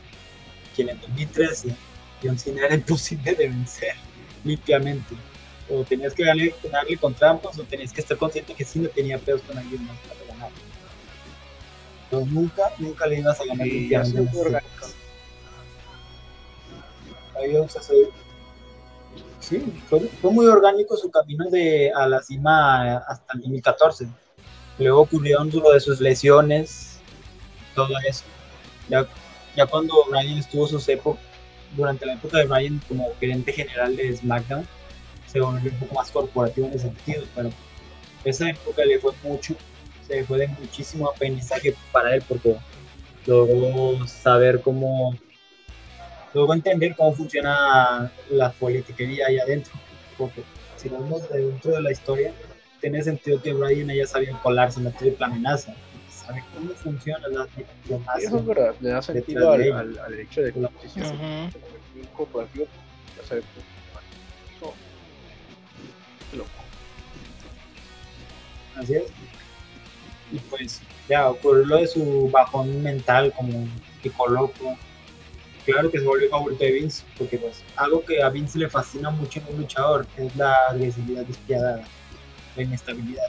[0.75, 1.69] Quien en 2013
[2.21, 3.93] John Cena era imposible de vencer
[4.43, 5.15] limpiamente.
[5.69, 6.53] O tenías que darle
[6.99, 9.97] con trampas o tenías que estar consciente que no tenía pedos con alguien más.
[12.09, 14.37] Pero nunca, nunca le ibas a ganar Y limpiamente.
[14.39, 14.87] orgánico.
[17.37, 18.09] Ahí vamos a hacer-
[19.39, 24.07] Sí, fue, fue muy orgánico su camino de, a la cima hasta el 2014.
[24.79, 26.99] Luego ocurrieron lo de sus lesiones,
[27.75, 28.23] todo eso.
[28.89, 29.05] Ya,
[29.55, 31.21] ya cuando Bryan estuvo sus épocas,
[31.75, 34.67] durante la época de Bryan como gerente general de SmackDown,
[35.27, 37.51] se volvió un poco más corporativo en ese sentido, pero
[38.23, 39.55] esa época le fue mucho,
[40.07, 42.55] se fue de muchísimo aprendizaje para él porque
[43.25, 45.17] logró saber cómo,
[46.33, 49.73] logró entender cómo funciona la politiquería ahí adentro,
[50.17, 50.43] porque
[50.75, 52.33] si lo vemos de dentro de la historia,
[52.81, 55.73] tiene sentido que Bryan haya sabido colarse en la triple amenaza,
[56.09, 58.27] sabe cómo funciona la diplomacia.
[58.27, 59.79] eso es verdad, le da sentido al, ella.
[59.79, 60.99] al, al hecho de que la se
[62.15, 62.67] corporativo,
[63.27, 63.65] sabes, pues,
[64.55, 64.73] eso,
[66.29, 66.49] qué loco.
[68.75, 69.03] Así es.
[70.35, 73.67] Y pues ya ocurrió lo de su bajón mental como
[74.03, 74.77] pico loco.
[75.65, 79.09] Claro que se volvió favorito de Vince, porque pues algo que a Vince le fascina
[79.09, 81.83] mucho en un luchador es la agresividad despiadada,
[82.55, 83.27] la inestabilidad.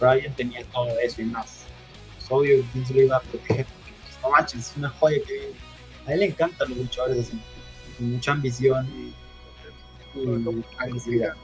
[0.00, 1.64] Brian tenía todo eso y más.
[2.16, 5.52] Pues, obvio, Vince lo iba a proteger, porque pues, no manches, es una joya que
[6.06, 7.40] a él le encantan los luchadores así,
[7.96, 9.14] con mucha ambición
[10.14, 11.34] y, y agresividad.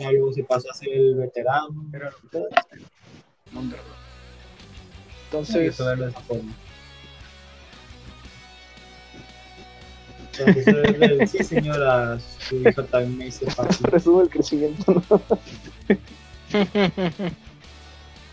[0.00, 1.84] Ya luego se pasó a ser el veterano.
[1.92, 1.98] Sí,
[5.26, 6.52] Entonces, verlo de esa forma.
[10.32, 13.86] Entonces, el- sí, señora, su hija también me hizo fácil.
[13.90, 15.20] resume el crecimiento, ¿no?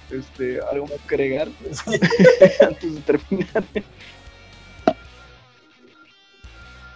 [0.09, 1.49] Este, algo más que agregar
[2.61, 3.63] antes de terminar.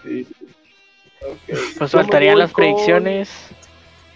[0.02, 0.26] Sí.
[1.30, 1.58] Ok.
[1.78, 2.64] Pues faltarían las con-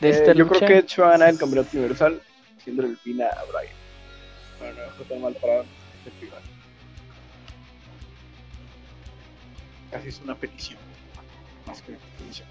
[0.02, 0.66] Eh, esta yo lucha.
[0.66, 2.22] creo que Edge va a ganar el campeonato universal,
[2.64, 3.76] siendo el pina a Bryan.
[4.60, 6.42] Bueno, no fue tan mal para este rival.
[9.92, 10.80] Casi es una petición.
[11.66, 12.48] Más que una petición.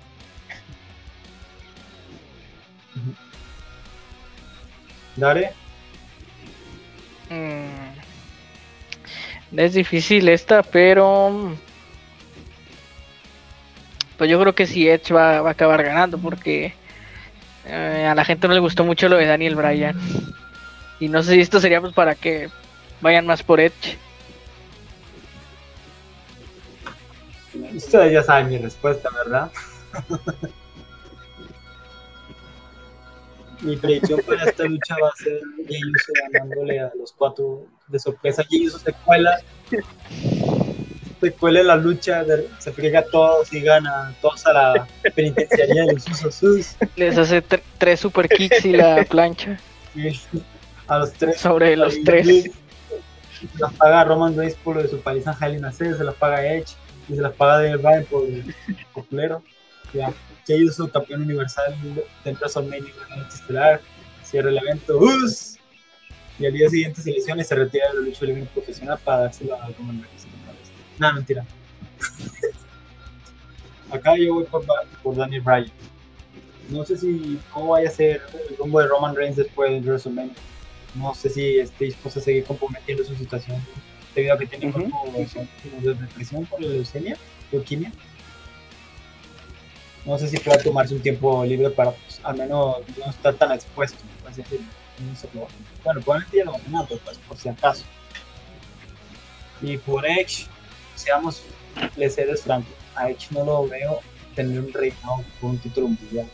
[5.16, 5.52] Dare,
[7.30, 7.94] Mm.
[9.56, 11.56] Es difícil esta, pero.
[14.18, 16.74] Pues yo creo que sí, Edge va, va a acabar ganando porque
[18.04, 19.98] eh, a la gente no le gustó mucho lo de Daniel Bryan.
[21.00, 22.50] Y no sé si esto sería pues para que
[23.00, 23.98] vayan más por Edge.
[27.74, 29.50] ustedes ya saben mi respuesta, ¿verdad?
[33.60, 37.98] Mi predicción para esta lucha va a ser Jey Uso ganándole a los cuatro de
[37.98, 38.44] sorpresa.
[38.50, 39.40] Jey Uso se cuela,
[41.24, 42.24] se cuela en la lucha,
[42.58, 46.34] se friega a todos y gana todos a la penitenciaría de los Usos.
[46.34, 46.76] Sus.
[46.96, 49.58] Les hace tre- tres super kicks y la plancha
[49.94, 50.08] Y
[50.86, 51.38] A los tres.
[51.40, 52.26] sobre los tres.
[52.26, 56.44] Se las paga Roman Reigns por lo de su paliza a Cell, se las paga
[56.46, 56.72] Edge
[57.08, 58.54] y se las paga Daniel Bryan por el
[59.08, 59.42] culero.
[59.92, 60.12] Ya,
[60.46, 61.74] Jey Uso, campeón universal
[62.24, 63.80] de WrestleMania en el estelar,
[64.24, 65.56] cierra el evento, ¡us!
[66.38, 69.20] y al día siguiente se lesiona y se retira de la lucha libre profesional para
[69.20, 70.26] dárselo a Roman Reigns.
[70.98, 71.44] No, mentira.
[73.90, 74.64] Acá yo voy por,
[75.02, 75.72] por Daniel Bryan.
[76.68, 80.34] No sé si cómo vaya a ser el rumbo de Roman Reigns después de WrestleMania.
[80.94, 83.60] No sé si esté dispuesto a seguir comprometiendo su situación
[84.14, 87.16] debido a que tiene cuerpo como de depresión por la leucemia,
[87.50, 87.92] leuquimia.
[90.06, 93.52] No sé si pueda tomarse un tiempo libre para pues, al menos no estar tan
[93.52, 93.98] expuesto.
[94.22, 95.46] No
[95.82, 97.84] bueno, probablemente ya lo van pues, por si acaso.
[99.60, 100.46] Y por Edge,
[100.94, 101.42] seamos
[101.96, 104.00] les seres francos, a Edge no lo veo
[104.34, 106.28] tener un reinado por un título mundial.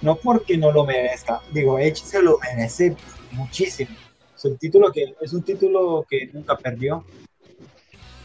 [0.00, 2.96] No porque no lo merezca, digo, Edge se lo merece
[3.32, 3.90] muchísimo.
[4.36, 7.04] Es un título que es un título que nunca perdió.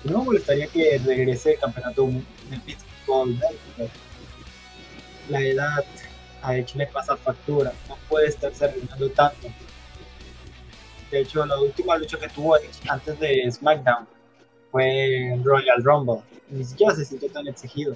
[0.03, 2.07] No me molestaría que regrese el campeonato
[2.49, 3.39] del Pitbull.
[5.29, 5.83] La edad
[6.41, 9.47] a Edge le pasa factura, no puede estarse arruinando tanto.
[11.11, 14.14] De hecho, la última lucha que tuvo Edge antes de SmackDown
[14.75, 16.21] fue Royal Rumble.
[16.49, 17.95] Ni siquiera se sintió tan exigido.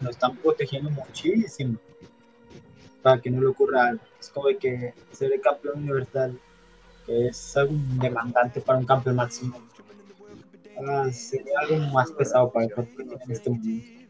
[0.00, 1.78] Lo están protegiendo muchísimo
[3.02, 4.02] para que no le ocurra algo.
[4.18, 6.40] Es como que ser el campeón universal
[7.06, 9.62] es algo demandante para un campeón máximo.
[10.88, 14.04] Ah, sería algo más pesado para el tiene en este momento.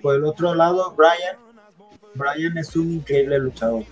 [0.00, 1.36] Por el otro lado, Brian.
[2.14, 3.84] Brian es un increíble luchador.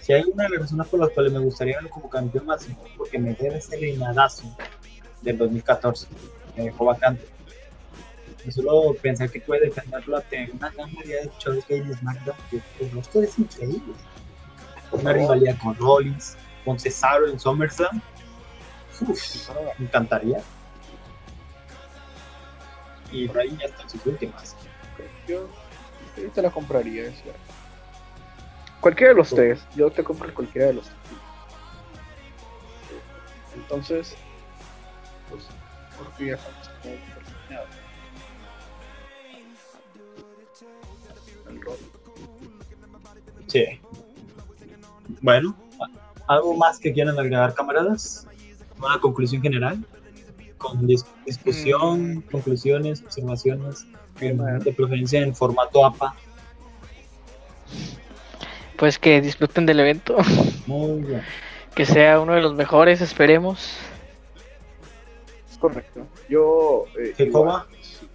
[0.00, 2.76] Si hay una de las razones por las cuales me gustaría verlo como campeón máximo,
[2.96, 4.56] porque me debe ese reinadazo
[5.20, 6.06] del 2014,
[6.56, 7.26] me dejó vacante.
[8.44, 11.94] Yo solo pensar que puede defenderlo ante una gran variedad de luchadores que hay en
[11.94, 13.94] SmackDown, que el roster es increíble.
[14.92, 18.00] Una rivalidad con Rollins, con Cesaro en SummerSlam.
[19.02, 20.42] Uf, me encantaría.
[23.12, 24.56] Y Brian ya está en sus últimas.
[25.28, 25.48] Yo,
[26.16, 27.04] yo te la compraría.
[27.04, 27.22] esa.
[28.80, 29.60] Cualquiera de los tres.
[29.76, 30.96] Yo te compro cualquiera de los tres.
[33.54, 34.14] Entonces,
[35.28, 35.44] pues,
[35.98, 37.68] porque ya estamos como terminados.
[41.48, 41.78] El rol.
[43.48, 43.64] Sí.
[45.20, 45.56] Bueno,
[46.26, 48.26] ¿algo más que quieran agregar, camaradas?
[48.78, 49.84] Una conclusión general.
[50.56, 53.86] Con dis- discusión, conclusiones, observaciones,
[54.18, 56.14] de preferencia en formato APA.
[58.80, 60.16] Pues que disfruten del evento,
[60.66, 61.22] Muy bien.
[61.74, 63.76] que sea uno de los mejores, esperemos.
[65.50, 66.06] Es correcto.
[66.30, 66.86] Yo.
[66.98, 67.66] Eh, ¿Qué coma?
[67.82, 68.08] sí,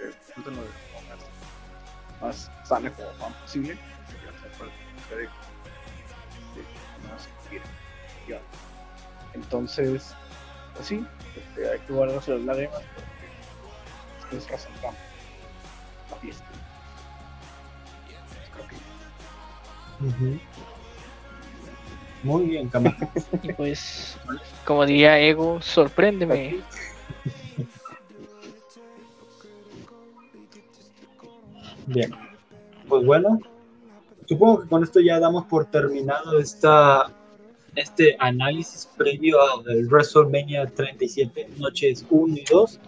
[0.00, 0.62] eh, forma
[2.22, 3.76] más sana como posible.
[9.34, 10.14] Entonces,
[10.74, 11.04] pues sí,
[11.36, 12.80] este, hay que guardarse las lágrimas
[14.20, 14.72] porque es razón
[22.22, 23.26] Muy bien, camaradas.
[23.42, 24.18] Y pues,
[24.64, 26.60] como diría Ego, sorpréndeme.
[31.86, 32.10] Bien.
[32.88, 33.38] Pues bueno,
[34.28, 37.12] supongo que con esto ya damos por terminado esta,
[37.74, 42.80] este análisis previo al WrestleMania 37, noches 1 y 2.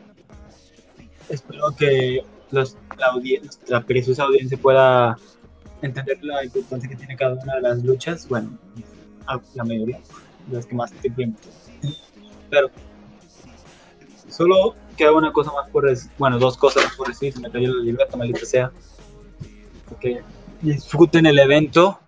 [1.29, 5.17] Espero que los, la, audiencia, la preciosa audiencia pueda
[5.83, 8.29] entender la importancia que tiene cada una de las luchas.
[8.29, 8.59] Bueno,
[9.55, 10.01] la mayoría,
[10.51, 11.41] las que más te tiempo.
[12.51, 12.71] Pero
[14.29, 17.51] solo queda una cosa más por decir, bueno, dos cosas más por decir, se me
[17.51, 18.73] cayó la libreta, maldita sea.
[20.01, 20.23] Que
[20.61, 21.99] disfruten el evento,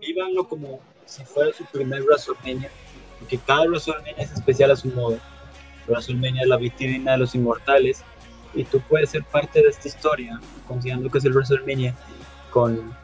[0.00, 2.70] vívanlo como si fuera su primer WrestleMania,
[3.18, 5.18] porque cada WrestleMania es especial a su modo.
[5.86, 8.04] WrestleMania es la vitrina de los inmortales,
[8.54, 11.94] y tú puedes ser parte de esta historia, considerando que es el WrestleMania,
[12.50, 12.94] con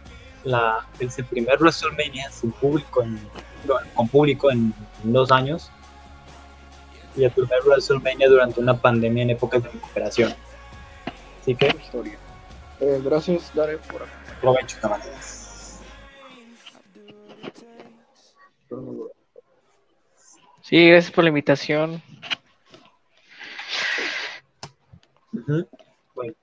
[0.45, 3.19] la, es el primer WrestleMania sin público en,
[3.65, 5.71] bueno, con público en dos años,
[7.17, 10.35] y el primer WrestleMania durante una pandemia en épocas de recuperación.
[11.41, 12.19] Así que historia.
[12.81, 14.07] Eh, gracias, Dare, por
[14.41, 15.81] provecho, camaradas.
[20.61, 22.03] Sí, gracias por la invitación.
[26.15, 26.35] Bueno,